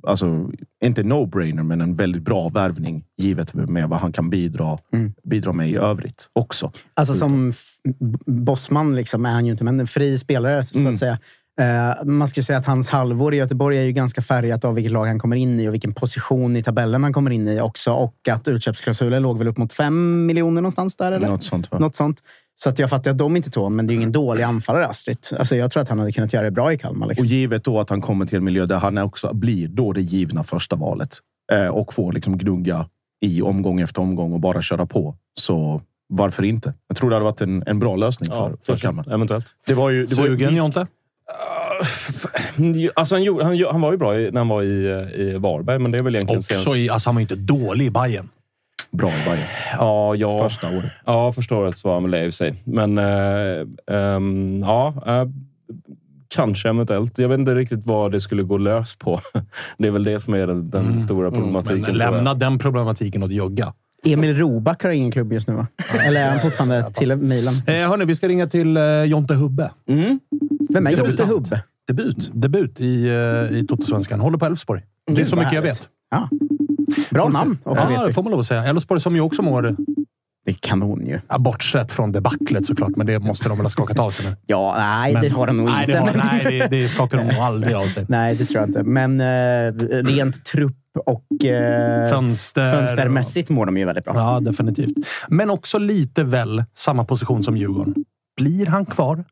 [0.07, 0.49] alltså,
[0.85, 4.77] inte no-brainer, men en väldigt bra värvning givet med vad han kan bidra,
[5.23, 6.71] bidra med i övrigt också.
[6.93, 7.53] Alltså som
[8.25, 10.93] bossman liksom är han ju inte, men en fri spelare så Mm.
[10.93, 11.17] att säga.
[11.61, 14.91] Eh, man ska säga att hans halvår i Göteborg är ju ganska färgat av vilket
[14.91, 17.91] lag han kommer in i och vilken position i tabellen han kommer in i också.
[17.91, 21.27] Och att utköpsklausulen låg väl upp mot fem miljoner någonstans där, eller?
[21.27, 21.80] Något sånt va?
[21.80, 22.23] Något sånt.
[22.55, 24.43] Så att jag fattar att de inte tog honom, men det är ju ingen dålig
[24.43, 25.17] anfallare, Astrid.
[25.39, 27.07] Alltså jag tror att han hade kunnat göra det bra i Kalmar.
[27.07, 27.23] Liksom.
[27.25, 30.01] Och givet då att han kommer till en miljö där han också blir då det
[30.01, 31.17] givna första valet
[31.51, 32.85] eh, och får liksom gnugga
[33.21, 35.15] i omgång efter omgång och bara köra på.
[35.39, 36.73] Så varför inte?
[36.88, 38.88] Jag tror det hade varit en, en bra lösning för, för kanske.
[38.88, 39.13] Kalmar.
[39.13, 39.45] Eventuellt.
[39.67, 40.88] Det var ju, det var ju Sugen, Jonte?
[42.93, 45.80] Alltså han, gjorde- han, han var ju bra när han var i, eh, i Varberg,
[45.80, 48.30] men det är väl egentligen Också i, alltså han var ju inte dålig i Bayern.
[48.94, 49.48] Bra i Bayern.
[49.78, 50.44] Ja, ja.
[50.44, 50.91] Första året.
[51.06, 52.56] Ja, första året var han väl det i och för sig.
[52.64, 55.30] Men äh, ehm, ja, äh,
[56.36, 57.18] kanske eventuellt.
[57.18, 59.20] Jag vet inte riktigt vad det skulle gå lös på.
[59.78, 61.78] Det är väl det som är den, den stora problematiken.
[61.78, 61.82] Mm.
[61.82, 62.14] Men tror jag.
[62.14, 63.74] lämna den problematiken åt Jogga.
[64.06, 65.68] Emil Roback har ingen klubb just nu, va?
[66.06, 67.53] Eller är han fortfarande till Milan?
[67.68, 69.72] Eh, hörni, vi ska ringa till eh, Jonte Hubbe.
[70.74, 71.26] Vem är Jonte.
[71.26, 71.64] Hubbe?
[71.88, 72.32] Debut.
[72.34, 74.20] Debut i, eh, i Totosvenskan.
[74.20, 74.82] Håller på Elfsborg.
[75.11, 75.88] Det är så mycket jag vet.
[76.11, 76.30] Ja.
[77.11, 78.64] Bra namn också, Ja, det får man lov att säga.
[78.65, 79.61] Elfsborg som ju också mår,
[80.45, 81.20] Det är kanon ju.
[81.30, 84.36] ja, bortsett från debaclet såklart, men det måste de väl ha skakat av sig nu.
[84.45, 85.91] Ja, nej, det har de nog nej, inte.
[85.91, 88.06] Det har, men- nej, det, det skakar de nog aldrig av sig.
[88.10, 88.84] Nej, det tror jag inte.
[88.84, 90.76] Men eh, rent trupp
[91.06, 92.72] och eh, Fönster.
[92.74, 94.14] fönstermässigt mår de ju väldigt bra.
[94.15, 94.94] Ja, definitivt.
[95.28, 97.95] Men också lite väl samma position som Djurgården.
[98.38, 99.24] Blir han kvar?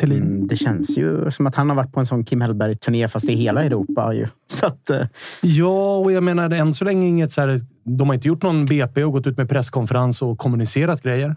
[0.00, 0.22] Thelin?
[0.22, 3.28] Mm, det känns ju som att han har varit på en sån Kim Hellberg-turné, fast
[3.28, 4.12] i hela Europa.
[4.14, 4.26] Ju.
[4.46, 5.06] Så att, eh,
[5.42, 7.60] Ja, och jag menar än så länge inget så här.
[7.84, 11.36] De har inte gjort någon BP och gått ut med presskonferens och kommunicerat grejer.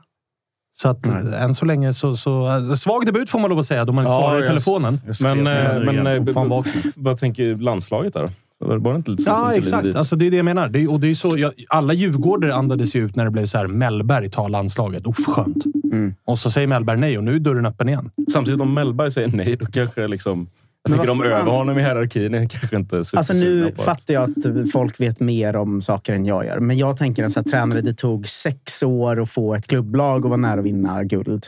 [0.77, 2.48] Så att än så länge så, så...
[2.49, 3.86] äh, Svag debut får man lov att säga.
[3.86, 5.02] De har inte Ja, svarat i telefonen.
[5.06, 5.48] Jag Men,
[5.88, 6.73] eh, men eh, vakna.
[6.95, 8.30] vad tänker landslaget där?
[8.65, 9.95] Var det inte lite Ja, exakt.
[9.95, 10.69] Alltså, det är det jag menar.
[10.69, 13.45] Det är, och det är så, jag, alla djurgårdare andades ju ut när det blev
[13.45, 13.68] så här.
[13.68, 15.07] Mellberg tar landslaget.
[15.07, 15.65] Uff, skönt.
[15.91, 16.14] Mm.
[16.26, 18.11] Och så säger Mellberg nej och nu är dörren öppen igen.
[18.31, 20.48] Samtidigt om Mellberg säger nej, då kanske liksom...
[20.84, 24.14] Jag tycker de över honom i hierarkin är kanske inte alltså nu på att- fattar
[24.14, 26.60] jag att folk vet mer om saker än jag gör.
[26.60, 30.38] Men jag tänker här tränare, det tog sex år att få ett klubblag och vara
[30.41, 31.45] nära att vinna guld.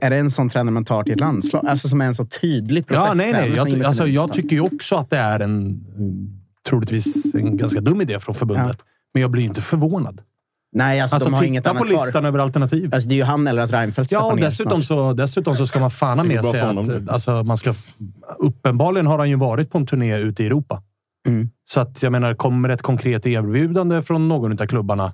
[0.00, 1.66] Är det en sån tränare man tar till ett landslag?
[1.66, 3.04] Alltså som är en så tydlig process.
[3.08, 3.52] Ja, nej, nej.
[3.56, 5.84] Jag, alltså, jag tycker ju också att det är en
[6.68, 8.78] troligtvis en ganska dum idé från förbundet.
[9.14, 10.20] Men jag blir ju inte förvånad.
[10.72, 12.04] Nej, alltså, Alltså, de har inget titta på annat kvar.
[12.06, 12.94] listan över alternativ.
[12.94, 15.80] Alltså, det är ju han eller att Reinfeldt Ja, och dessutom så, dessutom så ska
[15.80, 17.74] man fan med sig att alltså, man ska...
[18.38, 20.82] Uppenbarligen har han ju varit på en turné ute i Europa.
[21.26, 21.50] Mm.
[21.64, 25.12] Så att jag menar, kommer ett konkret erbjudande från någon av klubbarna?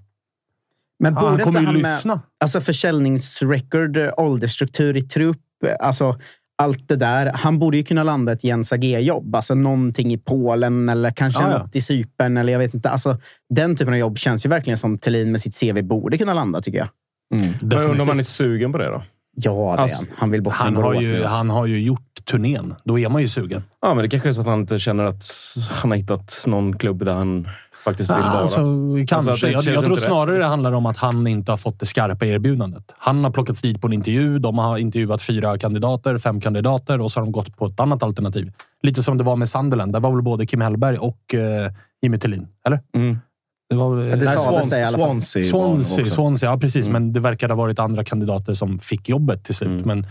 [0.98, 2.20] Men Ja, borde han inte kommer ju han med lyssna.
[2.40, 6.18] alltså försäljningsrecord, eh, åldersstruktur i trupp, eh, alltså
[6.58, 7.32] allt det där.
[7.34, 9.34] Han borde ju kunna landa ett Jens AG-jobb.
[9.34, 11.58] Alltså någonting i Polen eller kanske Ja, ja.
[11.58, 12.36] något i Cypern.
[12.36, 12.90] Eller jag vet inte.
[12.90, 13.18] Alltså,
[13.54, 16.60] den typen av jobb känns ju verkligen som Thelin med sitt CV borde kunna landa,
[16.60, 16.88] tycker jag.
[17.30, 19.02] Men undrar om man är sugen på det då?
[19.36, 20.16] Ja, det Alltså, är han.
[20.18, 21.36] Han vill bort Han har, ju, alltså.
[21.36, 22.74] han har ju gjort turnén.
[22.84, 23.62] Då är man ju sugen.
[23.80, 25.24] Ja, men det kanske är så att han inte känner att
[25.70, 27.48] han har hittat någon klubb där han
[27.84, 28.26] faktiskt vill vara.
[28.26, 28.56] Alltså,
[29.08, 29.30] kanske.
[29.30, 31.80] Alltså, jag jag tror inte rätt, snarare det handlar om att han inte har fått
[31.80, 32.94] det skarpa erbjudandet.
[32.98, 34.38] Han har plockats dit på en intervju.
[34.38, 38.02] De har intervjuat fyra kandidater, fem kandidater och så har de gått på ett annat
[38.02, 38.52] alternativ.
[38.82, 39.92] Lite som det var med Sunderland.
[39.92, 42.80] Där var väl både Kim Hellberg och eh, Jimmy Tillin, eller?
[42.96, 43.18] Mm.
[43.70, 45.06] Det var, det Nej, sades det i alla fall.
[45.06, 46.86] Swansea, Swansea Swansea, ja precis.
[46.86, 46.92] Mm.
[46.92, 49.68] Men det verkade ha varit andra kandidater som fick jobbet till slut.
[49.68, 49.82] Mm.
[49.86, 50.06] Men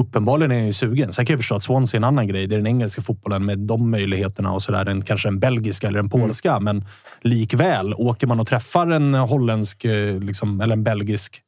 [0.00, 1.12] uppenbarligen är jag ju sugen.
[1.12, 2.46] Sen kan jag förstå att Swansea är en annan grej.
[2.46, 5.00] Det är den engelska fotbollen med de möjligheterna och sådär.
[5.06, 6.60] Kanske den belgiska eller den polska.
[6.60, 6.84] Men
[7.22, 11.42] likväl, åker man och träffar en holländsk eh, liksom, eller en belgisk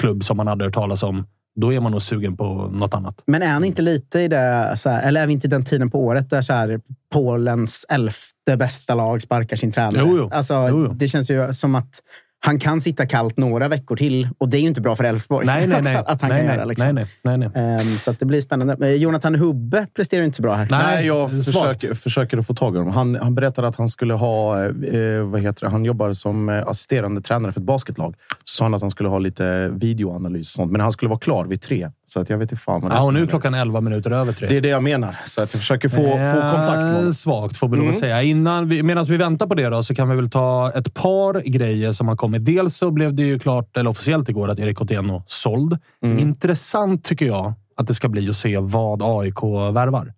[0.00, 1.26] klubb som man hade hört talas om,
[1.60, 3.22] då är man nog sugen på något annat.
[3.26, 5.90] Men är han inte lite i det, här, eller är vi inte i den tiden
[5.90, 6.80] på året där så här,
[7.12, 10.04] Polens elfte bästa lag sparkar sin tränare?
[10.06, 10.30] Jo, jo.
[10.32, 10.92] Alltså, Jo, jo.
[10.94, 12.00] Det känns ju som att
[12.46, 15.46] han kan sitta kallt några veckor till och det är ju inte bra för Elfsborg.
[15.46, 15.96] Nej, nej, nej.
[15.96, 16.64] att, att han nej, kan nej, göra.
[16.64, 16.94] Liksom.
[16.94, 17.80] nej, nej, nej, nej.
[17.80, 18.76] Ehm, så att det blir spännande.
[18.78, 20.68] Men Jonathan Hubbe presterar inte så bra här.
[20.70, 22.94] Nej, jag försöker, försöker att få tag i honom.
[22.94, 24.64] Han, han berättade att han skulle ha...
[24.64, 25.70] Eh, vad heter det?
[25.70, 28.14] Han jobbar som eh, assisterande tränare för ett basketlag.
[28.44, 30.72] Så sa han att han skulle ha lite videoanalys och sånt.
[30.72, 31.90] Men han skulle vara klar vid tre.
[32.06, 33.80] Så att jag vet inte fan vad det är Ja, och nu är klockan 11
[33.80, 34.48] minuter över tre.
[34.48, 35.16] Det är det jag menar.
[35.26, 37.12] Så att jag försöker få, få kontakt med Eh, honom.
[37.12, 38.00] Svagt får vi lov att Mm.
[38.00, 38.22] säga.
[38.22, 41.40] Innan vi, medan vi väntar på det då, så kan vi väl ta ett par
[41.40, 42.33] grejer som har kommit.
[42.38, 45.78] Dels så blev det ju klart, eller officiellt igår, att Erik Otieno såld.
[46.02, 46.18] Mm.
[46.18, 49.42] Intressant tycker jag att det ska bli att se vad AIK
[49.74, 50.12] värvar.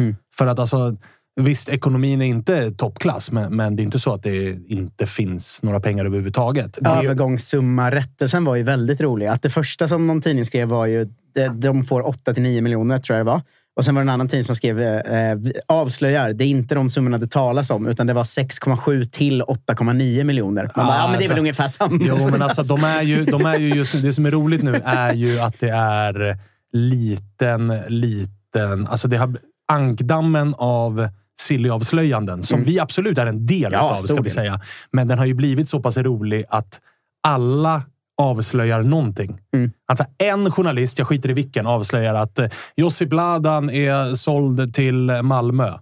[0.00, 0.16] Mm.
[0.36, 0.96] För att alltså,
[1.40, 5.62] visst, ekonomin är inte toppklass, men, men det är inte så att det inte finns
[5.62, 6.78] några pengar överhuvudtaget.
[6.78, 9.26] Övergångssumma-rättelsen var ju väldigt rolig.
[9.26, 13.18] Att det första som någon tidning skrev var ju de, de får 8-9 miljoner, tror
[13.18, 13.42] jag det var.
[13.76, 16.74] Och sen var det en annan tidning som skrev eh, vi- avslöjar, det är inte
[16.74, 20.70] de summorna det talas om, utan det var 6,7 till 8,9 miljoner.
[20.76, 21.98] Man bara, ja, men det är väl alltså- ungefär samma.
[22.00, 24.80] Jo, men alltså, de är ju, de är ju just, det som är roligt nu
[24.84, 26.38] är ju att det är
[26.72, 28.86] liten, liten...
[28.86, 29.36] Alltså det har,
[29.72, 31.08] ankdammen av
[31.40, 32.66] Silly-avslöjanden, som Mm.
[32.66, 34.30] vi absolut är en del Ja, av, ska vi del.
[34.30, 34.60] säga.
[34.90, 36.80] Men den har ju blivit så pass rolig att
[37.22, 37.82] alla
[38.18, 39.40] avslöjar någonting.
[39.54, 39.70] Mm.
[39.88, 45.22] Alltså en journalist, jag skiter i vilken, avslöjar att eh, Josip Ladan är såld till
[45.22, 45.78] Malmö.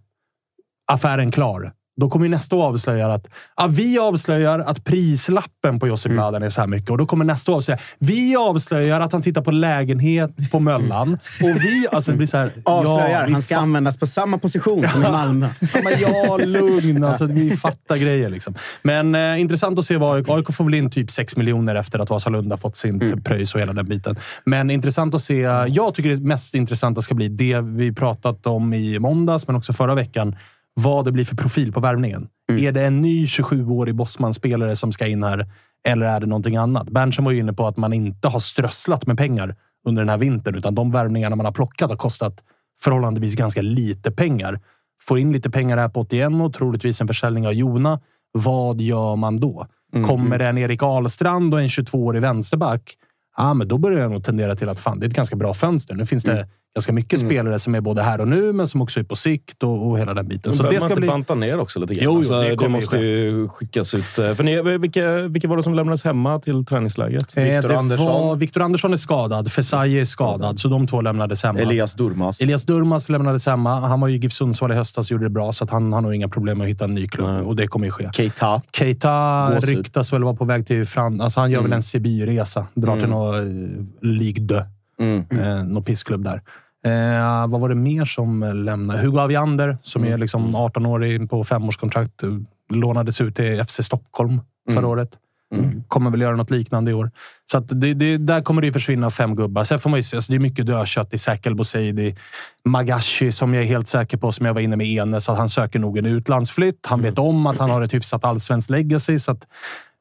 [0.92, 1.72] Affären klar.
[2.00, 6.50] Då kommer nästa att avslöja att ja, vi avslöjar att prislappen på Josip Ladan är
[6.50, 6.90] så här mycket.
[6.90, 11.12] Och då kommer nästa att avslöja vi avslöjar att han tittar på lägenhet på Möllan.
[11.42, 11.86] Och vi...
[11.92, 15.48] Alltså blir så här, Avslöjar, ja, han ska användas på samma position som i Malmö.
[15.74, 17.04] Ja, men ja, lugn.
[17.04, 18.30] Alltså, vi fattar grejer.
[18.30, 18.54] Liksom.
[18.82, 20.28] Men eh, intressant att se vad AIK...
[20.28, 23.22] AIK får väl in typ 6 miljoner efter att Vasalunda fått sin Mm.
[23.22, 24.16] pröjs och hela den biten.
[24.44, 25.40] Men intressant att se.
[25.68, 29.72] Jag tycker det mest intressanta ska bli det vi pratat om i måndags, men också
[29.72, 30.36] förra veckan.
[30.74, 32.28] Vad det blir för profil på värvningen.
[32.50, 32.64] Mm.
[32.64, 35.46] Är det en ny 27-årig Bosman-spelare som ska in här?
[35.88, 36.90] Eller är det någonting annat?
[36.90, 39.56] Berntsen var ju inne på att man inte har strösslat med pengar
[39.86, 42.42] under den här vintern, utan de värvningarna man har plockat har kostat
[42.82, 44.60] förhållandevis ganska lite pengar.
[45.02, 48.00] Får in lite pengar här på 81 och troligtvis en försäljning av Jona.
[48.32, 49.66] Vad gör man då?
[50.06, 52.96] Kommer det en Erik Ahlstrand och en 22-årig vänsterback?
[53.36, 55.54] Ja, men då börjar jag nog tendera till att fan, det är ett ganska bra
[55.54, 55.94] fönster.
[55.94, 59.00] Nu finns det ganska mycket spelare som är både här och nu, men som också
[59.00, 60.54] är på sikt och, och hela den biten.
[60.54, 61.08] Så det man ska inte bli...
[61.08, 62.04] banta ner också lite grann?
[62.04, 64.18] Jo, jo, Alltså, det det, måste ju skickas ut.
[64.18, 67.36] eh, För ni, vilka, vilka var det som lämnades hemma till träningsläget?
[67.36, 69.52] Eh, det Var, Viktor Andersson är skadad.
[69.52, 71.58] Fesai är skadad, så de två lämnades hemma.
[71.58, 72.40] Elias Durmas.
[72.40, 73.80] Elias Durmas lämnades hemma.
[73.80, 75.92] Han var ju i GIF Sundsvall i höstas och gjorde det bra, så att han
[75.92, 77.46] har nog inga problem med att hitta en ny klubb.
[77.46, 78.08] Och det kommer ju ske.
[78.12, 78.62] Keita.
[78.72, 79.76] Keita Gåshud.
[79.78, 81.20] ryktas väl vara på väg till Fran...
[81.20, 81.70] Alltså han gör Mm.
[81.70, 82.66] väl en Sibirresa.
[82.74, 83.10] Drar till Mm.
[83.18, 84.54] någon eh, Ligue 2.
[85.00, 85.24] Mm.
[85.30, 86.42] Eh, någon pissklubb där.
[86.84, 89.00] Eh, vad var det mer som lämnade?
[89.00, 90.14] Hugo Aviander, som Mm.
[90.14, 92.22] är liksom 18-årig på femårskontrakt.
[92.22, 92.28] eh,
[92.72, 94.90] Lånades ut till FC Stockholm förra Mm.
[94.90, 95.10] året.
[95.54, 95.82] Mm.
[95.88, 97.10] Kommer väl göra något liknande i år.
[97.52, 99.64] Så det, det, där kommer det försvinna fem gubbar.
[99.64, 102.16] Sen får man ju se, alltså det är mycket dödkött i Säkel Boseidi.
[102.64, 105.48] Magashi, som jag är helt säker på, som jag var inne med Enes, att han
[105.48, 106.86] söker nog en utlandsflytt.
[106.86, 109.18] Han vet om att han har ett hyfsat allsvenskt legacy.
[109.18, 109.46] Så att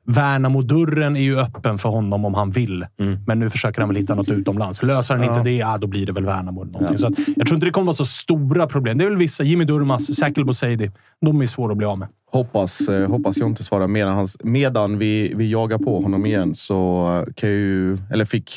[0.10, 2.86] Värnamo-dörren är ju öppen för honom om han vill.
[3.28, 4.84] Men nu försöker han väl hitta något utomlands.
[4.84, 5.32] Löser han Ja.
[5.38, 6.62] inte det, ja, då blir det väl Värnamo.
[6.62, 6.98] eller någonting.
[6.98, 8.98] Så att, jag tror inte det kommer vara så stora problem.
[8.98, 9.44] Det är väl vissa.
[9.44, 10.92] Jimmy Durmaz, Säkel Boseidi.
[11.22, 12.08] De är svåra att bli av med.
[12.32, 16.56] Hoppas, eh, hoppas jag inte svarar medan, hans, medan vi, vi jagar på honom igen
[16.56, 17.06] så
[17.36, 18.52] kan jag ju, eller fick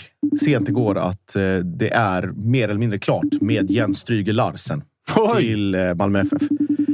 [0.44, 4.82] sent igår att eh, det är mer eller mindre klart med Jens Stryger Larsen
[5.38, 6.42] till eh, Malmö FF.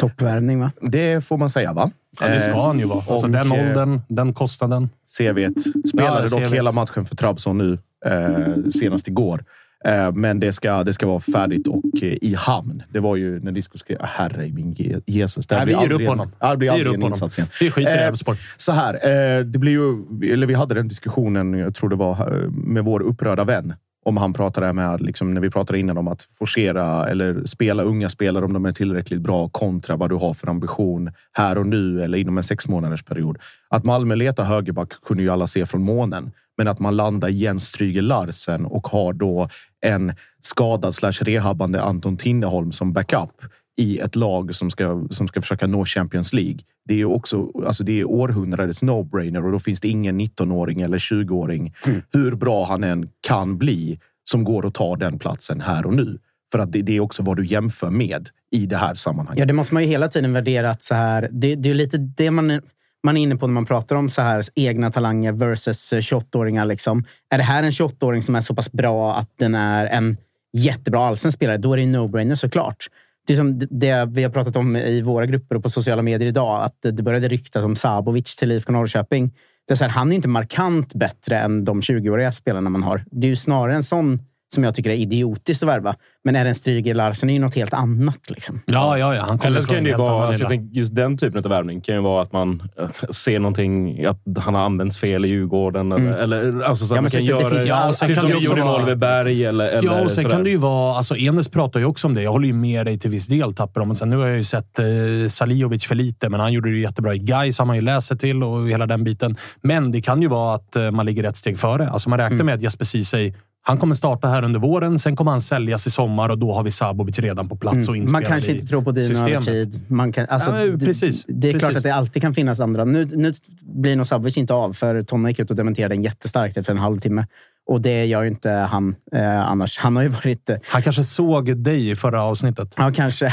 [0.00, 0.70] Toppvärvning va?
[0.82, 1.90] Det får man säga va?
[2.20, 2.96] Ja, det ska han ju vara.
[2.98, 4.88] Alltså, och, den eh, åldern, den kostnaden.
[5.18, 5.88] CVt.
[5.88, 6.52] Spelade Ja, dock CVt.
[6.52, 9.44] hela matchen för Trabzon nu, eh, senast igår.
[9.84, 12.82] Eh, men det ska, det ska vara färdigt och eh, i hamn.
[12.92, 15.46] Det var ju när Disco skrev, herre i min Je- Jesus.
[15.46, 16.30] Det Nej, vi ger upp en- honom.
[16.50, 17.48] Det blir aldrig en insats igen.
[17.60, 18.38] Vi skiter i Elfsborg.
[18.56, 19.96] Så här, det blir ju,
[20.32, 23.74] eller vi hade den diskussionen, jag tror det var med vår upprörda vän.
[24.08, 28.08] Om han pratade med, liksom, när vi pratade innan om att forcera eller spela unga
[28.08, 32.02] spelare om de är tillräckligt bra kontra vad du har för ambition här och nu
[32.02, 33.38] eller inom en sex månaders period.
[33.68, 36.30] Att Malmö letar högerback kunde ju alla se från månen.
[36.56, 39.48] Men att man landar Jens Stryger Larsen och har då
[39.80, 43.42] en skadad slash rehabbande Anton Tinneholm som backup
[43.78, 46.58] i ett lag som ska, som ska försöka nå Champions League.
[46.84, 50.80] Det är ju också alltså det är århundradets no-brainer och då finns det ingen 19-åring
[50.80, 51.74] eller 20-åring,
[52.12, 56.18] hur bra han än kan bli, som går och tar den platsen här och nu.
[56.52, 59.38] För att det, det är också vad du jämför med i det här sammanhanget.
[59.38, 60.70] Ja, det måste man ju hela tiden värdera.
[60.70, 62.60] Att så här, det, det är lite det man,
[63.04, 66.64] man är inne på när man pratar om så här egna talanger versus eh, 28-åringar.
[66.64, 67.04] Liksom.
[67.30, 70.16] Är det här en 28-åring som är så pass bra att den är en
[70.52, 72.88] jättebra allsvensk spelare, då är det en no-brainer såklart.
[73.28, 76.28] Det är som det vi har pratat om i våra grupper och på sociala medier
[76.28, 79.34] idag, att det började ryktas om Sabovic till IFK Norrköping.
[79.66, 83.04] Det är så här, han är inte markant bättre än de 20-åriga spelarna man har.
[83.10, 84.18] Det är ju snarare en sån
[84.54, 85.94] som jag tycker är idiotiskt att värva.
[86.24, 88.30] Men är det en Stryger Larsen är ju något helt annat.
[88.30, 88.60] Liksom.
[88.66, 89.26] Ja, ja, ja.
[89.28, 91.44] Han Eller så från kan det ju vara, alltså, jag lilla- tänker, just den typen
[91.44, 95.24] av värvning kan ju vara att man eh, ser någonting, att han har använts fel
[95.24, 95.92] i Djurgården.
[95.92, 98.28] Eller, eller alltså, så Ja, man kan det göra finns ju all- typ kan som
[98.30, 99.44] det vi gjorde i vara- Molveberg.
[99.44, 100.34] Eller, eller Ja, och sen sådär.
[100.36, 100.96] kan det ju vara...
[100.96, 102.22] Alltså Enes pratar ju också om det.
[102.22, 103.84] Jag håller ju med dig till viss del, Tapper.
[103.84, 104.84] Men sen nu har jag ju sett eh,
[105.28, 108.18] Saliovic för lite, men han gjorde det jättebra i Gais har man ju läst sig
[108.18, 109.36] till och hela den biten.
[109.62, 111.88] Men det kan ju vara att eh, man ligger ett steg före.
[111.88, 112.46] Alltså man räknar Mm.
[112.46, 113.32] med att Jesper Ceesay
[113.68, 116.62] han kommer starta här under våren, sen kommer han säljas i sommar och då har
[116.62, 118.02] vi Sabovic redan på plats och Mm.
[118.02, 119.44] inspelad Man kanske inte tror på Dino över systemet.
[119.44, 119.80] tid.
[119.88, 121.24] Man kan, alltså, Ja, men det- precis.
[121.28, 121.76] Det, är klart Precis.
[121.76, 122.84] att det alltid kan finnas andra.
[122.84, 123.32] Nu, nu
[123.62, 126.78] blir nog Savic inte av, för Tonna gick ut och dementerade den jättestarkt efter en
[126.78, 127.26] halvtimme.
[127.70, 129.78] Och det gör ju inte han eh, annars.
[129.78, 130.50] Han har ju varit...
[130.50, 132.74] Eh, Han kanske såg dig i förra avsnittet.
[132.76, 133.32] Ja, kanske.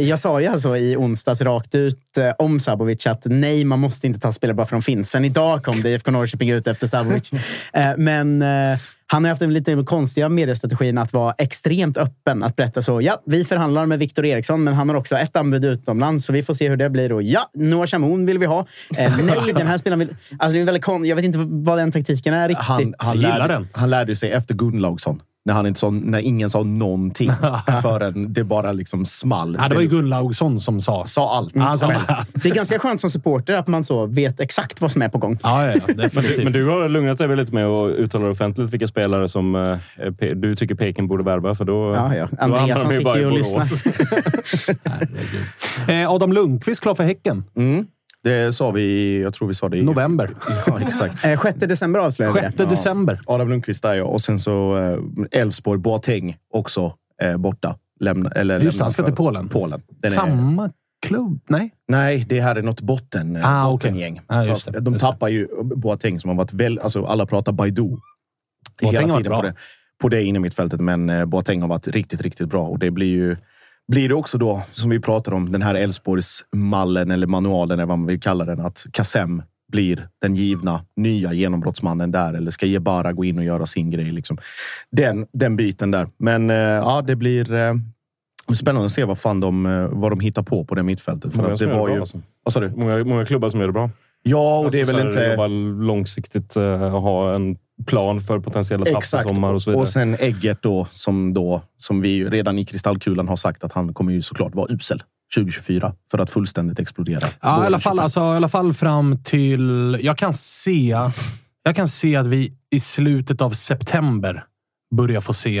[0.00, 4.06] Jag sa ju alltså i onsdags rakt ut eh, om Sabovic att nej, man måste
[4.06, 5.10] inte ta spelare bara för de finns.
[5.10, 7.30] Sen idag kom det IFK Norrköping ut efter Sabovic.
[7.72, 8.78] Eh, Men eh,
[9.14, 12.42] han har haft en lite konstiga mediestrategin att vara extremt öppen.
[12.42, 13.00] Att berätta så.
[13.02, 16.42] Ja, vi förhandlar med Viktor Eriksson, men han har också ett anbud utomlands, så vi
[16.42, 17.12] får se hur det blir.
[17.12, 18.66] Och ja, Noah Chamoun vill vi ha.
[18.96, 20.16] Eh, nej, den här spelaren vill...
[20.38, 21.04] Alltså, det är väldigt kon...
[21.04, 22.66] Jag vet inte vad den taktiken är riktigt.
[22.66, 23.68] Han, han, lärde, den.
[23.72, 25.20] han lärde sig efter Gunnlaugsson.
[25.46, 27.30] När, han inte sa, när ingen sa någonting
[27.82, 29.56] förrän det bara liksom small.
[29.60, 31.04] Ja, det var ju Gunnlaugsson som sa.
[31.06, 31.56] Sa allt.
[31.56, 31.92] Han sa,
[32.32, 35.18] Det är ganska skönt som supporter att man så vet exakt vad som är på
[35.18, 35.38] gång.
[35.42, 38.72] ja, ja, ja, Men du, men du har lugnat dig lite med att uttala offentligt
[38.72, 39.78] vilka spelare som eh,
[40.34, 41.54] du tycker Peking borde värva.
[41.54, 42.28] För då, Ja, ja.
[42.30, 43.84] då Andreas hamnar de sitter ju och Borås.
[45.88, 47.44] Eh, Adam Lundqvist klar för Häcken.
[47.56, 47.86] Mm.
[48.24, 50.30] Det sa vi, jag tror vi sa det i November.
[50.66, 51.24] Ja, exakt.
[51.24, 52.66] Eh, 6 december avslöjade vi 6 det.
[52.66, 53.20] december.
[53.26, 54.04] Adam Lundqvist där ja.
[54.04, 54.76] Och sen så
[55.32, 57.76] eh, Elfsborg, Boateng också eh, borta.
[58.00, 59.48] Lämna, eller Just det, lämnar han ska till Polen.
[59.48, 59.82] Polen.
[59.88, 60.70] Den är, Samma
[61.06, 61.40] klubb?
[61.48, 61.70] Nej.
[61.88, 63.90] nej, det här är något botten, eh, Ah, okej.
[63.90, 64.20] bottengäng.
[64.26, 65.10] Ah, så det, de just det.
[65.10, 66.78] tappar ju Boateng som har varit väl...
[66.78, 67.82] Alltså alla pratar Baidu.
[67.82, 69.36] Boateng Hela tiden bra.
[69.40, 69.54] på det,
[70.00, 70.80] på det inne mittfältet.
[70.80, 72.66] Men eh, Boateng har varit riktigt, riktigt bra.
[72.66, 73.36] Och det blir ju...
[73.92, 77.98] Blir det också då, som vi pratar om, den här Elfsborgs-mallen eller manualen eller vad
[77.98, 78.60] man vill kalla den.
[78.60, 79.42] Att Kassem
[79.72, 82.34] blir den givna nya genombrottsmannen där.
[82.34, 84.10] Eller ska Jebara gå in och göra sin grej?
[84.10, 84.38] Liksom.
[84.90, 86.08] Den, den biten där.
[86.16, 87.74] Men eh, ja, det blir eh,
[88.54, 91.32] spännande att se vad fan de, eh, vad de hittar på på det mittfältet.
[91.32, 92.00] För Många att som det gör det var bra, ju...
[92.00, 92.20] alltså.
[92.42, 92.70] Vad sa du?
[92.76, 93.90] Många, många klubbar som gör det bra.
[94.26, 95.30] Ja, och det är Alltså, väl här, inte...
[95.30, 95.46] Jobba
[95.86, 97.56] långsiktigt, uh, ha en
[97.86, 99.28] plan för potentiella tapp Exakt.
[99.28, 99.82] sommar och så vidare.
[99.82, 103.94] Och sen Eggert då, som, då, som vi redan i kristallkulan har sagt att han
[103.94, 105.02] kommer ju såklart vara usel
[105.36, 107.26] 2024 för att fullständigt explodera.
[107.40, 108.04] Ja, i alla, fall, 25.
[108.04, 109.96] alltså, i alla fall fram till...
[110.00, 110.96] Jag kan se,
[111.62, 114.44] jag kan se att vi i slutet av september
[114.96, 115.60] börjar få se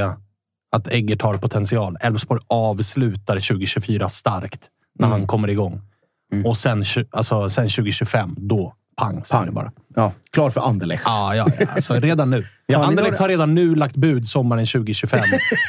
[0.76, 1.96] att Eggert har potential.
[2.00, 4.68] Elfsborg avslutar 2024 starkt
[4.98, 5.18] när Mm.
[5.20, 5.80] han kommer igång.
[6.44, 9.72] Och sen, alltså, sen 2025, då pang, det bara.
[9.96, 11.02] Ja, klar för Anderlecht.
[11.06, 11.66] Ja, ja, ja.
[11.74, 12.44] Alltså, redan nu.
[12.66, 15.20] Ja, Anderlecht har redan nu lagt bud sommaren 2025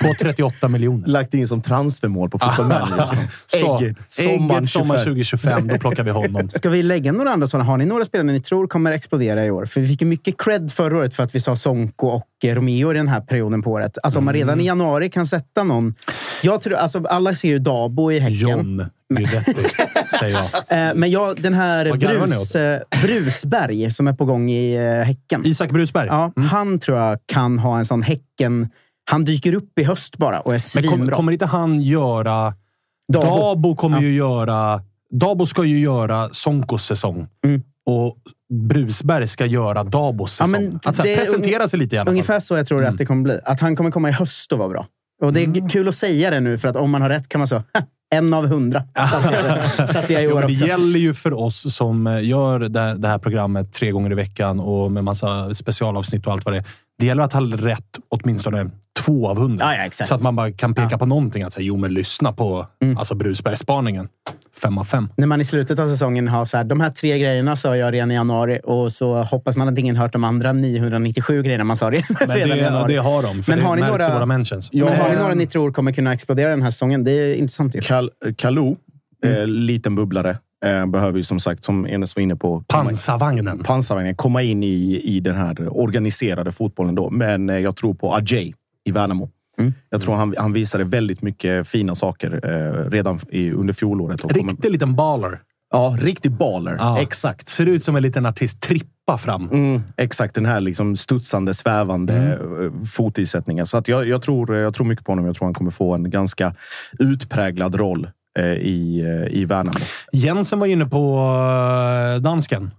[0.01, 1.07] på 38 miljoner.
[1.07, 3.19] Lagt in som transfermål på Football Manager.
[4.07, 5.05] Sommaren sommar 25.
[5.05, 6.49] 2025, då plockar vi honom.
[6.49, 7.63] Ska vi lägga några andra sådana?
[7.69, 9.65] Har ni några spelare ni tror kommer explodera i år?
[9.65, 12.55] För vi fick ju mycket cred förra året för att vi sa Sonko och eh,
[12.55, 13.97] Romeo i den här perioden på året.
[14.03, 15.95] Alltså om man redan i januari kan sätta någon...
[16.41, 18.37] Jag tror, alltså, alla ser ju Dabo i Häcken.
[18.49, 19.53] John Guidetti,
[20.19, 20.37] säger
[20.69, 20.89] jag.
[20.89, 24.49] Eh, men jag, den här Vad garvar ni Brus, eh, Brusberg som är på gång
[24.49, 25.41] i eh, Häcken.
[25.45, 26.07] Isak Brusberg.
[26.07, 28.69] Ja, Han tror jag kan ha en sån Häcken...
[29.11, 30.91] Han dyker upp i höst bara och är Men svinbra.
[30.91, 32.53] kommer, kommer inte han göra...
[33.13, 33.25] Dabo.
[33.37, 34.81] Dabo, kommer ju göra...
[35.11, 37.27] Dabo ska ju göra Sonkos säsong.
[37.45, 37.63] Mm.
[37.85, 38.17] Och
[38.53, 40.61] Brusberg ska göra Dabos Ja, säsong.
[40.63, 42.11] men att så här, är presentera sig lite i alla fall.
[42.11, 42.91] Ungefär så jag tror Mm.
[42.93, 43.39] att det kommer bli.
[43.45, 44.87] Att han kommer komma i höst och vara bra.
[45.21, 45.69] Och det är Mm.
[45.69, 47.63] kul att säga det nu, för att om man har rätt kan man säga
[48.17, 48.83] en av hundra.
[49.87, 50.65] Satt jag, i Jo, år men det också.
[50.67, 54.91] gäller ju för oss som eh, gör det, här programmet tre gånger i veckan och
[54.91, 56.65] med massa specialavsnitt och allt vad det är.
[56.99, 58.69] Det gäller att ha rätt åtminstone
[59.05, 59.75] två av hundra.
[59.75, 60.05] Ja, ja.
[60.05, 61.43] Så att man bara kan peka på någonting.
[61.43, 62.97] Att säga, jo, men lyssna på Mm.
[62.97, 64.07] alltså Brusberg-spaningen.
[64.61, 65.09] Fem av fem.
[65.17, 67.93] När man i slutet av säsongen har så här, de här tre grejerna sa jag
[67.93, 71.77] redan i januari och så hoppas man att ingen hört de andra 997 grejerna man
[71.77, 72.93] sa redan, Men redan i det, januari.
[72.93, 74.73] det har de, för Men det har ni några- våra mentions.
[74.73, 75.19] Men har ni Ja.
[75.21, 77.03] några ni tror kommer kunna explodera den här säsongen?
[77.03, 77.81] Det är intressant ju.
[77.81, 78.75] Kal Kalou,
[79.25, 79.37] Mm.
[79.41, 83.63] eh, liten bubblare, eh, behöver ju som sagt, som Enes var inne på, komma- Pansarvagnen.
[83.63, 86.95] pansarvagnen, komma in i, i den här organiserade fotbollen.
[86.95, 87.09] Då.
[87.09, 88.53] Men eh, jag tror på Ajay
[88.85, 89.29] i Värnamo.
[89.57, 89.73] Mm.
[89.89, 94.21] Jag tror han, han visade väldigt mycket fina saker eh, redan i, under fjolåret.
[94.21, 95.39] Och kommer- Riktig liten baller.
[95.73, 96.75] Ja, riktig baller.
[96.79, 96.99] Ja.
[96.99, 97.49] Exakt.
[97.49, 98.61] Ser ut som en liten artist.
[98.61, 99.49] Trippa fram.
[99.51, 102.65] Mm, exakt, den här liksom studsande, svävande Mm.
[102.65, 103.65] eh, fotisättningen.
[103.65, 105.25] Så att jag, jag, tror, jag tror mycket på honom.
[105.25, 106.55] Jag tror han kommer få en ganska
[106.99, 108.07] utpräglad roll
[108.39, 108.99] eh, i,
[109.29, 109.79] eh, i Värnamo.
[110.11, 111.19] Jensen var inne på
[112.15, 112.71] eh, dansken.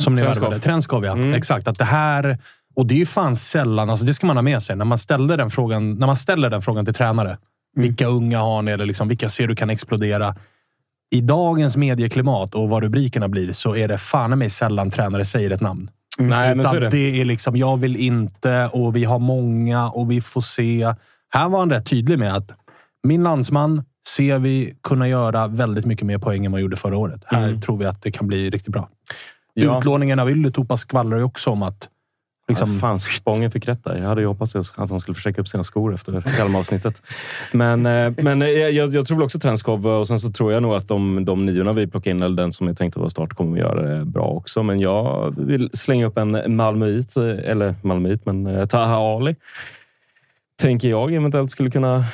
[0.00, 0.58] Som ni värvade.
[0.58, 1.34] Trenskov, ja.
[1.36, 1.68] Exakt.
[1.68, 2.38] Att det här...
[2.78, 4.98] Och det är ju fan sällan, alltså det ska man ha med sig, när man
[4.98, 7.38] ställer den frågan, när man ställer den frågan till tränare.
[7.76, 8.72] Vilka unga har ni?
[8.72, 10.36] Eller liksom, vilka ser du kan explodera?
[11.10, 15.50] I dagens medieklimat och vad rubrikerna blir så är det fan mig sällan tränare säger
[15.50, 15.90] ett namn.
[16.18, 16.88] Nej, men så är det.
[16.88, 20.94] det är liksom, jag vill inte och vi har många och vi får se.
[21.28, 22.50] Här var han rätt tydlig med att
[23.02, 27.22] min landsman ser vi kunna göra väldigt mycket mer poäng än vad gjorde förra året.
[27.26, 28.88] Här tror vi att det kan bli riktigt bra.
[29.54, 29.78] Ja.
[29.78, 31.88] Utlåningen av Yllytupa skvallrar ju också om att...
[32.48, 33.96] Liksom, Ja, fan, Spången fick rätt där.
[33.96, 37.02] Jag hade ju hoppats att han skulle försöka upp sina skor efter Kalmar-avsnittet.
[37.52, 40.62] Men, eh, men eh, jag, jag tror väl också Trenskov och sen så tror jag
[40.62, 43.10] nog att de, de niorna vi plockar in, eller den som är tänkt att vara
[43.10, 44.62] start, kommer att göra det bra också.
[44.62, 49.36] Men jag vill slänga upp en Malmöit, eh, eller Malmöit, men eh, Taha Ali.
[50.62, 52.04] Tänker jag eventuellt skulle kunna...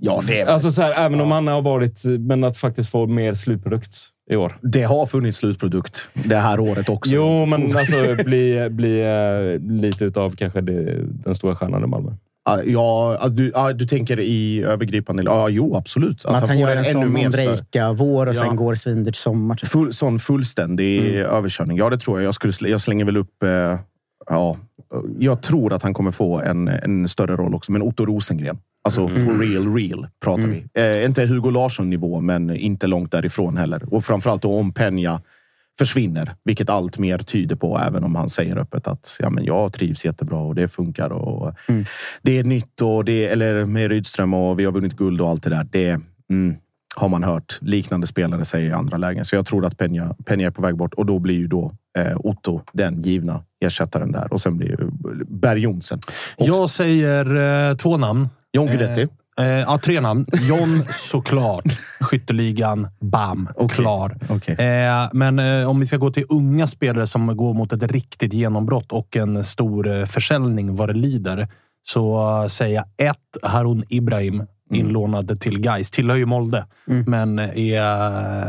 [0.00, 3.06] Ja, det, är, Alltså så här, även om han har varit, men att faktiskt få
[3.06, 3.96] mer slutprodukt
[4.30, 4.58] i år.
[4.62, 7.14] det har funnits slutprodukt det här året också.
[7.14, 12.12] Jo, men alltså bli, bli eh, lite utav kanske det, den stora stjärnan i Malmö.
[12.64, 15.22] Ja, du, ja, du tänker i övergripande...
[15.26, 16.24] Ja, jo, absolut.
[16.24, 18.38] att han får gör en ännu sån mer breaka vår och Ja.
[18.38, 19.54] sen går svindyrt sommar.
[19.56, 19.68] Typ.
[19.68, 21.76] Full, sån fullständig överkörning.
[21.76, 22.26] Ja, det tror jag.
[22.26, 23.42] Jag, skulle, jag slänger väl upp...
[23.42, 23.78] Eh,
[24.26, 24.56] ja,
[25.18, 27.72] jag tror att han kommer få en, en större roll också.
[27.72, 28.58] Men Otto Rosengren.
[28.86, 30.66] Alltså for real, real pratar vi.
[30.74, 33.94] Eh, inte Hugo Larsson-nivå, men inte långt därifrån heller.
[33.94, 35.20] Och framförallt om Peña
[35.78, 37.78] försvinner, vilket allt mer tyder på.
[37.78, 41.12] Även om han säger öppet att ja, men jag trivs jättebra och det funkar.
[41.12, 41.54] Och
[42.22, 45.42] Det är nytt, och det, eller med Rydström och vi har vunnit guld och allt
[45.42, 45.66] det där.
[45.70, 46.00] Det
[46.30, 46.56] mm,
[46.96, 49.24] har man hört liknande spelare säga i andra lägen.
[49.24, 51.72] Så jag tror att Peña, Peña är på väg bort och då blir ju då
[51.98, 54.32] eh, Otto den givna ersättaren där.
[54.32, 54.90] Och sen blir ju
[55.28, 55.98] Berg Jonsen.
[56.36, 57.36] jag säger
[57.70, 58.28] eh, två namn.
[58.52, 59.08] John Guidetti.
[59.40, 60.26] Eh, ja, tre namn.
[60.48, 61.78] John såklart.
[62.00, 62.88] Skytteligan.
[63.00, 63.48] Bam.
[63.70, 64.16] Klar.
[64.28, 64.54] Okej.
[64.54, 68.32] Eh, men eh, om vi ska gå till unga spelare som går mot ett riktigt
[68.32, 71.48] genombrott och en stor eh, försäljning vad det lider.
[71.86, 74.42] Så eh, säger jag ett, Harun Ibrahim.
[74.70, 75.90] Inlånad till Gais.
[75.90, 76.66] Tillhör ju Molde,
[77.06, 77.80] men är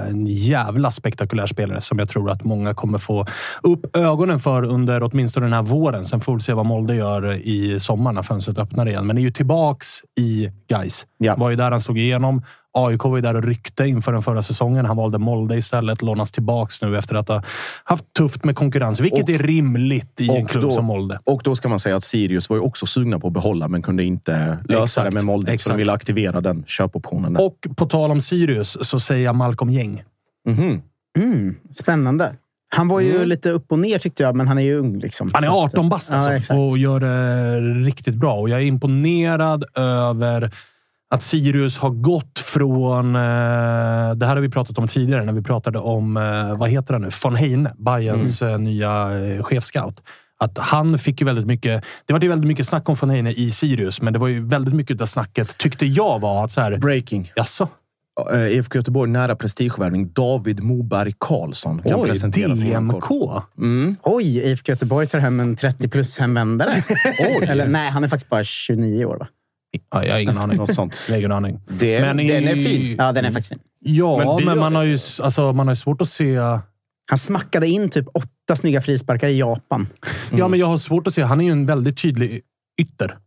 [0.09, 3.25] en jävla spektakulär spelare som jag tror att många kommer få
[3.63, 6.05] upp ögonen för under åtminstone den här våren.
[6.05, 9.07] Sen får vi se vad Molde gör i sommar när fönstret öppnar igen.
[9.07, 9.87] Men är ju tillbaks
[10.19, 11.05] i Gais.
[11.17, 11.35] Ja.
[11.35, 12.41] Var ju där han slog igenom.
[12.85, 14.85] AIK var ju där och ryckte inför den förra säsongen.
[14.85, 16.01] Han valde Molde istället.
[16.01, 17.43] Lånas tillbaks nu efter att ha
[17.83, 21.19] haft tufft med konkurrens, vilket Och- är rimligt i en klubb då- som Molde.
[21.23, 23.81] Och då ska man säga att Sirius var ju också sugna på att behålla, men
[23.81, 25.05] kunde inte lösa Exakt.
[25.05, 25.47] det med Molde.
[25.47, 25.73] Så Exakt.
[25.73, 27.33] de ville aktivera den köpoptionen.
[27.33, 27.45] Där.
[27.45, 30.03] Och på tal om Sirius så säger jag Malcolm Gäng.
[30.47, 30.81] Mhm.
[31.19, 32.33] Mm, spännande.
[32.69, 34.99] Han var ju lite upp och ner tyckte jag, men han är ju ung.
[34.99, 35.29] Liksom.
[35.33, 38.33] Han är Så att- 18 bast alltså, Ja, och gör det riktigt bra.
[38.35, 40.51] Och jag är imponerad över
[41.09, 43.15] att Sirius har gått från...
[43.15, 43.21] Eh,
[44.15, 47.01] det här har vi pratat om tidigare när vi pratade om, eh, vad heter han
[47.01, 47.09] nu?
[47.23, 48.53] Von Heine, Bayerns Mm.
[48.53, 49.95] eh, nya eh, chefscout.
[50.39, 51.83] Att han fick ju väldigt mycket...
[52.05, 54.47] Det var ju väldigt mycket snack om von Heine i Sirius, men det var ju
[54.47, 56.77] väldigt mycket av snacket, tyckte jag, var att så här...
[56.77, 57.31] Breaking.
[57.35, 57.69] Jaså?
[58.49, 60.11] IFK Göteborg nära prestigevärvning.
[60.13, 63.11] David Moberg Karlsson kan Oj, presentera DMK?
[63.57, 63.95] Mm.
[64.03, 66.69] Oj, IFK Göteborg tar hem en 30 plus hemvändare.
[67.47, 69.27] Eller nej, han är faktiskt bara 29 år va?
[69.91, 70.57] Ja, jag har ingen aning.
[70.57, 71.03] Något sånt.
[71.07, 71.59] Jag har ingen aning.
[71.67, 72.95] Det, Men i- den är fin.
[72.97, 73.59] Ja, den är faktiskt fin.
[73.79, 76.37] Ja, Men men, man, har ju, alltså, man har ju svårt att se...
[77.09, 79.87] Han smackade in typ åtta snygga frisparkar i Japan.
[80.31, 81.21] Ja, men jag har svårt att se.
[81.21, 82.41] Han är ju en väldigt tydlig
[82.81, 83.17] ytter.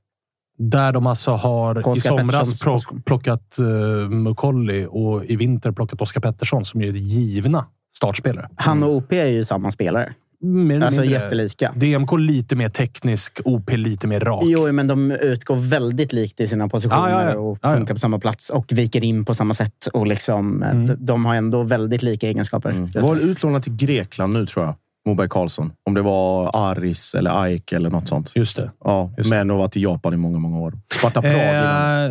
[0.58, 3.66] Där de alltså har i Oskar somras Petterssons plock, plockat uh,
[4.08, 8.48] Mukolli och i vinter plockat Oskar Pettersson som ju är givna startspelare.
[8.56, 10.14] Han och OP är ju samma spelare.
[10.42, 11.18] Mer Alltså mindre.
[11.20, 11.72] jättelika.
[11.76, 14.42] DMK lite mer teknisk, OP lite mer rak.
[14.46, 17.38] Jo, men de utgår väldigt likt i sina positioner Ja, ja, ja.
[17.38, 17.76] och Ja, ja.
[17.76, 19.86] funkar på samma plats och viker in på samma sätt.
[19.92, 20.96] Och liksom, Mm.
[20.98, 22.88] de, har ändå väldigt lika egenskaper.
[22.92, 24.74] Det var utlånad till Grekland nu, tror jag.
[25.06, 25.72] Moberg Karlsson.
[25.86, 28.32] Om det var Aris eller AIK eller något sånt.
[28.34, 28.70] Just det.
[28.84, 29.36] Ja, Just det.
[29.36, 30.74] men har varit i Japan i många, många år.
[30.98, 31.34] Sparta Prag.
[31.34, 32.10] Eh,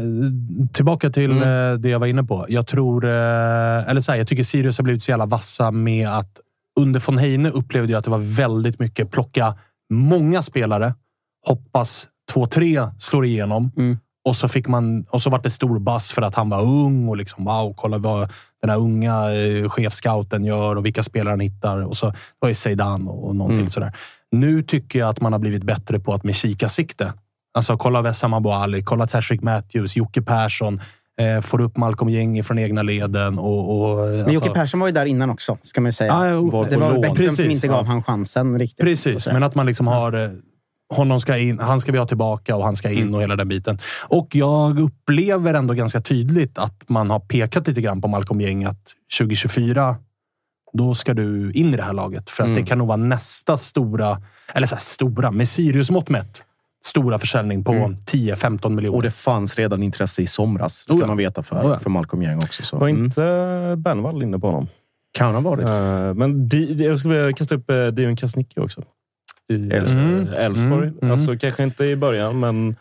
[0.73, 1.71] tillbaka till Mm.
[1.73, 2.45] eh, det jag var inne på.
[2.49, 6.09] Jag tror, eh, eller så här, jag tycker Sirius har blivit så jävla vassa med
[6.09, 6.39] att
[6.81, 9.55] under von Heine upplevde jag att det var väldigt mycket plocka
[9.93, 10.93] många spelare,
[11.47, 13.97] hoppas två, tre slår igenom Mm.
[14.25, 17.09] och så fick man och så var det stor bass för att han var ung
[17.09, 18.29] och liksom wow, kolla vad
[18.61, 21.85] den här unga eh, chefscouten gör och vilka spelare han hittar.
[21.85, 23.63] Och så det var ju Zeidan och någon Mm.
[23.63, 23.93] till sådär.
[24.31, 27.13] Nu tycker jag att man har blivit bättre på att med kikarsikte
[27.53, 30.81] Alltså kolla Wessam Abou Ali, kolla Tashrik Matthews, Jocke Persson.
[31.19, 33.39] Eh, får upp Malcolm Gäng från egna leden.
[33.39, 36.11] Och, och, Men alltså, Jocke Persson var ju där innan också, ska man säga.
[36.13, 36.99] Ja, jo, Var det var.
[37.01, 37.73] Bäckström som inte ja.
[37.73, 38.79] gav han chansen riktigt.
[38.79, 40.13] Och Precis, men att man liksom har...
[40.13, 40.29] eh,
[40.93, 43.47] Honom ska in, han ska vi ha tillbaka och han ska in och hela den
[43.47, 43.79] biten.
[44.07, 48.63] Och jag upplever ändå ganska tydligt att man har pekat lite grann på Malcolm Gäng
[48.65, 48.79] att
[49.19, 49.95] 2024
[50.73, 52.29] då ska du in i det här laget.
[52.29, 52.61] För att Mm.
[52.61, 54.21] det kan nog vara nästa stora,
[54.53, 56.41] eller så stora, med Sirius-mått mätt,
[56.85, 57.95] stora försäljning på Mm.
[58.05, 58.97] 10-15 miljoner.
[58.97, 61.07] Och det fanns redan intresse i somras, ska Oh ja.
[61.07, 61.79] man veta, för, Oh ja.
[61.79, 62.63] för Malcolm Young också.
[62.63, 62.77] Så.
[62.77, 63.03] Var Mm.
[63.03, 63.21] inte
[63.77, 64.67] Bernvall inne på honom?
[65.17, 65.69] Kan ha varit.
[65.69, 68.81] Eh, men Di, jag skulle vilja kasta upp eh, Dion Krasniqi också.
[69.51, 70.27] I Elfsborg.
[70.37, 70.73] eh.
[70.73, 71.11] Mm, mm.
[71.11, 72.75] Alltså, kanske inte i början, men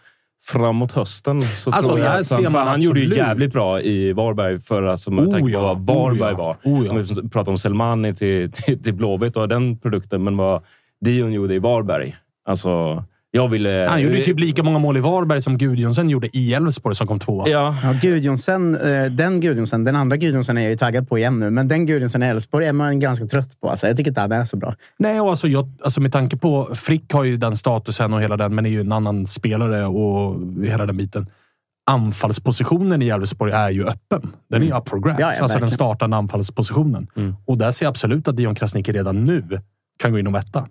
[0.44, 3.18] framåt hösten så Alltså, tror jag att han, han gjorde ju absolut.
[3.26, 6.56] jävligt bra i Varberg för alltså, med Oh tanke på ja, vad Varberg oh var.
[6.64, 6.90] oh ja.
[6.92, 10.62] Om vi pratar om Selmani till, till, till Blåvitt och den produkten, men vad
[11.00, 12.16] Dion gjorde i Varberg.
[12.48, 13.86] Alltså, jag ville...
[13.90, 17.18] Han gjorde typ lika många mål i Varberg som Gudjonsen gjorde i Elfsborg som kom
[17.18, 17.48] tvåa.
[17.48, 21.40] Ja, Ja, Gudjonsen, eh, den Gudjonsen, den andra Gudjonsen är jag ju taggad på igen
[21.40, 21.50] nu.
[21.50, 23.70] Men den Gudjonsen i Elfsborg är man ganska trött på.
[23.70, 24.74] Alltså, jag tycker inte han är så bra.
[24.98, 26.74] Nej, och alltså, jag, alltså med tanke på...
[26.74, 30.40] Frick har ju den statusen och hela den, men är ju en annan spelare och
[30.64, 31.26] hela den biten.
[31.90, 34.32] Anfallspositionen i Elfsborg är ju öppen.
[34.50, 35.20] Den är ju up for grabs.
[35.20, 37.06] Ja, ja, alltså den startande anfallspositionen.
[37.44, 39.60] Och där ser jag absolut att Dion Krasniqi redan nu
[39.98, 40.66] kan gå in och mätta.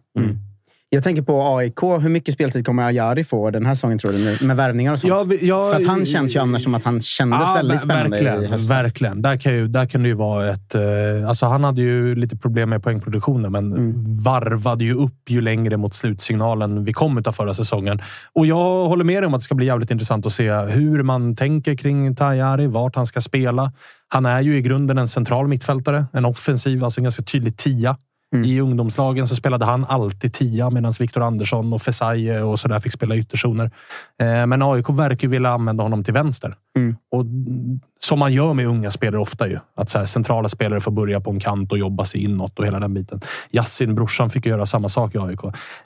[0.89, 1.81] Jag tänker på AIK.
[1.83, 4.17] Hur mycket speltid kommer Ajari få den här säsongen, tror du?
[4.17, 5.31] Nu, med värvningar och sånt.
[5.31, 8.09] Ja, ja, För att han känns ju annars som att han kändes Ja, väldigt spännande
[8.09, 8.69] verkligen, i höstas.
[8.69, 9.21] Verkligen.
[9.21, 10.75] Där kan, ju, där kan det ju vara ett...
[10.75, 10.81] Eh,
[11.27, 13.93] alltså han hade ju lite problem med poängproduktionen, men Mm.
[14.23, 18.01] varvade ju upp ju längre mot slutsignalen vi kom utav förra säsongen.
[18.33, 21.03] Och jag håller med dig om att det ska bli jävligt intressant att se hur
[21.03, 23.71] man tänker kring Tajari, vart han ska spela.
[24.07, 27.97] Han är ju i grunden en central mittfältare, en offensiv, alltså en ganska tydlig tia.
[28.35, 28.45] Mm.
[28.49, 32.91] I ungdomslagen så spelade han alltid tia medan Viktor Andersson och Fesaie och sådär fick
[32.91, 33.71] spela ytterzoner.
[34.21, 36.55] Eh, Men AIK verkar vilja använda honom till vänster.
[36.77, 36.95] Mm.
[37.11, 37.25] Och
[37.99, 39.59] som man gör med unga spelare ofta ju.
[39.75, 42.65] Att så här, centrala spelare får börja på en kant och jobba sig inåt och
[42.65, 43.21] hela den biten.
[43.51, 45.39] Yassin, brorsan, fick göra samma sak i AIK.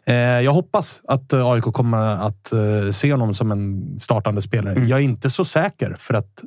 [0.05, 4.75] Eh, jag hoppas att eh, AIK kommer att eh, se honom som en startande spelare.
[4.75, 4.87] Mm.
[4.87, 6.43] Jag är inte så säker för att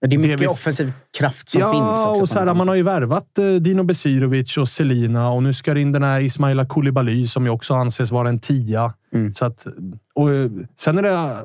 [0.00, 2.06] Det är mycket vi- offensiv kraft som ja, finns.
[2.06, 5.52] Också och så här, man har ju värvat eh, Dino Besirovic och Selina och nu
[5.52, 8.94] ska det in den här Ismaila Koulibaly som ju också anses vara en tia.
[9.14, 9.34] Mm.
[9.34, 9.66] Så att,
[10.14, 10.50] och, eh,
[10.80, 11.44] sen är det...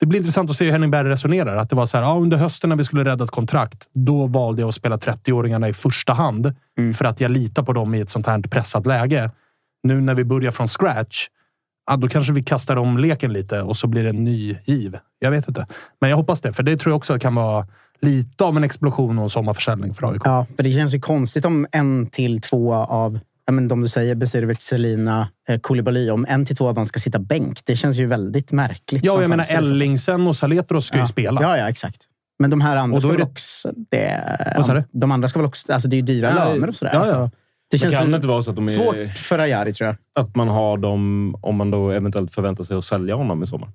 [0.00, 1.56] Det blir intressant att se hur Henning Berg resonerar.
[1.56, 4.26] Att det var så här, ja, under hösten när vi skulle rädda ett kontrakt, då
[4.26, 6.54] valde jag att spela 30-åringarna i första hand.
[6.78, 6.94] Mm.
[6.94, 9.30] För att jag litar på dem i ett sånt här pressat läge.
[9.82, 11.26] Nu när vi börjar från scratch,
[11.86, 14.98] ja, då kanske vi kastar om leken lite och så blir det en ny giv.
[15.18, 15.66] Jag vet inte.
[16.00, 17.66] Men jag hoppas det, för det tror jag också kan vara
[18.00, 20.22] lite av en explosion och en sommarförsäljning för AIK.
[20.24, 23.88] Ja, för det känns ju konstigt om en till två av ja, men de du
[23.88, 27.60] säger, Besirovic, Selina, eh, Koulibaly, om en till två av dem ska sitta bänk.
[27.64, 29.04] Det känns ju väldigt märkligt.
[29.04, 29.46] Ja, jag menar.
[29.48, 31.02] Ellingsen och Saletros ska ja.
[31.02, 31.42] ju spela.
[31.42, 32.02] Ja, ja, exakt.
[32.38, 33.72] Men de här andra Och då ska är det- också...
[33.90, 34.84] Det, Vad sa du?
[34.92, 35.72] De andra ska väl också...
[35.72, 36.90] Alltså det är ju dyra Ja, löner och sådär.
[36.94, 37.14] ja, ja.
[37.14, 37.24] Alltså,
[37.70, 38.68] det det känns kan ju inte vara så att de är...
[38.68, 39.96] svårt för Ajari, tror jag.
[40.24, 43.68] Att man har dem, om man då eventuellt förväntar sig att sälja honom i sommar.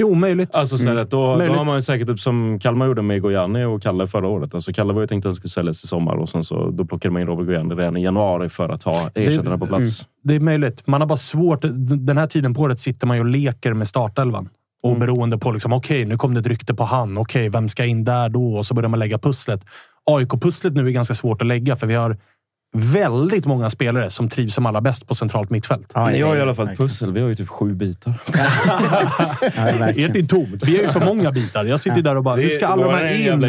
[0.00, 0.54] Jo, möjligt.
[0.54, 3.22] Alltså, så här, att då, då har man ju säkert upp som Kalmar gjorde med
[3.22, 4.54] Gojani och Kalle förra året.
[4.54, 6.84] Alltså, Kalle var ju tänkt att han skulle säljas i sommar och sen så, då
[6.84, 10.06] plockade man in Robert Gojani redan i januari för att ha ersättarna på plats.
[10.24, 10.86] Det är möjligt.
[10.86, 11.60] Man har bara svårt.
[11.98, 14.48] Den här tiden på året sitter man ju och leker med startelvan.
[14.82, 15.00] Och Mm.
[15.00, 17.18] beroende på, liksom, okej, nu kom det ett rykte på han.
[17.18, 18.54] Okej, vem ska in där då?
[18.56, 19.60] Och så börjar man lägga pusslet.
[20.10, 22.16] AIK-pusslet nu är ganska svårt att lägga, för vi har
[22.76, 25.90] väldigt många spelare som trivs som allra bäst på centralt mittfält.
[25.94, 27.12] Ja, Ni har i alla fall ett pussel.
[27.12, 28.14] Vi har ju typ sju bitar.
[29.96, 30.62] Ert är tomt.
[30.66, 31.64] Vi är ju för många bitar.
[31.64, 33.44] Jag sitter där och bara, hur ska alla de här in?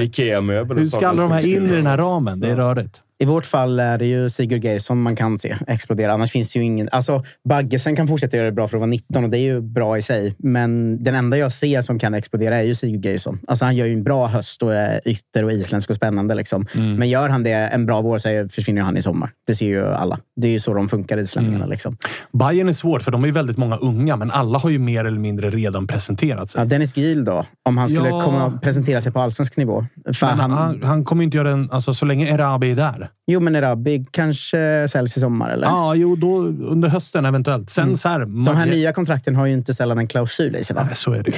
[0.79, 2.39] Hur ska alla de här in i den här ramen?
[2.39, 3.01] Det är rörigt.
[3.21, 6.13] I vårt fall är det ju Sigurd Geirsson man kan se explodera.
[6.13, 6.89] Annars finns ju ingen...
[6.91, 9.61] Alltså, Baggesen kan fortsätta göra det bra för att vara 19 och det är ju
[9.61, 10.35] bra i sig.
[10.37, 13.39] Men den enda jag ser som kan explodera är ju Sigurd Geirsson.
[13.47, 16.35] Alltså, han gör ju en bra höst och är ytter och isländsk och spännande.
[16.35, 16.65] Liksom.
[16.73, 19.31] Men gör han det en bra vår så försvinner han i sommar.
[19.47, 20.19] Det ser ju alla.
[20.35, 21.65] Det är ju så de funkar, islänningarna.
[21.65, 21.97] Liksom.
[22.31, 25.05] Bayern är svårt, för de är ju väldigt många unga, men alla har ju mer
[25.05, 26.61] eller mindre redan presenterat sig.
[26.61, 27.45] Ja, Dennis Gyl då?
[27.63, 28.21] Om han skulle Ja.
[28.21, 29.85] komma presentera sig på allsvensk nivå.
[30.13, 31.69] För Men han, han, han kommer inte göra en...
[31.71, 33.08] Alltså, så länge Erabi är där.
[33.27, 35.67] Jo, men Erabi kanske säljs i sommar, eller?
[35.67, 37.69] Ja, jo, då under hösten eventuellt.
[37.69, 38.19] Sen så här...
[38.19, 40.75] De här nya kontrakten har ju inte sällan en klausul i sig.
[40.75, 40.83] Va?
[40.83, 41.33] Nej, så är det.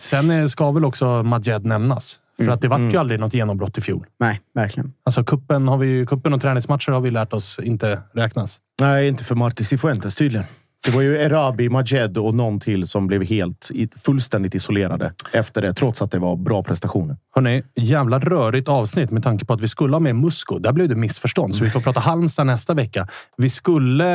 [0.00, 2.18] Sen eh, ska väl också Majed nämnas.
[2.44, 4.06] För att det vart ju aldrig något genombrott i fjol.
[4.20, 4.92] Nej, verkligen.
[5.04, 8.58] Alltså kuppen, har vi, kuppen och träningsmatcher har vi lärt oss inte räknas.
[8.80, 10.46] Nej, inte för Marti Cifuentes tydligen.
[10.84, 13.70] Det var ju Erabi, Majed och någon till som blev helt,
[14.04, 17.16] fullständigt isolerade efter det, trots att det var bra prestationer.
[17.34, 20.58] Hörrni, jävla rörigt avsnitt med tanke på att vi skulle ha med Musko.
[20.58, 23.08] Där blev det missförstånd, så vi får prata Halmstad nästa vecka.
[23.36, 24.06] Vi skulle...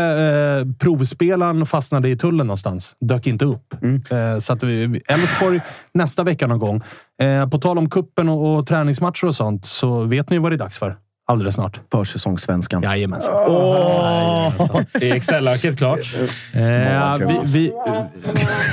[0.59, 2.95] Eh, provspelaren fastnade i tullen någonstans.
[2.99, 3.73] Dök inte upp.
[4.11, 5.61] Eh, så att vi, Elfsborg
[5.93, 6.81] nästa vecka någon gång.
[7.21, 10.55] Eh, på tal om kuppen och, och träningsmatcher och sånt, så vet ni vad det
[10.55, 10.97] är dags för?
[11.32, 11.80] Alldeles snart.
[11.91, 12.84] Försäsongssvenskan.
[12.84, 13.34] Jajamensan.
[14.94, 15.99] Är Excel-arket klart?
[16.53, 17.72] Eh, vi, vi,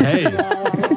[0.05, 0.27] hej!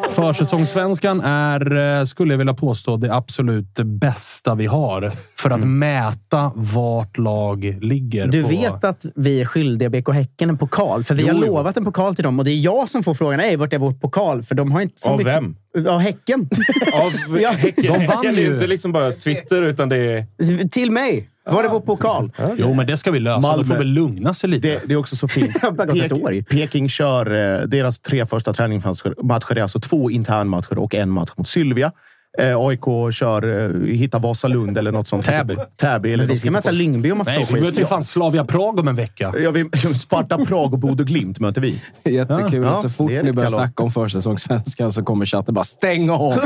[0.09, 6.51] Försäsongssvenskan är, eh, skulle jag vilja påstå, det absolut bästa vi har för att mäta
[6.55, 8.27] vart lag ligger.
[8.27, 8.49] Du på...
[8.49, 11.45] vet att vi är skyldiga BK Häcken en pokal, för vi Jo, har jo.
[11.55, 13.77] lovat en pokal till dem och det är jag som får frågan "Ey, vart är
[13.77, 14.43] vår pokal?
[14.43, 15.33] För de har inte så Av mycket...
[15.35, 15.55] vem?
[15.87, 16.49] Av Häcken.
[16.93, 18.41] Av Ja, Häcken, de vann Häcken är ju.
[18.41, 20.67] ju inte liksom bara Twitter, utan det är...
[20.69, 21.27] till mig.
[21.45, 22.31] Var är vår pokal?
[22.57, 23.39] Jo, men det ska vi lösa.
[23.39, 23.63] Malmö.
[23.63, 24.67] De får väl lugna sig lite.
[24.67, 25.55] Det, det är också så fint.
[26.31, 26.43] Ju.
[26.43, 27.25] Peking kör
[27.61, 29.53] eh, deras tre första träningsmatcher.
[29.53, 31.91] Det är alltså två internmatcher och en match mot Sylvia.
[32.37, 35.25] Eh, AIK kör eh, Hitta Vasalund eller något sånt.
[35.25, 35.55] Täby.
[35.77, 37.63] Täby eller vi ska hittar möta Lyngby och massa Nej, vi skit.
[37.63, 39.33] möter ju fan Slavia Prag om en vecka.
[39.39, 41.81] Ja, vi, Sparta Prag och Bodø Glimt möter vi.
[42.03, 42.63] Jättekul.
[42.63, 46.33] Ja, så fort ni börjar snacka om försäsongssvenskan så kommer chatten bara stäng av.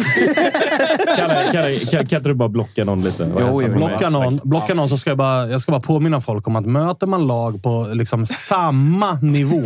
[1.17, 3.31] Kalle, Kalle, kan, kan inte du bara blocka någon lite?
[3.39, 3.61] Jo.
[3.75, 6.65] Blocka någon, blocka någon så ska jag, bara, jag ska bara påminna folk om att
[6.65, 9.63] möter man lag på liksom samma nivå,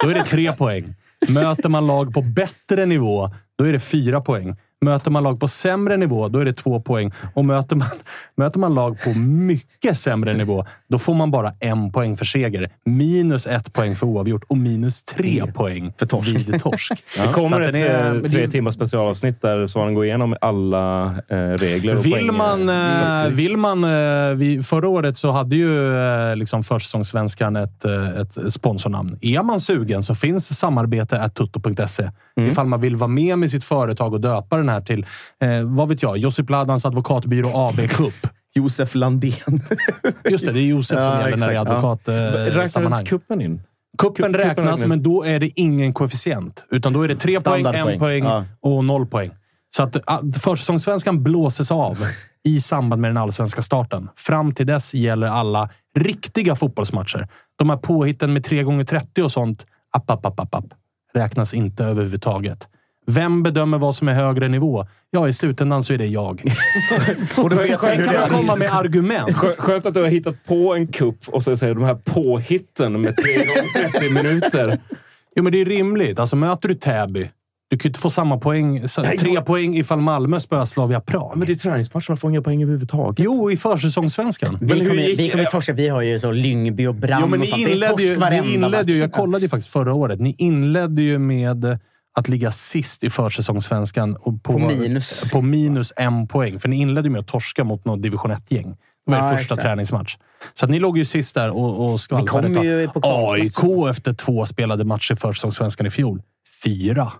[0.00, 0.94] då är det tre poäng.
[1.28, 4.56] Möter man lag på bättre nivå, då är det fyra poäng.
[4.84, 7.12] Möter man lag på sämre nivå, då är det två poäng.
[7.34, 7.88] Och möter man,
[8.36, 12.70] möter man lag på mycket sämre nivå, då får man bara en poäng för seger.
[12.84, 16.30] Minus ett poäng för oavgjort och minus tre poäng För torsk.
[16.48, 16.92] vid torsk.
[17.16, 21.36] Det Så kommer ett är- eh, tre timmars specialavsnitt där Svanen går igenom alla eh,
[21.36, 25.96] regler och Vill poäng, man, eh, vill man eh, vi, förra året så hade ju
[25.96, 29.18] eh, liksom försäsongssvenskan ett, eh, ett sponsornamn.
[29.20, 32.10] Är man sugen så finns samarbete at tutto.se.
[32.36, 32.50] Mm.
[32.50, 35.06] Ifall man vill vara med med sitt företag och döpa den här till,
[35.42, 38.14] eh, vad vet jag, Josip Ladans advokatbyrå AB Cup.
[38.54, 39.32] Josef Landén.
[40.30, 41.76] Just det, det är Josef som Ja, gäller när det är exakt, ja.
[41.76, 42.46] advokatsammanhang.
[42.46, 43.04] Räknades sammanhang.
[43.04, 43.62] kuppen in?
[43.98, 44.84] Kuppen räknas, räknas.
[44.84, 46.64] men då är det ingen koefficient.
[46.70, 48.44] Utan då är det tre poäng, en poäng Ja.
[48.60, 49.30] och noll poäng.
[49.76, 51.98] Så att ah, försäsongssvenskan blåses av
[52.44, 54.08] i samband med den allsvenska starten.
[54.16, 57.28] Fram till dess gäller alla riktiga fotbollsmatcher.
[57.56, 60.64] De här påhitten med 3 gånger 30 och sånt, app, app, app, app, app,
[61.14, 62.68] räknas inte överhuvudtaget.
[63.06, 64.86] Vem bedömer vad som är högre nivå?
[65.10, 66.42] Ja, i slutändan så är det jag.
[67.36, 69.30] Och du vet hur Sen kan man komma med argument.
[69.30, 73.00] Skö- Skönt att du har hittat på en kupp och så säger de här påhitten
[73.00, 74.78] med 3 gånger 30 minuter.
[75.36, 76.18] Jo, men det är rimligt.
[76.18, 77.30] Alltså, möter du Täby,
[77.70, 78.82] du kan ju inte få samma poäng,
[79.18, 81.36] tre poäng ifall Malmö spöar Slavia Prag.
[81.36, 83.18] Men det är träningsmatcher, man får inga poäng överhuvudtaget.
[83.24, 84.58] Jo, i försäsongssvenskan.
[84.60, 85.72] Vi kommer, gick- vi kommer torska.
[85.72, 87.64] Vi har ju så Lyngby och Brann Jo, men och ni sånt.
[87.64, 89.16] Det är inledde torsk ju, varenda ni inledde ju, jag match.
[89.16, 90.20] kollade ju faktiskt förra året.
[90.20, 91.78] Ni inledde ju med
[92.16, 95.30] att ligga sist i försäsongssvenskan och på, På minus.
[95.30, 96.60] på minus en poäng.
[96.60, 98.76] För ni inledde med att torska mot något division 1-gäng.
[99.06, 99.62] Det var er Ja, första exakt.
[99.62, 100.16] träningsmatch.
[100.54, 102.88] Så att ni låg ju sist där och, och skvalpade.
[103.02, 106.22] AIK efter två spelade matcher i försäsongssvenskan i fjol.
[106.64, 107.12] Fyra.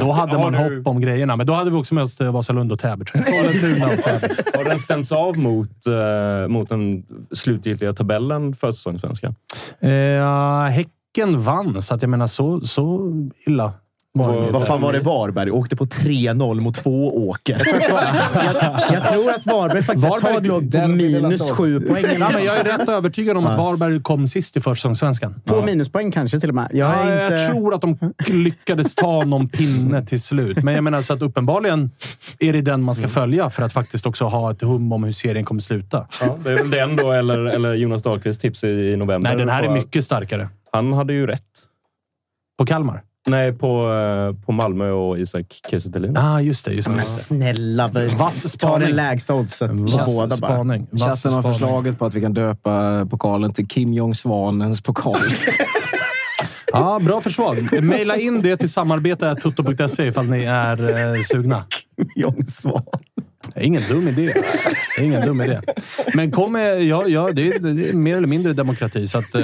[0.00, 1.36] Då hade man hopp om grejerna.
[1.36, 3.02] Men då hade vi också mött eh, Vasalund Täby.
[3.04, 4.34] och Täby.
[4.54, 9.34] Har den stämts av mot, eh, mot den slutgiltiga tabellen för säsongssvenskan?
[9.80, 9.90] Eh,
[11.16, 13.12] häcken vann, så att jag menar så, så
[13.46, 13.72] illa
[14.18, 14.52] var det inte.
[14.52, 15.50] Vad fan var det Varberg?
[15.50, 17.62] Åkte på 3-0 mot två åker.
[17.88, 17.94] jag,
[18.92, 22.04] jag tror att Varberg faktiskt ett Varberg- tag låg minus sju poäng.
[22.12, 25.34] Ja, något men jag är rätt övertygad om att Varberg kom sist i försäsongssvenskan.
[25.44, 26.68] På minuspoäng kanske till och med.
[26.72, 27.34] Jag, Ja, inte...
[27.34, 30.62] jag tror att de lyckades ta någon pinne till slut.
[30.62, 31.90] Men jag menar så att uppenbarligen
[32.38, 35.12] är det den man ska följa för att faktiskt också ha ett hum om hur
[35.12, 36.06] serien kommer sluta.
[36.20, 39.30] Ja, det är väl den då, eller, eller Jonas Dahlqvists tips i, november.
[39.30, 40.48] Nej, den här är mycket starkare.
[40.72, 41.42] Han hade ju rätt.
[42.58, 43.02] På Kalmar?
[43.26, 46.72] Nej, på, eh, på Malmö och Isak Kiese ah, just det.
[46.72, 46.94] Just det.
[46.94, 50.36] Men snälla, Vass ta det lägsta oddset på båda bara.
[50.36, 50.86] spaning.
[50.86, 51.42] Chatten har spaning.
[51.42, 55.16] förslaget på att vi kan döpa pokalen till Kim Jong-Svanens pokal.
[56.72, 57.82] Ja, bra förslag.
[57.82, 61.64] Maila in det till samarbete.tutto.se ifall ni är eh, sugna.
[62.16, 62.82] Jong Svan.
[63.56, 64.32] Det är ingen dum idé.
[64.96, 65.60] Det är ingen dum idé.
[66.14, 69.34] Men kom med, ja, ja, det, är, det är mer eller mindre demokrati, så att,
[69.34, 69.42] eh,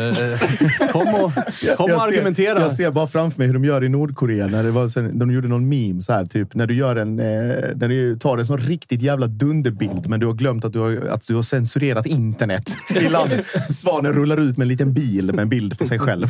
[0.92, 1.32] kom och,
[1.76, 2.60] kom och Jag ser- argumentera.
[2.60, 4.46] Jag ser bara framför mig hur de gör i Nordkorea.
[4.46, 7.18] När det var, sen- de gjorde någon meme så här, typ när du gör en,
[7.18, 7.26] eh,
[7.76, 11.08] när du tar en sån riktigt jävla dunderbild, men du har glömt att du har,
[11.10, 13.46] att du har censurerat internet i landet.
[13.68, 16.28] Svanen rullar ut med en liten bil med en bild på sig själv.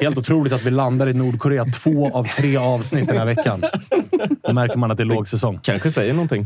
[0.00, 3.62] Helt otroligt att vi landar i Nordkorea två av tre avsnitt den här veckan.
[4.48, 5.58] Då märker man att det är lågsäsong.
[5.62, 6.45] Kanske säger någonting.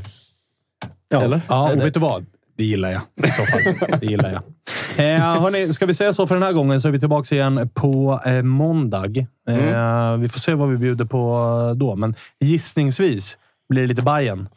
[1.08, 1.22] Ja.
[1.22, 1.40] Eller?
[1.48, 2.26] Ja, och vet du vad?
[2.56, 3.98] Det gillar jag i så fall.
[4.00, 4.42] Det gillar jag.
[4.96, 7.70] Eh, hörni, ska vi säga så för den här gången så är vi tillbaka igen
[7.74, 9.18] på eh, måndag.
[9.48, 14.48] Eh, Vi får se vad vi bjuder på då, men gissningsvis blir det lite Bajen.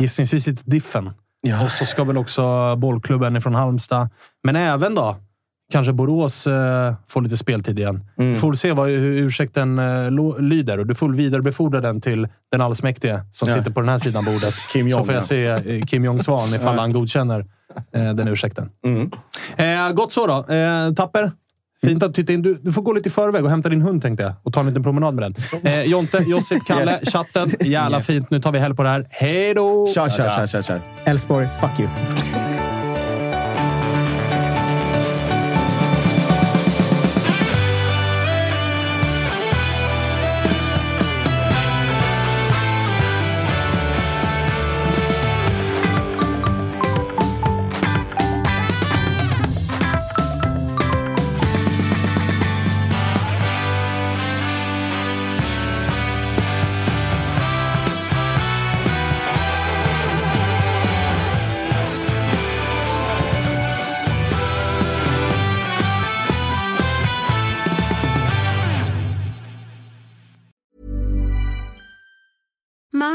[0.00, 1.10] Gissningsvis lite Diffen.
[1.64, 4.08] Och så ska väl också bollklubben från Halmstad,
[4.44, 5.16] men även då
[5.70, 8.04] kanske Borås eh, får lite speltid igen.
[8.16, 12.60] Vi får se vad, hur ursäkten eh, lyder och du får vidarebefordra den till den
[12.60, 13.56] allsmäktige som Ja.
[13.56, 14.54] sitter på den här sidan bordet.
[14.72, 15.26] Kim Jong, så får jag ja.
[15.62, 17.46] se eh, Kim Jong-Svan ifall han godkänner
[17.94, 18.70] eh, den ursäkten.
[18.86, 19.10] Mm.
[19.56, 20.44] Eh, gott så då.
[20.96, 21.32] Tapper,
[21.82, 22.42] Fint att du tittade in.
[22.42, 24.32] Du, du får gå lite i förväg och hämta din hund tänkte jag.
[24.42, 25.34] Och ta en liten promenad med den.
[25.64, 27.50] Eh, Jonte, Josip, Kalle, chatten.
[27.60, 28.30] Jävla fint.
[28.30, 29.06] Nu tar vi helg på det här.
[29.10, 29.86] Hej då!
[29.94, 30.80] Kör, kör, kör.
[31.04, 31.88] Elfsborg, fuck you.